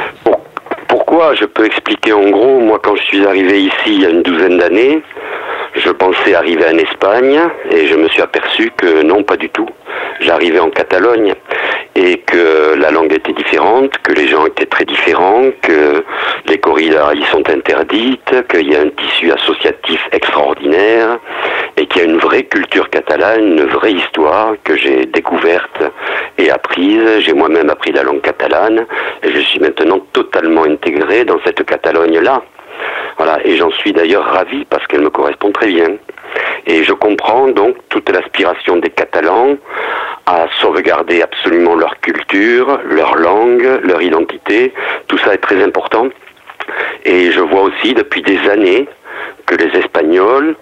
Pourquoi? 0.87 1.35
Je 1.35 1.45
peux 1.45 1.65
expliquer 1.65 2.13
en 2.13 2.29
gros. 2.29 2.59
Moi, 2.59 2.79
quand 2.83 2.95
je 2.95 3.03
suis 3.03 3.25
arrivé 3.25 3.63
ici 3.63 3.87
il 3.87 4.01
y 4.01 4.05
a 4.05 4.09
une 4.09 4.23
douzaine 4.23 4.57
d'années, 4.57 5.01
je 5.75 5.89
pensais 5.89 6.35
arriver 6.35 6.65
en 6.65 6.77
Espagne 6.77 7.39
et 7.71 7.87
je 7.87 7.95
me 7.95 8.07
suis 8.09 8.21
aperçu 8.21 8.71
que 8.77 9.03
non, 9.03 9.23
pas 9.23 9.37
du 9.37 9.49
tout. 9.49 9.67
J'arrivais 10.19 10.59
en 10.59 10.69
Catalogne 10.69 11.33
et 11.95 12.17
que 12.19 12.75
la 12.75 12.91
langue 12.91 13.13
était 13.13 13.33
différente, 13.33 13.91
que 14.03 14.13
les 14.13 14.27
gens 14.27 14.45
étaient 14.45 14.65
très 14.65 14.85
différents, 14.85 15.45
que 15.61 16.03
les 16.47 16.57
corridas 16.59 17.13
y 17.13 17.23
sont 17.25 17.47
interdites, 17.49 18.47
qu'il 18.49 18.71
y 18.71 18.75
a 18.75 18.81
un 18.81 18.89
tissu 18.89 19.31
associatif 19.31 20.07
extraordinaire 20.11 21.19
et 21.77 21.85
qu'il 21.85 22.01
y 22.01 22.05
a 22.05 22.07
une 22.07 22.17
vraie 22.17 22.43
culture 22.43 22.89
catalane, 22.89 23.41
une 23.41 23.65
vraie 23.65 23.93
histoire 23.93 24.55
que 24.63 24.75
j'ai 24.75 25.05
découverte 25.05 25.83
et 26.37 26.49
apprise. 26.51 27.19
J'ai 27.19 27.33
moi-même 27.33 27.69
appris 27.69 27.91
la 27.91 28.03
langue 28.03 28.21
catalane 28.21 28.85
et 29.23 29.29
je 29.31 29.39
suis 29.39 29.59
maintenant 29.59 29.99
totalement 30.13 30.63
intégré 30.63 31.25
dans 31.25 31.39
cette 31.45 31.63
Catalogne-là. 31.65 32.43
Voilà, 33.17 33.39
et 33.45 33.57
j'en 33.57 33.71
suis 33.71 33.93
d'ailleurs 33.93 34.25
ravi 34.25 34.65
parce 34.65 34.85
qu'elle 34.87 35.01
me 35.01 35.09
correspond 35.09 35.51
très 35.51 35.67
bien. 35.67 35.89
Et 36.65 36.83
je 36.83 36.93
comprends 36.93 37.47
donc 37.47 37.75
toute 37.89 38.09
l'aspiration 38.09 38.77
des 38.77 38.89
Catalans 38.89 39.55
à 40.25 40.47
sauvegarder 40.61 41.21
absolument 41.21 41.75
leur 41.75 41.99
culture, 41.99 42.79
leur 42.85 43.15
langue, 43.15 43.81
leur 43.83 44.01
identité. 44.01 44.73
Tout 45.07 45.17
ça 45.17 45.33
est 45.33 45.37
très 45.37 45.61
important. 45.61 46.07
Et 47.05 47.31
je 47.31 47.41
vois 47.41 47.61
aussi 47.61 47.93
depuis 47.93 48.21
des 48.21 48.39
années 48.49 48.87
que 49.45 49.55
les 49.55 49.77
Espagnols, 49.77 50.55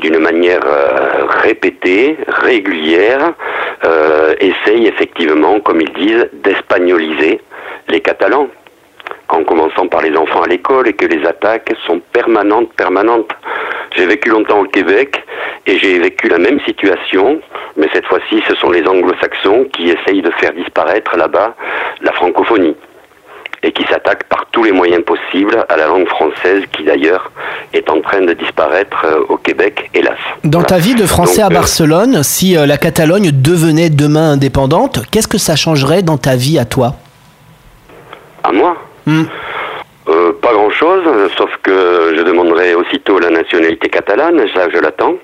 d'une 0.00 0.18
manière 0.18 0.64
euh, 0.66 1.26
répétée, 1.26 2.16
régulière, 2.26 3.32
euh, 3.84 4.34
essayent 4.40 4.86
effectivement, 4.86 5.60
comme 5.60 5.80
ils 5.80 5.92
disent, 5.92 6.28
d'espagnoliser 6.32 7.40
les 7.88 8.00
Catalans 8.00 8.48
en 9.28 9.44
commençant 9.44 9.86
par 9.88 10.02
les 10.02 10.16
enfants 10.16 10.42
à 10.42 10.46
l'école 10.46 10.88
et 10.88 10.92
que 10.92 11.06
les 11.06 11.24
attaques 11.26 11.72
sont 11.86 12.00
permanentes, 12.12 12.72
permanentes. 12.74 13.30
J'ai 13.96 14.06
vécu 14.06 14.30
longtemps 14.30 14.60
au 14.60 14.64
Québec 14.66 15.22
et 15.66 15.78
j'ai 15.78 15.98
vécu 15.98 16.28
la 16.28 16.38
même 16.38 16.60
situation, 16.60 17.40
mais 17.76 17.88
cette 17.92 18.06
fois-ci, 18.06 18.42
ce 18.48 18.54
sont 18.56 18.70
les 18.70 18.86
anglo-saxons 18.86 19.66
qui 19.72 19.90
essayent 19.90 20.22
de 20.22 20.30
faire 20.32 20.52
disparaître 20.52 21.16
là-bas 21.16 21.54
la 22.02 22.12
francophonie 22.12 22.76
et 23.62 23.72
qui 23.72 23.84
s'attaquent 23.84 24.28
par 24.28 24.46
tous 24.52 24.64
les 24.64 24.72
moyens 24.72 25.02
possibles 25.04 25.64
à 25.68 25.76
la 25.76 25.86
langue 25.86 26.06
française 26.06 26.62
qui 26.72 26.84
d'ailleurs 26.84 27.30
est 27.72 27.90
en 27.90 28.00
train 28.00 28.20
de 28.20 28.32
disparaître 28.34 29.04
euh, 29.04 29.24
au 29.28 29.36
Québec, 29.36 29.90
hélas. 29.92 30.18
Dans 30.44 30.62
ta 30.62 30.78
vie 30.78 30.94
de 30.94 31.04
Français 31.04 31.42
Donc, 31.42 31.50
à 31.50 31.54
euh, 31.54 31.58
Barcelone, 31.58 32.22
si 32.22 32.56
euh, 32.56 32.66
la 32.66 32.76
Catalogne 32.76 33.30
devenait 33.32 33.90
demain 33.90 34.32
indépendante, 34.32 35.00
qu'est-ce 35.10 35.28
que 35.28 35.38
ça 35.38 35.56
changerait 35.56 36.02
dans 36.02 36.18
ta 36.18 36.36
vie 36.36 36.58
à 36.58 36.64
toi? 36.64 36.94
À 38.44 38.52
moi? 38.52 38.76
Euh, 39.08 40.32
Pas 40.40 40.52
grand-chose, 40.52 41.02
sauf 41.36 41.50
que 41.62 42.14
je 42.16 42.22
demanderai 42.22 42.74
aussitôt 42.74 43.18
la 43.18 43.30
nationalité 43.30 43.88
catalane, 43.88 44.40
ça 44.54 44.68
je 44.72 44.78
l'attends. 44.78 45.14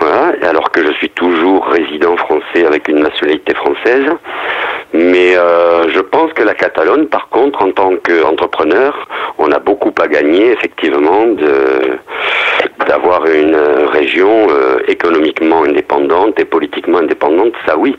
Voilà, 0.00 0.32
alors 0.42 0.70
que 0.70 0.82
je 0.84 0.92
suis 0.92 1.10
toujours 1.10 1.66
résident 1.66 2.16
français 2.16 2.64
avec 2.66 2.88
une 2.88 3.00
nationalité 3.00 3.54
française. 3.54 4.06
Mais 4.92 5.36
euh, 5.36 5.88
je 5.90 6.00
pense 6.00 6.32
que 6.32 6.42
la 6.42 6.54
Catalogne, 6.54 7.06
par 7.06 7.28
contre, 7.28 7.62
en 7.62 7.70
tant 7.70 7.92
qu'entrepreneur, 7.96 9.06
on 9.38 9.52
a 9.52 9.58
beaucoup 9.58 9.92
à 10.02 10.08
gagner, 10.08 10.50
effectivement, 10.52 11.26
d'avoir 12.88 13.24
une 13.26 13.56
région 13.92 14.48
euh, 14.50 14.80
économiquement 14.88 15.62
indépendante 15.64 16.40
et 16.40 16.44
politiquement 16.44 16.98
indépendante, 16.98 17.52
ça 17.66 17.76
oui. 17.76 17.96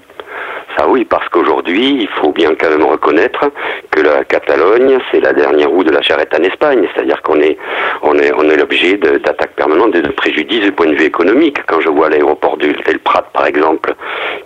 Ça 0.77 0.87
oui, 0.87 1.05
parce 1.05 1.27
qu'aujourd'hui, 1.29 1.97
il 2.01 2.07
faut 2.07 2.31
bien 2.31 2.55
quand 2.59 2.69
même 2.69 2.83
reconnaître 2.83 3.51
que 3.91 4.01
la 4.01 4.23
Catalogne, 4.23 4.99
c'est 5.11 5.19
la 5.19 5.33
dernière 5.33 5.69
roue 5.69 5.83
de 5.83 5.91
la 5.91 6.01
charrette 6.01 6.33
en 6.33 6.43
Espagne. 6.43 6.87
C'est-à-dire 6.93 7.21
qu'on 7.21 7.39
est, 7.39 7.57
on 8.01 8.17
est, 8.17 8.31
on 8.33 8.43
est 8.49 8.55
l'objet 8.55 8.97
d'attaques 8.97 9.55
permanentes 9.55 9.95
et 9.95 10.01
de 10.01 10.11
préjudices 10.11 10.61
du 10.61 10.71
point 10.71 10.87
de 10.87 10.95
vue 10.95 11.05
économique. 11.05 11.57
Quand 11.67 11.81
je 11.81 11.89
vois 11.89 12.09
l'aéroport 12.09 12.57
du 12.57 12.71
del 12.73 12.99
Prat, 12.99 13.25
par 13.33 13.45
exemple, 13.45 13.93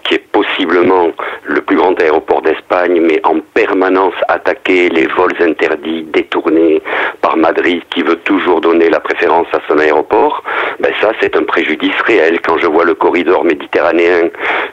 qui 0.04 0.16
est 0.16 0.24
possiblement 0.32 1.10
le 1.44 1.62
plus 1.62 1.76
grand 1.76 2.00
aéroport 2.02 2.42
d'Espagne, 2.42 3.00
mais 3.02 3.20
en 3.24 3.40
permanence 3.54 4.14
attaqué, 4.28 4.90
les 4.90 5.08
vols 5.08 5.36
interdits, 5.40 6.04
détournés 6.04 6.82
par 7.22 7.38
Madrid, 7.38 7.82
qui 7.90 8.02
veut 8.02 8.18
toujours 8.18 8.62
donner 8.62 8.90
la 8.90 9.00
préférence 9.00 9.48
à 9.54 9.60
son 9.68 9.80
aéroport, 9.80 10.44
ben 10.80 10.92
ça, 11.02 11.12
c'est 11.22 11.36
un 11.36 11.44
préjudice 11.44 12.00
réel. 12.06 12.40
Quand 12.42 12.58
je 12.58 12.68
vois 12.68 12.86
le 12.86 12.96
corridor 12.96 13.44
méditerranéen 13.44 14.30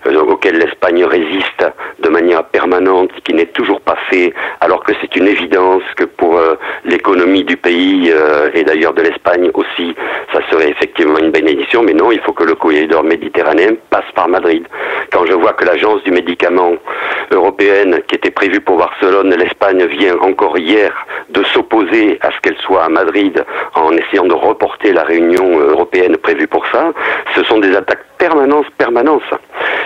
euh, 0.07 0.21
auquel 0.21 0.59
l'Espagne 0.59 1.05
résiste 1.05 1.42
de 2.01 2.09
manière 2.09 2.45
permanente, 2.45 3.11
qui 3.25 3.35
n'est 3.35 3.47
toujours 3.47 3.81
pas 3.81 3.97
fait, 4.11 4.33
alors 4.61 4.83
que 4.85 4.93
c'est 5.01 5.15
une 5.17 5.27
évidence 5.27 5.83
que 5.97 6.05
pour 6.05 6.39
euh, 6.39 6.55
l'économie 6.85 7.45
du 7.45 7.57
pays 7.57 8.11
euh, 8.11 8.51
et 8.55 8.65
d'ailleurs 8.65 8.93
de 8.95 9.03
l'Espagne 9.03 9.51
aussi, 9.55 9.95
ça 10.33 10.41
serait 10.51 10.71
effectivement 10.71 11.19
une 11.19 11.31
bénédiction, 11.31 11.83
mais 11.83 11.95
non, 11.95 12.11
il 12.11 12.21
faut 12.21 12.33
que 12.33 12.45
le 12.45 12.55
corridor 12.55 13.05
méditerranéen 13.05 13.75
passe 13.91 14.11
par 14.15 14.29
Madrid. 14.29 14.67
Quand 15.13 15.25
je 15.27 15.35
vois 15.35 15.53
que 15.53 15.65
l'agence 15.65 16.03
du 16.03 16.11
médicament 16.11 16.75
européenne, 17.31 18.01
qui 18.09 18.17
était 18.17 18.31
prévue 18.31 18.61
pour 18.61 18.79
Barcelone, 18.79 19.35
l'Espagne 19.35 19.85
vient 19.87 20.19
encore 20.21 20.59
hier 20.59 20.93
de 21.31 21.43
s'opposer 21.45 22.19
à 22.21 22.31
ce 22.31 22.41
qu'elle 22.41 22.59
soit 22.59 22.85
à 22.85 22.89
Madrid 22.89 23.45
en 23.75 23.93
essayant 23.93 24.27
de 24.27 24.35
reporter 24.35 24.93
la 24.93 25.05
réunion 25.05 25.59
européenne 25.59 26.17
prévue 26.17 26.47
pour 26.47 26.67
ça, 26.67 26.93
ce 27.35 27.45
sont 27.45 27.59
des 27.59 27.75
attaques 27.77 28.05
permanentes, 28.19 28.71
permanentes. 28.79 29.23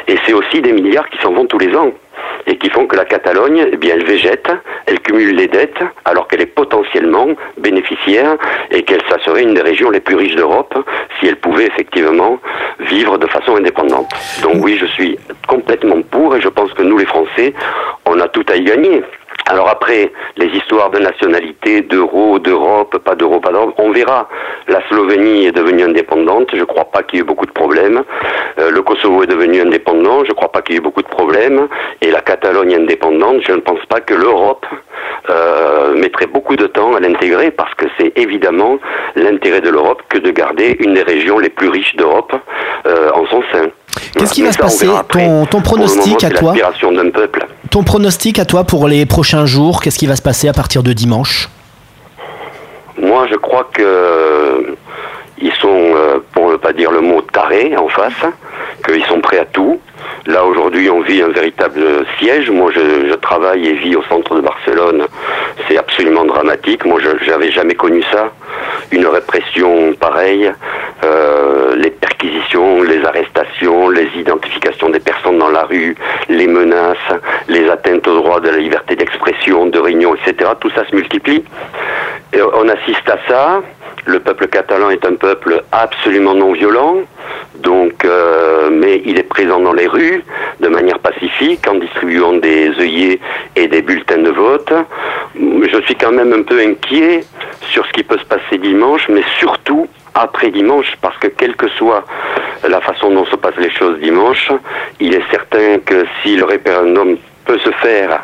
Et 0.08 0.16
c'est 0.24 0.32
aussi 0.32 0.60
des 0.60 0.72
milliards 0.72 1.08
qui 1.10 1.18
s'en 1.18 1.32
vont 1.32 1.46
tous 1.46 1.58
les 1.58 1.74
ans 1.74 1.92
et 2.46 2.56
qui 2.58 2.70
font 2.70 2.86
que 2.86 2.96
la 2.96 3.04
Catalogne, 3.04 3.66
eh 3.72 3.76
bien, 3.76 3.94
elle 3.94 4.04
végète, 4.04 4.48
elle 4.86 5.00
cumule 5.00 5.34
les 5.34 5.48
dettes, 5.48 5.82
alors 6.04 6.28
qu'elle 6.28 6.42
est 6.42 6.46
potentiellement 6.46 7.28
bénéficiaire 7.58 8.36
et 8.70 8.82
qu'elle, 8.82 9.02
serait 9.24 9.42
une 9.42 9.54
des 9.54 9.62
régions 9.62 9.90
les 9.90 10.00
plus 10.00 10.14
riches 10.14 10.36
d'Europe 10.36 10.74
si 11.18 11.26
elle 11.26 11.36
pouvait 11.36 11.66
effectivement 11.66 12.38
vivre 12.80 13.18
de 13.18 13.26
façon 13.26 13.56
indépendante. 13.56 14.10
Donc 14.42 14.62
oui, 14.62 14.76
je 14.78 14.86
suis 14.86 15.18
complètement 15.48 16.02
pour 16.02 16.36
et 16.36 16.40
je 16.40 16.48
pense 16.48 16.72
que 16.74 16.82
nous, 16.82 16.98
les 16.98 17.06
Français, 17.06 17.54
on 18.04 18.20
a 18.20 18.28
tout 18.28 18.44
à 18.48 18.56
y 18.56 18.62
gagner. 18.62 19.02
Alors 19.48 19.68
après, 19.68 20.12
les 20.36 20.46
histoires 20.46 20.90
de 20.90 20.98
nationalité, 20.98 21.80
d'euro, 21.82 22.40
d'Europe, 22.40 22.98
pas 22.98 23.14
d'euro, 23.14 23.38
pas 23.38 23.52
d'Europe, 23.52 23.74
on 23.78 23.92
verra. 23.92 24.28
La 24.66 24.84
Slovénie 24.88 25.46
est 25.46 25.52
devenue 25.52 25.84
indépendante, 25.84 26.48
je 26.52 26.58
ne 26.58 26.64
crois 26.64 26.86
pas 26.86 27.04
qu'il 27.04 27.18
y 27.18 27.22
ait 27.22 27.22
eu 27.22 27.26
beaucoup 27.26 27.46
de 27.46 27.52
problèmes. 27.52 28.02
Euh, 28.58 28.70
le 28.70 28.82
Kosovo 28.82 29.22
est 29.22 29.28
devenu 29.28 29.60
indépendant, 29.60 30.24
je 30.24 30.30
ne 30.30 30.34
crois 30.34 30.50
pas 30.50 30.62
qu'il 30.62 30.74
y 30.74 30.78
ait 30.78 30.80
eu 30.80 30.82
beaucoup 30.82 31.02
de 31.02 31.08
problèmes. 31.08 31.68
Et 32.02 32.10
la 32.10 32.22
Catalogne 32.22 32.74
indépendante, 32.74 33.42
je 33.46 33.52
ne 33.52 33.60
pense 33.60 33.84
pas 33.88 34.00
que 34.00 34.14
l'Europe 34.14 34.66
euh, 35.30 35.94
mettrait 35.94 36.26
beaucoup 36.26 36.56
de 36.56 36.66
temps 36.66 36.96
à 36.96 37.00
l'intégrer 37.00 37.52
parce 37.52 37.74
que 37.74 37.86
c'est 37.98 38.18
évidemment 38.18 38.78
l'intérêt 39.14 39.60
de 39.60 39.70
l'Europe 39.70 40.02
que 40.08 40.18
de 40.18 40.32
garder 40.32 40.76
une 40.80 40.94
des 40.94 41.02
régions 41.02 41.38
les 41.38 41.50
plus 41.50 41.68
riches 41.68 41.94
d'Europe 41.94 42.34
euh, 42.86 43.10
en 43.12 43.24
son 43.26 43.42
sein. 43.52 43.68
Qu'est-ce 44.14 44.32
qui 44.32 44.42
va 44.42 44.52
se 44.52 44.58
passer 44.58 44.86
ton, 45.10 45.18
moment, 45.18 45.46
pronostic 45.62 46.24
à 46.24 46.30
toi 46.30 46.54
peuple. 47.12 47.46
Ton 47.70 47.82
pronostic 47.82 48.38
à 48.38 48.44
toi 48.44 48.64
pour 48.64 48.88
les 48.88 49.06
prochains 49.06 49.46
jours 49.46 49.82
Qu'est-ce 49.82 49.98
qui 49.98 50.06
va 50.06 50.16
se 50.16 50.22
passer 50.22 50.48
à 50.48 50.52
partir 50.52 50.82
de 50.82 50.92
dimanche 50.92 51.48
Moi, 53.00 53.26
je 53.30 53.36
crois 53.36 53.68
que 53.72 53.82
euh, 53.82 54.76
ils 55.38 55.52
sont, 55.54 55.68
euh, 55.68 56.18
pour 56.32 56.50
ne 56.50 56.56
pas 56.56 56.72
dire 56.72 56.90
le 56.90 57.00
mot, 57.00 57.20
tarés 57.20 57.76
en 57.76 57.88
face, 57.88 58.12
qu'ils 58.86 59.04
sont 59.04 59.20
prêts 59.20 59.38
à 59.38 59.44
tout. 59.44 59.80
Là, 60.26 60.44
aujourd'hui, 60.44 60.90
on 60.90 61.00
vit 61.02 61.22
un 61.22 61.28
véritable 61.28 62.04
siège. 62.18 62.50
Moi, 62.50 62.72
je, 62.74 63.08
je 63.08 63.14
travaille 63.14 63.66
et 63.66 63.74
vis 63.74 63.96
au 63.96 64.02
centre 64.04 64.34
de 64.34 64.40
Barcelone. 64.40 65.06
C'est 65.68 65.78
absolument 65.78 66.24
dramatique. 66.24 66.84
Moi, 66.84 67.00
je 67.00 67.30
n'avais 67.30 67.50
jamais 67.52 67.74
connu 67.74 68.02
ça. 68.12 68.30
Une 68.90 69.06
répression 69.06 69.92
pareille. 69.94 70.50
Euh, 71.04 71.76
les 71.76 71.90
les 72.86 73.04
arrestations, 73.04 73.88
les 73.88 74.08
identifications 74.16 74.90
des 74.90 75.00
personnes 75.00 75.38
dans 75.38 75.50
la 75.50 75.64
rue, 75.64 75.96
les 76.28 76.46
menaces, 76.46 76.96
les 77.48 77.68
atteintes 77.68 78.06
au 78.08 78.16
droit 78.16 78.40
de 78.40 78.50
la 78.50 78.58
liberté 78.58 78.96
d'expression, 78.96 79.66
de 79.66 79.78
réunion, 79.78 80.14
etc. 80.14 80.50
Tout 80.60 80.70
ça 80.70 80.86
se 80.88 80.94
multiplie. 80.94 81.44
Et 82.32 82.40
on 82.42 82.68
assiste 82.68 83.08
à 83.08 83.18
ça. 83.28 83.62
Le 84.04 84.20
peuple 84.20 84.46
catalan 84.46 84.90
est 84.90 85.04
un 85.04 85.14
peuple 85.14 85.64
absolument 85.72 86.34
non 86.34 86.52
violent, 86.52 86.98
donc, 87.56 88.04
euh, 88.04 88.70
mais 88.70 89.02
il 89.04 89.18
est 89.18 89.24
présent 89.24 89.58
dans 89.58 89.72
les 89.72 89.88
rues 89.88 90.22
de 90.60 90.68
manière 90.68 91.00
pacifique 91.00 91.66
en 91.68 91.74
distribuant 91.74 92.34
des 92.34 92.70
œillets 92.78 93.18
et 93.56 93.66
des 93.66 93.82
bulletins 93.82 94.18
de 94.18 94.30
vote. 94.30 94.72
Je 95.34 95.80
suis 95.86 95.96
quand 95.96 96.12
même 96.12 96.32
un 96.32 96.42
peu 96.42 96.60
inquiet 96.60 97.24
sur 97.72 97.84
ce 97.86 97.92
qui 97.92 98.04
peut 98.04 98.18
se 98.18 98.24
passer 98.24 98.58
dimanche, 98.58 99.08
mais 99.08 99.22
surtout 99.40 99.88
après 100.16 100.50
dimanche, 100.50 100.94
parce 101.00 101.16
que 101.18 101.28
quelle 101.28 101.54
que 101.56 101.68
soit 101.68 102.04
la 102.66 102.80
façon 102.80 103.10
dont 103.10 103.26
se 103.26 103.36
passent 103.36 103.56
les 103.58 103.70
choses 103.70 103.98
dimanche, 104.00 104.50
il 104.98 105.14
est 105.14 105.30
certain 105.30 105.78
que 105.84 106.04
si 106.22 106.36
le 106.36 106.44
référendum 106.44 107.16
peut 107.44 107.58
se 107.58 107.70
faire, 107.70 108.22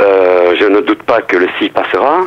euh, 0.00 0.54
je 0.58 0.64
ne 0.64 0.80
doute 0.80 1.02
pas 1.02 1.20
que 1.22 1.36
le 1.36 1.48
si 1.58 1.68
passera. 1.68 2.20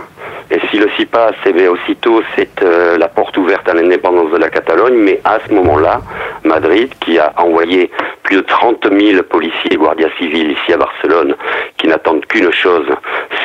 Et 0.51 0.59
si 0.69 0.77
le 0.77 0.89
si 0.97 1.05
passe, 1.05 1.35
eh 1.45 1.67
aussitôt, 1.67 2.21
c'est 2.35 2.61
euh, 2.61 2.97
la 2.97 3.07
porte 3.07 3.37
ouverte 3.37 3.67
à 3.67 3.73
l'indépendance 3.73 4.31
de 4.31 4.37
la 4.37 4.49
Catalogne. 4.49 4.95
Mais 4.95 5.19
à 5.23 5.39
ce 5.47 5.53
moment-là, 5.53 6.01
Madrid, 6.43 6.93
qui 6.99 7.17
a 7.17 7.33
envoyé 7.37 7.89
plus 8.23 8.37
de 8.37 8.41
30 8.41 8.87
000 8.91 9.23
policiers 9.23 9.73
et 9.73 9.75
guardias 9.75 10.09
civils 10.17 10.51
ici 10.51 10.73
à 10.73 10.77
Barcelone, 10.77 11.35
qui 11.77 11.87
n'attendent 11.87 12.25
qu'une 12.25 12.51
chose, 12.51 12.87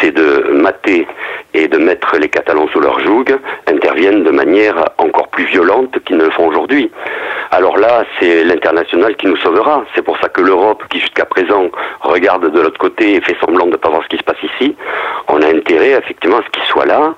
c'est 0.01 0.11
de 0.11 0.51
mater 0.53 1.07
et 1.55 1.67
de 1.69 1.79
mettre 1.79 2.17
les 2.19 2.29
Catalans 2.29 2.69
sous 2.73 2.81
leur 2.81 3.01
joug, 3.01 3.25
interviennent 3.67 4.25
de 4.25 4.31
manière 4.31 4.77
encore 4.99 5.29
plus 5.29 5.45
violente 5.45 5.99
qu'ils 6.05 6.17
ne 6.17 6.25
le 6.25 6.31
font 6.31 6.47
aujourd'hui. 6.47 6.91
Alors 7.51 7.79
là, 7.79 8.05
c'est 8.19 8.45
l'international 8.45 9.17
qui 9.17 9.27
nous 9.27 9.37
sauvera. 9.39 9.85
C'est 9.95 10.03
pour 10.03 10.19
ça 10.19 10.29
que 10.29 10.43
l'Europe, 10.43 10.85
qui 10.91 11.01
jusqu'à 11.01 11.25
présent 11.25 11.71
regarde 12.01 12.53
de 12.53 12.61
l'autre 12.61 12.79
côté 12.79 13.15
et 13.15 13.21
fait 13.23 13.37
semblant 13.41 13.67
de 13.67 13.73
ne 13.73 13.77
pas 13.77 13.89
voir 13.89 14.03
ce 14.03 14.09
qui 14.09 14.19
se 14.19 14.23
passe 14.23 14.43
ici, 14.43 14.77
on 15.29 15.41
a 15.41 15.47
intérêt 15.47 15.93
effectivement 15.93 16.39
à 16.39 16.43
ce 16.43 16.51
qu'il 16.51 16.63
soient 16.69 16.87
là, 16.87 17.15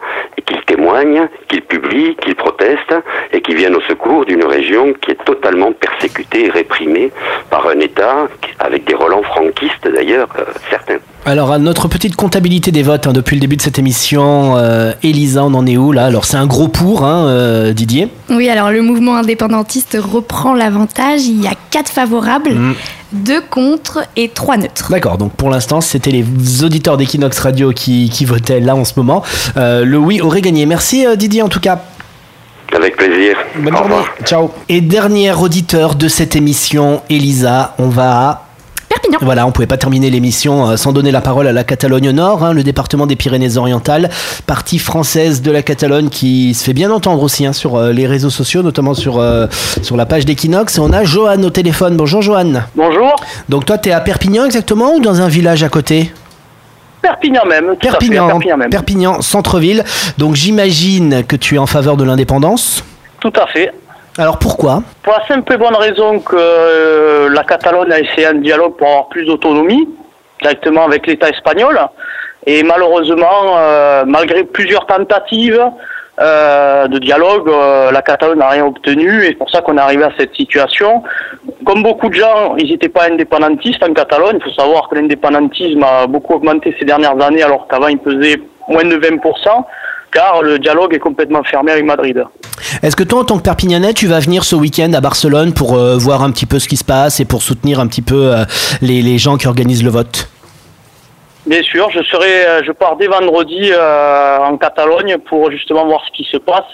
qu'ils 0.47 0.63
témoignent, 0.67 1.29
qu'ils 1.49 1.63
publient, 1.63 2.17
qu'ils 2.23 2.35
protestent 2.35 2.95
et 3.33 3.41
qu'ils 3.41 3.57
viennent 3.57 3.77
au 3.77 3.81
secours 3.83 4.25
d'une 4.25 4.45
région 4.45 4.93
qui 5.01 5.13
est 5.13 5.25
totalement 5.25 5.73
persécutée 5.73 6.47
et 6.47 6.51
réprimée 6.51 7.11
par 7.51 7.67
un 7.69 7.79
État 7.81 8.29
avec 8.59 8.85
des 8.85 8.95
relents 8.95 9.23
franquistes 9.23 9.89
d'ailleurs, 9.93 10.29
euh, 10.39 10.45
certains. 10.71 10.99
Alors, 11.27 11.53
à 11.53 11.59
notre 11.59 11.87
petite 11.87 12.17
comptabilité 12.17 12.71
des 12.71 12.83
votes 12.83 13.07
hein, 13.07 13.13
depuis 13.13 13.37
le 13.37 13.41
début 13.41 13.57
de 13.57 13.63
cette 13.63 13.79
émission, 13.79 14.57
euh, 14.57 14.93
Elisa, 15.03 15.45
on 15.45 15.53
en 15.53 15.67
est 15.67 15.77
où 15.77 15.93
là? 15.93 16.07
Alors, 16.07 16.25
c'est 16.25 16.39
un 16.39 16.47
gros 16.47 16.69
pour, 16.69 17.05
hein, 17.05 17.27
euh, 17.29 17.73
Didier? 17.73 18.09
Oui, 18.31 18.49
alors 18.49 18.71
le 18.71 18.81
mouvement 18.81 19.17
indépendantiste 19.17 19.99
reprend 20.01 20.55
l'avantage. 20.55 21.27
Il 21.27 21.43
y 21.43 21.47
a 21.47 21.53
quatre 21.71 21.91
favorables. 21.91 22.55
Mm. 22.55 22.75
2 23.13 23.43
contre 23.43 24.05
et 24.17 24.29
3 24.29 24.59
neutres. 24.59 24.91
D'accord, 24.91 25.19
donc 25.19 25.33
pour 25.33 25.51
l'instant, 25.51 25.81
c'était 25.81 26.11
les 26.11 26.65
auditeurs 26.65 26.97
d'Equinox 26.97 27.39
Radio 27.39 27.73
qui, 27.73 28.11
qui, 28.11 28.25
votaient 28.25 28.61
là 28.61 28.77
en 28.77 28.85
ce 28.85 28.93
moment. 28.97 29.23
Euh, 29.57 29.85
le 29.85 29.97
oui 29.97 30.21
aurait 30.21 30.43
gagné. 30.43 30.67
Merci 30.67 31.07
euh, 31.07 31.17
Didier 31.17 31.43
en 31.43 31.49
tout 31.49 31.61
cas. 31.61 31.83
Avec 32.75 32.97
plaisir. 32.97 33.37
Bonne 33.57 33.77
journée. 33.77 33.95
Ciao. 34.25 34.51
Et 34.69 34.81
dernier 34.81 35.33
auditeur 35.33 35.97
de 35.97 36.07
cette 36.07 36.37
émission, 36.37 37.03
Elisa, 37.11 37.75
on 37.79 37.89
va 37.89 38.50
Perpignan. 39.11 39.27
Voilà, 39.27 39.47
on 39.47 39.53
pouvait 39.53 39.67
pas 39.67 39.77
terminer 39.77 40.11
l'émission 40.11 40.71
euh, 40.71 40.77
sans 40.77 40.93
donner 40.93 41.11
la 41.11 41.21
parole 41.21 41.47
à 41.47 41.53
la 41.53 41.65
Catalogne 41.65 42.11
Nord, 42.11 42.45
hein, 42.45 42.53
le 42.53 42.63
département 42.63 43.07
des 43.07 43.17
Pyrénées-Orientales, 43.17 44.09
partie 44.47 44.79
française 44.79 45.43
de 45.43 45.51
la 45.51 45.63
Catalogne 45.63 46.09
qui 46.09 46.55
se 46.55 46.65
fait 46.65 46.73
bien 46.73 46.91
entendre 46.91 47.23
aussi 47.23 47.47
hein, 47.47 47.53
sur 47.53 47.77
euh, 47.77 47.93
les 47.93 48.07
réseaux 48.07 48.31
sociaux, 48.31 48.63
notamment 48.63 48.95
sur, 48.95 49.19
euh, 49.19 49.47
sur 49.83 49.97
la 49.97 50.07
page 50.07 50.25
d'Equinox. 50.25 50.77
Et 50.77 50.81
on 50.81 50.93
a 50.93 51.05
Johan 51.05 51.43
au 51.43 51.51
téléphone. 51.51 51.97
Bonjour 51.97 52.23
Johan. 52.23 52.63
Bonjour. 52.75 53.17
Donc 53.49 53.65
toi, 53.67 53.79
tu 53.79 53.89
es 53.89 53.93
à 53.93 54.01
Perpignan 54.01 54.45
exactement 54.45 54.95
ou 54.95 55.01
dans 55.01 55.21
un 55.21 55.29
village 55.29 55.63
à 55.63 55.69
côté? 55.69 56.13
Perpignan 57.03 57.47
même. 57.47 57.71
Fait, 57.81 57.89
Perpignan 57.89 58.39
même. 58.57 58.71
Perpignan, 58.71 59.23
centre-ville. 59.23 59.85
Donc 60.19 60.35
j'imagine 60.35 61.25
que 61.25 61.37
tu 61.37 61.55
es 61.55 61.59
en 61.59 61.67
faveur 61.67 61.97
de 61.97 62.05
l'indépendance? 62.05 62.85
Tout 63.21 63.33
à 63.41 63.47
fait. 63.47 63.73
Alors 64.19 64.39
pourquoi? 64.39 64.83
Pour 65.03 65.13
la 65.13 65.27
simple 65.27 65.53
et 65.55 65.57
bonne 65.57 65.77
raison 65.77 66.19
que 66.19 66.37
euh, 66.37 67.29
la 67.31 67.45
Catalogne 67.45 67.93
a 67.93 68.01
essayé 68.01 68.27
un 68.27 68.35
dialogue 68.35 68.77
pour 68.77 68.87
avoir 68.89 69.09
plus 69.09 69.25
d'autonomie 69.25 69.89
directement 70.43 70.85
avec 70.85 71.07
l'État 71.07 71.29
espagnol. 71.29 71.79
Et 72.47 72.63
malheureusement, 72.63 73.57
euh, 73.57 74.05
malgré 74.07 74.45
plusieurs 74.45 74.87
tentatives 74.87 75.63
euh, 76.21 76.89
de 76.89 76.99
dialogue, 76.99 77.51
la 77.93 78.03
Catalogne 78.03 78.39
n'a 78.39 78.49
rien 78.49 78.67
obtenu. 78.67 79.23
Et 79.23 79.29
c'est 79.29 79.35
pour 79.35 79.51
ça 79.51 79.61
qu'on 79.61 79.77
est 79.77 79.81
arrivé 79.81 80.05
à 80.05 80.13
cette 80.19 80.35
situation. 80.35 81.03
Comme 81.65 81.83
beaucoup 81.83 82.09
de 82.09 82.15
gens, 82.15 82.57
ils 82.57 82.71
n'étaient 82.71 82.89
pas 82.89 83.07
indépendantistes 83.11 83.83
en 83.83 83.93
Catalogne. 83.93 84.39
Il 84.41 84.43
faut 84.43 84.61
savoir 84.61 84.89
que 84.89 84.97
l'indépendantisme 84.97 85.85
a 85.85 86.07
beaucoup 86.07 86.35
augmenté 86.35 86.75
ces 86.79 86.85
dernières 86.85 87.21
années 87.23 87.43
alors 87.43 87.69
qu'avant 87.69 87.89
il 87.89 87.99
pesait 87.99 88.41
moins 88.69 88.85
de 88.85 88.97
20%. 88.97 89.65
Car 90.13 90.43
le 90.43 90.59
dialogue 90.59 90.95
est 90.95 90.99
complètement 90.99 91.43
fermé 91.45 91.73
avec 91.73 91.85
Madrid. 91.85 92.25
Est-ce 92.83 92.97
que 92.97 93.05
toi, 93.05 93.21
en 93.21 93.25
tant 93.25 93.39
que 93.39 93.43
Perpignanais, 93.43 93.95
tu 93.95 94.07
vas 94.07 94.21
venir 94.21 94.45
ce 94.45 94.57
week-end 94.57 94.93
à 94.93 95.01
Barcelone 95.01 95.53
pour 95.53 95.75
euh, 95.75 95.97
voir 95.97 96.23
un 96.23 96.31
petit 96.31 96.47
peu 96.47 96.59
ce 96.59 96.69
qui 96.69 96.77
se 96.77 96.85
passe 96.85 97.21
et 97.21 97.25
pour 97.25 97.43
soutenir 97.43 97.81
un 97.81 97.87
petit 97.87 98.03
peu 98.03 98.35
euh, 98.35 98.45
les, 98.83 99.03
les 99.03 99.19
gens 99.19 99.37
qui 99.37 99.47
organisent 99.47 99.85
le 99.85 99.91
vote? 99.91 100.29
Bien 101.47 101.63
sûr, 101.63 101.91
je 101.91 102.03
serai, 102.03 102.47
euh, 102.47 102.63
je 102.65 102.73
pars 102.73 102.97
dès 102.97 103.07
vendredi 103.07 103.71
euh, 103.73 104.39
en 104.39 104.57
Catalogne 104.59 105.17
pour 105.19 105.51
justement 105.51 105.87
voir 105.87 106.03
ce 106.07 106.11
qui 106.13 106.29
se 106.31 106.37
passe 106.37 106.65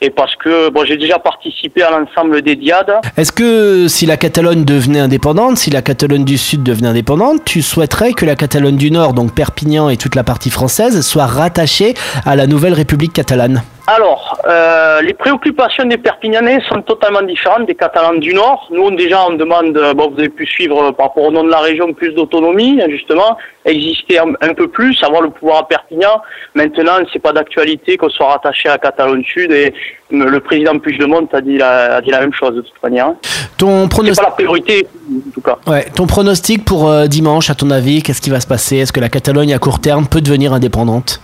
et 0.00 0.10
parce 0.10 0.34
que 0.36 0.70
bon, 0.70 0.84
j'ai 0.84 0.96
déjà 0.96 1.18
participé 1.18 1.82
à 1.82 1.90
l'ensemble 1.90 2.42
des 2.42 2.56
diades. 2.56 2.92
Est-ce 3.16 3.32
que 3.32 3.88
si 3.88 4.06
la 4.06 4.16
Catalogne 4.16 4.64
devenait 4.64 5.00
indépendante, 5.00 5.56
si 5.58 5.70
la 5.70 5.82
Catalogne 5.82 6.24
du 6.24 6.38
Sud 6.38 6.62
devenait 6.62 6.88
indépendante, 6.88 7.44
tu 7.44 7.62
souhaiterais 7.62 8.12
que 8.12 8.24
la 8.24 8.36
Catalogne 8.36 8.76
du 8.76 8.90
Nord, 8.90 9.12
donc 9.12 9.34
Perpignan 9.34 9.88
et 9.90 9.96
toute 9.96 10.14
la 10.14 10.24
partie 10.24 10.50
française, 10.50 11.00
soit 11.06 11.26
rattachée 11.26 11.94
à 12.24 12.36
la 12.36 12.46
nouvelle 12.46 12.72
République 12.74 13.12
catalane? 13.12 13.62
Alors, 13.86 14.38
euh, 14.46 15.02
les 15.02 15.14
préoccupations 15.14 15.84
des 15.84 15.98
Perpignanais 15.98 16.60
sont 16.68 16.80
totalement 16.82 17.22
différentes 17.22 17.66
des 17.66 17.74
Catalans 17.74 18.14
du 18.20 18.32
Nord. 18.32 18.68
Nous, 18.70 18.82
on- 18.82 18.92
déjà, 18.92 19.26
on 19.26 19.32
demande, 19.34 19.76
euh, 19.76 19.94
bon, 19.94 20.10
vous 20.12 20.18
avez 20.20 20.28
pu 20.28 20.46
suivre 20.46 20.80
euh, 20.80 20.92
par 20.92 21.06
rapport 21.08 21.24
au 21.24 21.32
nom 21.32 21.42
de 21.42 21.50
la 21.50 21.58
région, 21.58 21.92
plus 21.92 22.12
d'autonomie, 22.14 22.80
hein, 22.80 22.86
justement, 22.88 23.36
exister 23.64 24.20
un, 24.20 24.32
un 24.42 24.54
peu 24.54 24.68
plus, 24.68 24.96
avoir 25.02 25.22
le 25.22 25.30
pouvoir 25.30 25.58
à 25.58 25.68
Perpignan. 25.68 26.20
Maintenant, 26.54 26.98
c'est 27.12 27.18
pas 27.18 27.32
d'actualité 27.32 27.96
qu'on 27.96 28.10
soit 28.10 28.28
rattaché 28.28 28.68
à 28.68 28.72
la 28.72 28.78
Catalogne 28.78 29.24
Sud 29.24 29.50
et 29.50 29.74
le 30.10 30.40
président 30.40 30.78
Puigdemont 30.78 31.28
a 31.32 31.40
dit 31.40 31.58
la, 31.58 31.96
a 31.96 32.00
dit 32.00 32.10
la 32.10 32.20
même 32.20 32.32
chose 32.32 32.54
de 32.54 32.60
toute 32.62 32.82
manière. 32.82 33.12
Ton 33.58 33.82
C'est 33.82 33.88
pronostic, 33.90 34.22
pas 34.22 34.30
la 34.30 34.34
priorité, 34.34 34.86
en 35.08 35.30
tout 35.32 35.40
cas. 35.40 35.58
ouais, 35.66 35.84
ton 35.94 36.06
pronostic 36.06 36.64
pour 36.64 36.90
euh, 36.90 37.06
dimanche, 37.06 37.50
à 37.50 37.54
ton 37.54 37.70
avis, 37.70 38.02
qu'est-ce 38.02 38.20
qui 38.20 38.30
va 38.30 38.40
se 38.40 38.46
passer? 38.46 38.78
Est-ce 38.78 38.92
que 38.92 39.00
la 39.00 39.08
Catalogne 39.08 39.52
à 39.54 39.58
court 39.58 39.80
terme 39.80 40.06
peut 40.06 40.20
devenir 40.20 40.52
indépendante? 40.52 41.20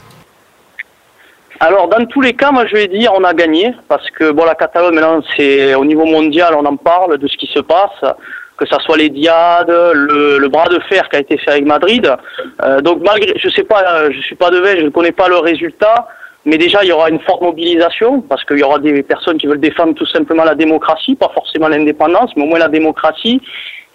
Alors, 1.58 1.88
dans 1.88 2.04
tous 2.04 2.20
les 2.20 2.34
cas, 2.34 2.50
moi, 2.52 2.66
je 2.66 2.74
vais 2.74 2.86
dire, 2.86 3.12
on 3.16 3.24
a 3.24 3.32
gagné, 3.32 3.74
parce 3.88 4.08
que, 4.10 4.30
bon, 4.30 4.44
la 4.44 4.54
Catalogne, 4.54 4.94
maintenant, 4.94 5.22
c'est, 5.36 5.74
au 5.74 5.86
niveau 5.86 6.04
mondial, 6.04 6.54
on 6.54 6.66
en 6.66 6.76
parle 6.76 7.16
de 7.16 7.26
ce 7.26 7.36
qui 7.38 7.46
se 7.46 7.60
passe, 7.60 7.98
que 8.58 8.66
ça 8.66 8.78
soit 8.80 8.98
les 8.98 9.08
diades, 9.08 9.70
le, 9.70 10.38
le 10.38 10.48
bras 10.48 10.68
de 10.68 10.78
fer 10.88 11.08
qui 11.08 11.16
a 11.16 11.20
été 11.20 11.38
fait 11.38 11.52
avec 11.52 11.64
Madrid. 11.64 12.10
Euh, 12.62 12.80
donc, 12.82 13.02
malgré, 13.02 13.32
je 13.38 13.48
sais 13.48 13.64
pas, 13.64 13.82
euh, 13.86 14.10
je 14.12 14.20
suis 14.20 14.36
pas 14.36 14.50
de 14.50 14.58
veille, 14.58 14.80
je 14.80 14.84
ne 14.84 14.90
connais 14.90 15.12
pas 15.12 15.28
le 15.28 15.38
résultat, 15.38 16.08
mais 16.46 16.56
déjà, 16.58 16.82
il 16.84 16.88
y 16.88 16.92
aura 16.92 17.10
une 17.10 17.20
forte 17.20 17.42
mobilisation, 17.42 18.22
parce 18.22 18.44
qu'il 18.44 18.58
y 18.58 18.62
aura 18.62 18.78
des 18.78 19.02
personnes 19.02 19.36
qui 19.36 19.46
veulent 19.46 19.60
défendre 19.60 19.94
tout 19.94 20.06
simplement 20.06 20.44
la 20.44 20.54
démocratie, 20.54 21.14
pas 21.16 21.30
forcément 21.34 21.68
l'indépendance, 21.68 22.30
mais 22.36 22.44
au 22.44 22.46
moins 22.46 22.58
la 22.60 22.68
démocratie. 22.68 23.40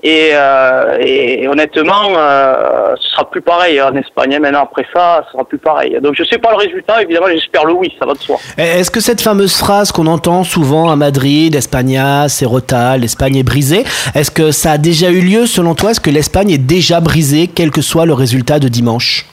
Et, 0.03 0.31
euh, 0.33 1.47
honnêtement, 1.47 2.09
euh, 2.17 2.95
ce 2.99 3.09
sera 3.11 3.29
plus 3.29 3.41
pareil 3.41 3.79
en 3.79 3.95
Espagne. 3.95 4.33
hein. 4.33 4.39
Maintenant, 4.39 4.63
après 4.63 4.85
ça, 4.91 5.23
ce 5.27 5.33
sera 5.33 5.43
plus 5.45 5.59
pareil. 5.59 5.95
Donc, 6.01 6.15
je 6.17 6.23
sais 6.23 6.39
pas 6.39 6.49
le 6.51 6.57
résultat. 6.57 7.03
Évidemment, 7.03 7.27
j'espère 7.31 7.65
le 7.65 7.73
oui. 7.73 7.93
Ça 7.99 8.07
va 8.07 8.13
de 8.13 8.17
soi. 8.17 8.37
Eh, 8.57 8.63
Est-ce 8.79 8.89
que 8.89 8.99
cette 8.99 9.21
fameuse 9.21 9.55
phrase 9.55 9.91
qu'on 9.91 10.07
entend 10.07 10.43
souvent 10.43 10.89
à 10.89 10.95
Madrid, 10.95 11.53
Espagna, 11.53 12.27
Serrota, 12.29 12.97
l'Espagne 12.97 13.35
est 13.37 13.43
brisée, 13.43 13.83
est-ce 14.15 14.31
que 14.31 14.49
ça 14.51 14.71
a 14.71 14.77
déjà 14.79 15.11
eu 15.11 15.21
lieu 15.21 15.45
selon 15.45 15.75
toi? 15.75 15.91
Est-ce 15.91 16.01
que 16.01 16.09
l'Espagne 16.09 16.49
est 16.49 16.57
déjà 16.57 16.99
brisée, 16.99 17.47
quel 17.47 17.69
que 17.69 17.81
soit 17.83 18.07
le 18.07 18.13
résultat 18.13 18.57
de 18.57 18.69
dimanche? 18.69 19.27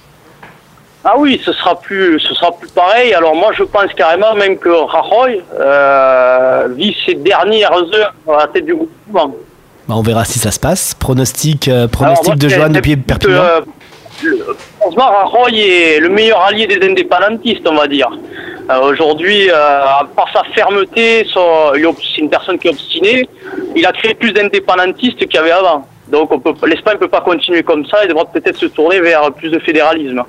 Ah 1.05 1.15
oui, 1.17 1.41
ce 1.45 1.53
sera 1.53 1.79
plus, 1.81 2.19
ce 2.21 2.35
sera 2.35 2.51
plus 2.53 2.69
pareil. 2.71 3.15
Alors 3.15 3.35
moi, 3.35 3.51
je 3.57 3.63
pense 3.63 3.93
carrément 3.95 4.35
même 4.35 4.59
que 4.59 4.69
Rajoy 4.69 5.43
euh, 5.59 6.69
vit 6.77 6.95
ses 7.07 7.15
dernières 7.15 7.73
heures 7.95 8.15
à 8.29 8.33
la 8.41 8.47
tête 8.49 8.67
du 8.67 8.75
gouvernement. 8.75 9.35
Bah, 9.89 9.95
On 9.97 10.03
verra 10.03 10.25
si 10.25 10.39
ça 10.39 10.51
se 10.51 10.59
passe. 10.61 10.95
Pronostic, 10.95 11.69
euh, 11.69 11.87
pronostic 11.89 12.27
moi, 12.27 12.37
de 12.37 12.49
Johan 12.49 12.69
depuis 12.71 12.97
Perpignan 12.97 13.35
euh, 13.43 13.61
le- 14.23 14.45
Franchement, 14.81 15.09
Rajoy 15.33 15.61
est 15.61 16.01
le 16.01 16.09
meilleur 16.09 16.41
allié 16.43 16.67
des 16.67 16.85
indépendantistes, 16.87 17.67
on 17.67 17.75
va 17.77 17.87
dire. 17.87 18.09
Euh, 18.71 18.81
Aujourd'hui, 18.81 19.49
par 20.17 20.27
sa 20.33 20.43
fermeté, 20.55 21.27
c'est 21.33 22.21
une 22.21 22.29
personne 22.29 22.59
qui 22.59 22.67
est 22.67 22.71
obstinée. 22.71 23.29
Il 23.77 23.87
a 23.87 23.93
créé 23.93 24.15
plus 24.15 24.33
d'indépendantistes 24.33 25.19
qu'il 25.21 25.35
y 25.35 25.39
avait 25.39 25.53
avant. 25.53 25.87
Donc 26.11 26.31
l'Espagne 26.67 26.95
ne 26.95 27.01
peut 27.01 27.09
pas 27.09 27.21
continuer 27.21 27.63
comme 27.63 27.85
ça 27.87 28.05
et 28.05 28.09
devra 28.09 28.25
peut-être 28.25 28.57
se 28.57 28.67
tourner 28.67 29.01
vers 29.01 29.31
plus 29.33 29.51
de 29.51 29.59
fédéralisme. 29.59 30.23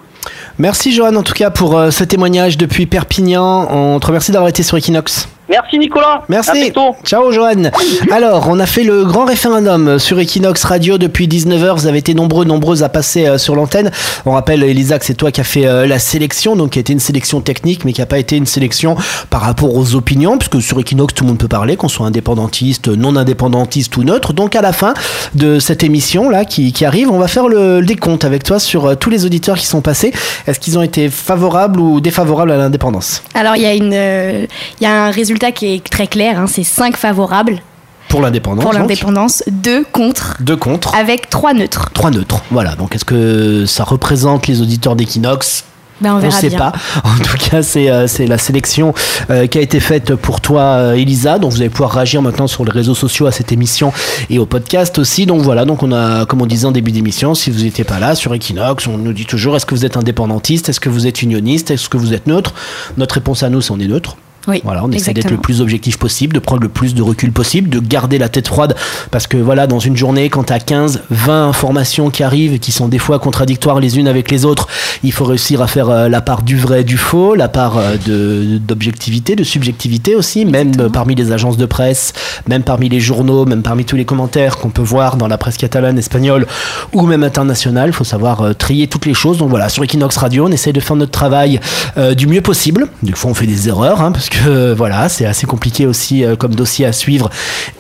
Merci 0.58 0.92
Johan 0.92 1.16
en 1.16 1.24
tout 1.24 1.34
cas 1.34 1.50
pour 1.50 1.78
euh, 1.78 1.92
ce 1.92 2.04
témoignage 2.04 2.58
depuis 2.58 2.86
Perpignan. 2.86 3.68
On 3.72 4.00
te 4.00 4.08
remercie 4.08 4.32
d'avoir 4.32 4.50
été 4.50 4.64
sur 4.64 4.78
Equinox. 4.78 5.30
Merci 5.50 5.80
Nicolas. 5.80 6.22
Merci. 6.30 6.72
Ciao 7.04 7.32
Johan. 7.32 7.72
Alors, 8.12 8.48
on 8.50 8.60
a 8.60 8.68
fait 8.68 8.84
le 8.84 9.04
grand 9.04 9.26
référendum 9.26 9.98
sur 9.98 10.20
Equinox 10.20 10.64
Radio 10.64 11.00
depuis 11.00 11.28
19h. 11.28 11.74
Vous 11.74 11.88
avez 11.88 11.98
été 11.98 12.14
nombreux, 12.14 12.46
nombreuses 12.46 12.84
à 12.84 12.90
passer 12.90 13.26
euh, 13.26 13.40
sur 13.40 13.56
l'antenne. 13.56 13.90
On 14.28 14.32
rappelle, 14.32 14.62
Elisa, 14.62 15.00
que 15.00 15.06
c'est 15.06 15.16
toi 15.16 15.32
qui 15.32 15.42
as 15.42 15.46
fait 15.46 15.66
euh, 15.66 15.88
la 15.88 15.98
sélection, 15.98 16.56
donc 16.56 16.72
qui 16.72 16.80
a 16.80 16.82
été 16.82 16.94
une 16.94 17.00
sélection 17.00 17.42
technique, 17.42 17.84
mais 17.84 17.94
qui 17.94 18.02
n'a 18.02 18.06
pas 18.06 18.20
été 18.20 18.38
une 18.38 18.46
sélection 18.46 18.96
par 19.32 19.42
rapport 19.42 19.76
aux 19.76 19.96
opinions, 19.96 20.38
puisque 20.38 20.62
sur 20.62 20.80
Equinox, 20.80 21.16
tout 21.16 21.24
le 21.24 21.30
monde 21.30 21.40
peut 21.40 21.48
parler, 21.48 21.78
qu'on 21.78 21.88
soit 21.88 22.06
indépendantiste, 22.06 22.88
non 22.88 23.16
indépendantiste 23.16 23.98
ou 23.98 24.04
neutre. 24.04 24.34
Donc, 24.34 24.56
à 24.56 24.62
la 24.62 24.72
fin 24.72 24.94
de 25.34 25.60
cette 25.60 25.84
émission 25.84 26.30
là 26.30 26.46
qui, 26.46 26.74
qui 26.74 26.86
arrive, 26.86 27.10
on 27.10 27.18
va 27.18 27.28
faire 27.28 27.48
le, 27.48 27.80
le 27.80 27.86
décompte 27.86 28.24
avec 28.24 28.44
toi 28.44 28.60
sur 28.60 28.86
euh, 28.86 28.96
tous 28.96 29.10
les 29.10 29.26
auditeurs 29.26 29.58
qui 29.58 29.66
sont 29.66 29.82
passés. 29.82 30.14
Est-ce 30.46 30.60
qu'ils 30.60 30.78
ont 30.78 30.84
été 30.84 31.10
favorables 31.10 31.80
ou 31.80 32.02
défavorables 32.02 32.52
à 32.52 32.58
l'indépendance? 32.58 33.24
Alors, 33.34 33.56
il 33.56 33.64
y, 33.64 33.66
a 33.66 33.74
une, 33.74 33.94
euh, 33.94 34.46
il 34.80 34.84
y 34.84 34.88
a 34.88 35.06
un 35.06 35.12
résultat 35.12 35.39
qui 35.52 35.74
est 35.76 35.90
très 35.90 36.08
clair, 36.08 36.40
hein, 36.40 36.46
c'est 36.48 36.64
5 36.64 36.96
favorables 36.98 37.62
Pour 38.10 38.22
l'indépendance. 38.22 38.64
pour 38.64 38.74
l'indépendance, 38.74 39.44
2 39.48 39.84
contre, 39.92 40.38
Deux 40.40 40.58
contre. 40.58 40.94
avec 40.96 41.30
3 41.30 41.54
neutres. 41.54 41.90
Trois 41.94 42.12
neutres. 42.12 42.42
Voilà. 42.52 42.76
Donc, 42.76 42.96
est-ce 42.96 43.06
que 43.06 43.66
ça 43.66 43.84
représente 43.84 44.48
les 44.48 44.62
auditeurs 44.62 44.96
d'Equinox? 44.96 45.64
Ben, 46.02 46.14
on 46.16 46.20
ne 46.26 46.30
sait 46.30 46.48
bien. 46.48 46.58
pas. 46.58 46.72
En 47.04 47.18
tout 47.22 47.36
cas, 47.38 47.62
c'est 47.62 47.90
euh, 47.90 48.08
la 48.28 48.38
sélection 48.38 48.94
euh, 49.30 49.48
qui 49.48 49.58
a 49.58 49.62
été 49.62 49.82
faite 49.82 50.16
pour 50.16 50.40
toi, 50.40 50.62
euh, 50.62 50.94
Elisa. 50.94 51.40
Donc, 51.40 51.52
vous 51.52 51.60
allez 51.60 51.70
pouvoir 51.70 51.92
réagir 51.92 52.22
maintenant 52.22 52.48
sur 52.48 52.64
les 52.64 52.72
réseaux 52.72 52.96
sociaux 52.96 53.26
à 53.28 53.34
cette 53.34 53.52
émission 53.52 53.92
et 54.30 54.40
au 54.40 54.46
podcast 54.46 54.98
aussi. 54.98 55.26
Donc, 55.26 55.42
voilà. 55.42 55.66
Donc, 55.66 55.84
on 55.84 55.92
a, 55.92 56.26
comme 56.26 56.42
on 56.42 56.46
disait 56.46 56.68
en 56.68 56.72
début 56.72 56.94
d'émission, 56.94 57.36
si 57.36 57.52
vous 57.52 57.64
n'étiez 57.64 57.84
pas 57.84 58.00
là 58.00 58.16
sur 58.16 58.34
Equinox, 58.34 58.88
on 58.88 58.98
nous 58.98 59.12
dit 59.12 59.26
toujours 59.26 59.58
est-ce 59.58 59.66
que 59.66 59.76
vous 59.76 59.86
êtes 59.86 59.98
indépendantiste? 59.98 60.70
Est-ce 60.70 60.80
que 60.80 60.88
vous 60.88 61.06
êtes 61.06 61.22
unioniste? 61.22 61.70
Est-ce 61.70 61.90
que 61.90 61.98
vous 61.98 62.14
êtes 62.14 62.28
neutre? 62.28 62.54
Notre 62.96 63.16
réponse 63.16 63.44
à 63.44 63.50
nous, 63.50 63.60
c'est 63.60 63.72
on 63.72 63.80
est 63.80 63.88
neutre. 63.88 64.16
Oui, 64.48 64.62
Voilà, 64.64 64.84
on 64.84 64.92
essaie 64.92 65.14
d'être 65.14 65.30
le 65.32 65.38
plus 65.38 65.62
objectif 65.62 65.98
possible, 65.98 66.34
de 66.34 66.40
prendre 66.40 66.62
le 66.62 66.70
plus 66.70 66.96
de 66.96 67.02
recul 67.02 67.32
possible, 67.32 67.70
de 67.70 67.80
garder 67.80 68.18
la 68.18 68.30
tête 68.30 68.48
froide. 68.48 68.76
Parce 69.12 69.28
que 69.28 69.38
voilà, 69.38 69.68
dans 69.68 69.80
une 69.80 69.96
journée, 69.98 70.30
quand 70.30 70.46
tu 70.46 70.54
as 70.54 70.60
15, 70.60 71.02
20 71.10 71.48
informations 71.50 72.10
qui 72.10 72.24
arrivent 72.24 72.54
et 72.54 72.60
qui 72.60 72.72
sont 72.72 72.88
des 72.88 73.00
fois 73.00 73.20
contradictoires 73.20 73.80
les 73.80 74.00
unes 74.00 74.08
avec 74.08 74.32
les 74.32 74.46
autres, 74.46 74.68
il 75.04 75.12
faut 75.12 75.26
réussir 75.26 75.62
à 75.62 75.68
faire 75.68 75.90
euh, 75.90 76.10
la 76.10 76.22
part 76.22 76.42
du 76.42 76.58
vrai, 76.58 76.84
du 76.84 76.98
faux, 76.98 77.36
la 77.36 77.48
part 77.50 77.78
euh, 77.78 77.98
de- 78.06 78.58
d'objectivité, 78.58 79.36
de, 79.36 79.44
subjectivité 79.44 80.16
aussi, 80.16 80.46
même 80.46 80.72
parmi 80.90 81.16
les 81.16 81.32
agences 81.32 81.58
de 81.58 81.66
presse, 81.66 82.14
même 82.48 82.64
parmi 82.64 82.90
les 82.90 83.00
journaux, 83.00 83.46
même 83.46 83.62
parmi 83.62 83.86
tous 83.86 83.96
les 83.98 84.06
commentaires 84.06 84.58
qu'on 84.58 84.70
peut 84.70 84.82
voir 84.82 85.18
dans 85.18 85.28
la 85.28 85.38
presse 85.38 85.58
catalane, 85.58 85.98
espagnole 85.98 86.48
ou 86.94 87.06
même 87.06 87.24
internationale. 87.24 87.90
Il 87.90 87.94
faut 87.94 88.04
savoir 88.04 88.42
euh, 88.42 88.54
trier 88.54 88.88
toutes 88.88 89.06
les 89.06 89.14
choses. 89.14 89.38
Donc 89.38 89.50
voilà, 89.50 89.70
sur 89.70 89.84
Equinox 89.84 90.16
Radio, 90.18 90.46
on 90.48 90.52
essaie 90.52 90.74
de 90.74 90.80
faire 90.80 90.96
notre 90.96 91.12
travail 91.12 91.60
euh, 91.98 92.16
du 92.16 92.26
mieux 92.28 92.42
possible. 92.42 92.88
Des 93.04 93.12
fois, 93.14 93.32
on 93.32 93.34
fait 93.34 93.46
des 93.48 93.68
erreurs, 93.68 94.02
hein, 94.02 94.12
parce 94.12 94.29
que 94.30 94.74
voilà, 94.74 95.10
c'est 95.10 95.26
assez 95.26 95.46
compliqué 95.46 95.86
aussi 95.86 96.24
euh, 96.24 96.36
comme 96.36 96.56
dossier 96.56 96.86
à 96.86 96.94
suivre. 96.94 97.30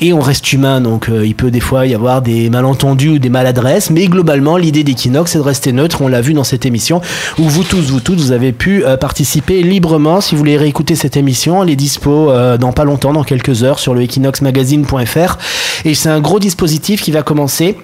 Et 0.01 0.13
on 0.13 0.19
reste 0.19 0.51
humain, 0.51 0.81
donc 0.81 1.09
euh, 1.09 1.25
il 1.25 1.35
peut 1.35 1.51
des 1.51 1.59
fois 1.59 1.85
y 1.85 1.93
avoir 1.93 2.21
des 2.21 2.49
malentendus 2.49 3.09
ou 3.09 3.19
des 3.19 3.29
maladresses. 3.29 3.89
Mais 3.89 4.07
globalement, 4.07 4.57
l'idée 4.57 4.83
d'Equinox, 4.83 5.31
c'est 5.31 5.37
de 5.37 5.43
rester 5.43 5.71
neutre. 5.71 6.01
On 6.01 6.07
l'a 6.07 6.21
vu 6.21 6.33
dans 6.33 6.43
cette 6.43 6.65
émission 6.65 7.01
où 7.37 7.43
vous 7.43 7.63
tous, 7.63 7.89
vous 7.91 7.99
toutes, 7.99 8.19
vous 8.19 8.31
avez 8.31 8.51
pu 8.51 8.83
euh, 8.85 8.97
participer 8.97 9.61
librement. 9.63 10.21
Si 10.21 10.35
vous 10.35 10.39
voulez 10.39 10.57
réécouter 10.57 10.95
cette 10.95 11.17
émission, 11.17 11.63
elle 11.63 11.69
est 11.69 11.75
dispo 11.75 12.31
dans 12.59 12.71
pas 12.71 12.83
longtemps, 12.83 13.13
dans 13.13 13.23
quelques 13.23 13.63
heures, 13.63 13.79
sur 13.79 13.93
le 13.93 14.01
equinoxmagazine.fr. 14.01 15.37
Et 15.85 15.93
c'est 15.93 16.09
un 16.09 16.19
gros 16.19 16.39
dispositif 16.39 17.01
qui 17.01 17.11
va 17.11 17.21
commencer 17.23 17.77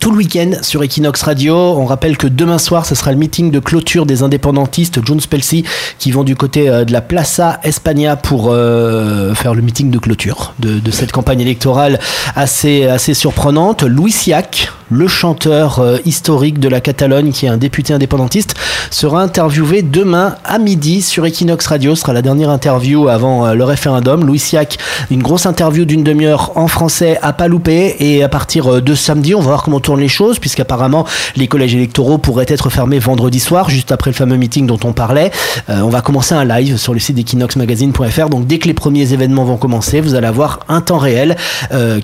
tout 0.00 0.10
le 0.10 0.16
week-end 0.16 0.50
sur 0.62 0.82
Equinox 0.82 1.22
Radio. 1.22 1.54
On 1.54 1.84
rappelle 1.84 2.16
que 2.16 2.26
demain 2.26 2.58
soir, 2.58 2.86
ce 2.86 2.94
sera 2.94 3.12
le 3.12 3.16
meeting 3.16 3.50
de 3.50 3.60
clôture 3.60 4.06
des 4.06 4.22
indépendantistes 4.22 5.04
Jones 5.04 5.20
Spelsey 5.20 5.62
qui 5.98 6.10
vont 6.10 6.24
du 6.24 6.34
côté 6.34 6.68
euh, 6.68 6.84
de 6.84 6.92
la 6.92 7.00
Plaza 7.00 7.60
España 7.62 8.16
pour 8.16 8.48
euh, 8.50 9.34
faire 9.34 9.54
le 9.54 9.62
meeting 9.62 9.90
de 9.90 9.98
clôture 9.98 10.54
de, 10.58 10.78
de 10.78 10.90
cette 10.90 11.12
campagne 11.12 11.40
électorale 11.40 12.00
assez, 12.34 12.86
assez 12.86 13.14
surprenante. 13.14 13.82
Louis 13.82 14.12
Siac, 14.12 14.70
le 14.90 15.08
chanteur 15.08 15.80
euh, 15.80 15.98
historique 16.04 16.60
de 16.60 16.68
la 16.68 16.80
Catalogne 16.80 17.32
qui 17.32 17.46
est 17.46 17.48
un 17.48 17.56
député 17.56 17.92
indépendantiste, 17.92 18.54
sera 18.90 19.22
interviewé 19.22 19.82
demain 19.82 20.36
à 20.44 20.58
midi 20.58 21.02
sur 21.02 21.26
Equinox 21.26 21.66
Radio. 21.66 21.94
Ce 21.94 22.02
sera 22.02 22.12
la 22.12 22.22
dernière 22.22 22.50
interview 22.50 23.08
avant 23.08 23.46
euh, 23.46 23.54
le 23.54 23.64
référendum. 23.64 24.24
Louis 24.24 24.38
Siac, 24.38 24.78
une 25.10 25.22
grosse 25.22 25.46
interview 25.46 25.84
d'une 25.84 26.04
demi-heure 26.04 26.52
en 26.56 26.68
français 26.68 27.18
à 27.22 27.32
pas 27.32 27.48
louper. 27.48 27.96
Et 27.98 28.22
à 28.22 28.28
partir 28.28 28.74
euh, 28.74 28.80
de 28.80 28.94
samedi, 28.94 29.34
on 29.34 29.40
va 29.40 29.46
voir 29.46 29.62
comment 29.62 29.80
tournent 29.80 30.00
les 30.00 30.08
choses, 30.08 30.38
puisqu'apparemment 30.38 31.04
les 31.34 31.48
collèges 31.48 31.74
électoraux 31.74 32.18
pourraient 32.18 32.46
être 32.48 32.70
fermés 32.70 32.98
vendredi 32.98 33.40
soir, 33.40 33.68
juste 33.70 33.92
après 33.92 34.10
le 34.10 34.14
fameux 34.14 34.36
meeting 34.36 34.66
dont 34.66 34.78
on 34.84 34.92
parlait. 34.92 35.30
On 35.68 35.88
va 35.88 36.00
commencer 36.00 36.34
un 36.34 36.44
live 36.44 36.76
sur 36.76 36.94
le 36.94 37.00
site 37.00 37.16
d'equinoxmagazine.fr. 37.16 38.28
Donc 38.28 38.46
dès 38.46 38.58
que 38.58 38.66
les 38.66 38.74
premiers 38.74 39.12
événements 39.12 39.44
vont 39.44 39.56
commencer, 39.56 40.00
vous 40.00 40.14
allez 40.14 40.26
avoir 40.26 40.60
un 40.68 40.80
temps 40.80 40.98
réel 40.98 41.36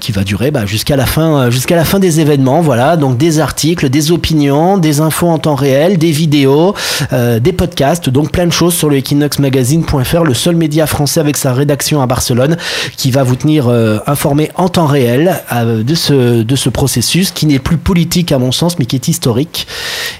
qui 0.00 0.12
va 0.12 0.24
durer 0.24 0.50
bah, 0.50 0.66
jusqu'à 0.66 0.96
la 0.96 1.06
fin, 1.06 1.48
la 1.70 1.84
fin 1.84 1.98
des 1.98 2.20
événements. 2.20 2.62
Donc 2.72 3.18
des 3.18 3.38
articles, 3.38 3.88
des 3.88 4.12
opinions, 4.12 4.78
des 4.78 5.00
infos 5.00 5.28
en 5.28 5.38
temps 5.38 5.54
réel, 5.54 5.98
des 5.98 6.10
vidéos, 6.10 6.74
euh, 7.12 7.38
des 7.38 7.52
podcasts, 7.52 8.08
donc 8.08 8.30
plein 8.30 8.46
de 8.46 8.52
choses 8.52 8.74
sur 8.74 8.88
le 8.88 8.96
equinoxmagazine.fr, 8.96 10.24
le 10.24 10.34
seul 10.34 10.56
média 10.56 10.86
français 10.86 11.20
avec 11.20 11.36
sa 11.36 11.52
rédaction 11.52 12.00
à 12.00 12.06
Barcelone 12.06 12.56
qui 12.96 13.10
va 13.10 13.24
vous 13.24 13.36
tenir 13.36 13.68
euh, 13.68 13.98
informé 14.06 14.50
en 14.54 14.68
temps 14.68 14.86
réel 14.86 15.42
euh, 15.52 15.82
de 15.82 15.94
ce 15.94 16.42
de 16.42 16.56
ce 16.56 16.70
processus 16.70 17.30
qui 17.30 17.46
n'est 17.46 17.58
plus 17.58 17.76
politique 17.76 18.32
à 18.32 18.38
mon 18.38 18.52
sens, 18.52 18.78
mais 18.78 18.86
qui 18.86 18.96
est 18.96 19.08
historique. 19.08 19.66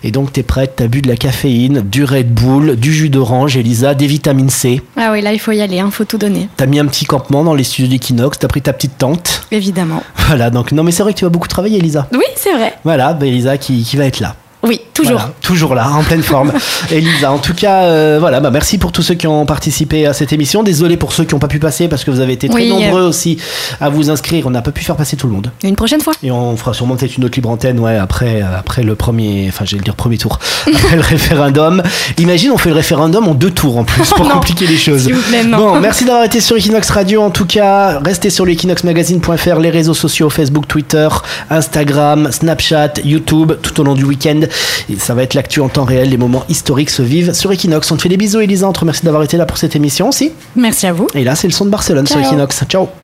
Et 0.04 0.10
donc 0.10 0.32
t'es 0.32 0.42
prête, 0.42 0.74
t'as 0.76 0.88
bu 0.88 1.00
de 1.00 1.08
la 1.08 1.16
caféine, 1.16 1.80
du 1.80 2.04
Red 2.04 2.32
Bull, 2.32 2.76
du 2.76 2.92
jus 2.92 3.08
d'orange, 3.08 3.56
Elisa, 3.56 3.94
des 3.94 4.06
vitamines 4.06 4.50
C. 4.50 4.82
Ah 4.96 5.10
oui, 5.12 5.22
là, 5.22 5.32
il 5.32 5.38
faut 5.38 5.52
y 5.52 5.60
aller, 5.60 5.76
il 5.76 5.90
faut 5.90 6.04
tout 6.04 6.18
donner. 6.18 6.48
T'as 6.56 6.66
mis 6.66 6.78
un 6.78 6.86
petit 6.86 7.06
campement 7.06 7.44
dans 7.44 7.54
les 7.54 7.64
studios 7.64 7.90
d'Equinox, 7.90 8.38
t'as 8.38 8.48
pris 8.48 8.62
ta 8.62 8.72
petite 8.72 8.98
tente. 8.98 9.46
Évidemment. 9.50 10.02
Voilà, 10.26 10.50
donc 10.50 10.72
non 10.72 10.82
mais 10.82 10.92
c'est 10.92 11.02
vrai 11.02 11.12
que 11.12 11.18
tu 11.18 11.24
vas 11.24 11.30
beaucoup 11.30 11.48
travailler 11.48 11.78
Elisa. 11.78 12.06
Oui, 12.12 12.24
c'est 12.42 12.52
vrai. 12.54 12.74
Voilà, 12.82 13.16
Elisa 13.20 13.56
qui, 13.56 13.84
qui 13.84 13.96
va 13.96 14.06
être 14.06 14.18
là. 14.18 14.34
Oui, 14.64 14.80
toujours. 14.94 15.14
Voilà, 15.18 15.34
toujours 15.40 15.74
là, 15.74 15.88
en 15.90 16.02
pleine 16.04 16.22
forme. 16.22 16.52
Elisa, 16.92 17.32
en 17.32 17.38
tout 17.38 17.54
cas, 17.54 17.82
euh, 17.82 18.18
voilà, 18.20 18.38
bah, 18.40 18.50
merci 18.52 18.78
pour 18.78 18.92
tous 18.92 19.02
ceux 19.02 19.14
qui 19.14 19.26
ont 19.26 19.44
participé 19.44 20.06
à 20.06 20.12
cette 20.12 20.32
émission. 20.32 20.62
Désolé 20.62 20.96
pour 20.96 21.12
ceux 21.12 21.24
qui 21.24 21.34
n'ont 21.34 21.40
pas 21.40 21.48
pu 21.48 21.58
passer 21.58 21.88
parce 21.88 22.04
que 22.04 22.12
vous 22.12 22.20
avez 22.20 22.34
été 22.34 22.48
très 22.48 22.62
Oui, 22.62 22.68
nombreux 22.68 23.02
euh. 23.02 23.08
aussi 23.08 23.38
à 23.80 23.88
vous 23.88 24.08
inscrire. 24.10 24.46
On 24.46 24.50
n'a 24.50 24.62
pas 24.62 24.70
pu 24.70 24.84
faire 24.84 24.94
passer 24.94 25.16
tout 25.16 25.26
le 25.26 25.32
monde. 25.32 25.50
Une 25.64 25.74
prochaine 25.74 26.00
fois. 26.00 26.12
Et 26.22 26.30
on 26.30 26.56
fera 26.56 26.74
sûrement 26.74 26.94
peut-être 26.94 27.16
une 27.16 27.24
autre 27.24 27.34
libre 27.34 27.50
antenne, 27.50 27.80
ouais, 27.80 27.96
après, 27.96 28.40
euh, 28.42 28.56
après 28.56 28.84
le 28.84 28.94
premier, 28.94 29.46
enfin, 29.48 29.64
j'allais 29.64 29.82
dire 29.82 29.96
premier 29.96 30.16
tour, 30.18 30.38
après 30.72 30.94
le 30.96 31.02
référendum. 31.02 31.82
Imagine, 32.18 32.52
on 32.52 32.58
fait 32.58 32.68
le 32.70 32.76
référendum 32.76 33.26
en 33.26 33.34
deux 33.34 33.50
tours 33.50 33.78
en 33.78 33.84
plus 33.84 34.10
pour 34.10 34.24
Non. 34.28 34.34
compliquer 34.34 34.68
les 34.68 34.78
choses. 34.78 35.02
S'il 35.04 35.14
vous 35.14 35.22
plaît, 35.22 35.42
non. 35.44 35.56
Bon, 35.56 35.80
merci 35.80 36.04
d'avoir 36.04 36.24
été 36.24 36.40
sur 36.40 36.56
Equinox 36.56 36.88
Radio. 36.90 37.22
En 37.22 37.30
tout 37.30 37.46
cas, 37.46 37.98
restez 37.98 38.30
sur 38.30 38.46
l'equinoxmagazine.fr, 38.46 39.58
les 39.58 39.70
réseaux 39.70 39.94
sociaux 39.94 40.30
Facebook, 40.30 40.68
Twitter, 40.68 41.08
Instagram, 41.50 42.28
Snapchat, 42.30 42.92
YouTube, 43.04 43.52
tout 43.60 43.80
au 43.80 43.84
long 43.84 43.94
du 43.94 44.04
week-end. 44.04 44.40
Et 44.90 44.98
ça 44.98 45.14
va 45.14 45.22
être 45.22 45.34
l'actu 45.34 45.60
en 45.60 45.68
temps 45.68 45.84
réel. 45.84 46.10
Les 46.10 46.16
moments 46.16 46.44
historiques 46.48 46.90
se 46.90 47.02
vivent 47.02 47.32
sur 47.32 47.52
Equinox. 47.52 47.90
On 47.90 47.96
te 47.96 48.02
fait 48.02 48.08
des 48.08 48.16
bisous, 48.16 48.40
Elisa. 48.40 48.68
On 48.68 48.72
te 48.72 48.80
remercie 48.80 49.04
d'avoir 49.04 49.22
été 49.22 49.36
là 49.36 49.46
pour 49.46 49.58
cette 49.58 49.76
émission 49.76 50.08
aussi. 50.08 50.32
Merci 50.56 50.86
à 50.86 50.92
vous. 50.92 51.08
Et 51.14 51.24
là, 51.24 51.34
c'est 51.34 51.48
le 51.48 51.52
son 51.52 51.64
de 51.64 51.70
Barcelone 51.70 52.06
sur. 52.06 52.18
Equinox. 52.18 52.62
Ciao. 52.68 52.88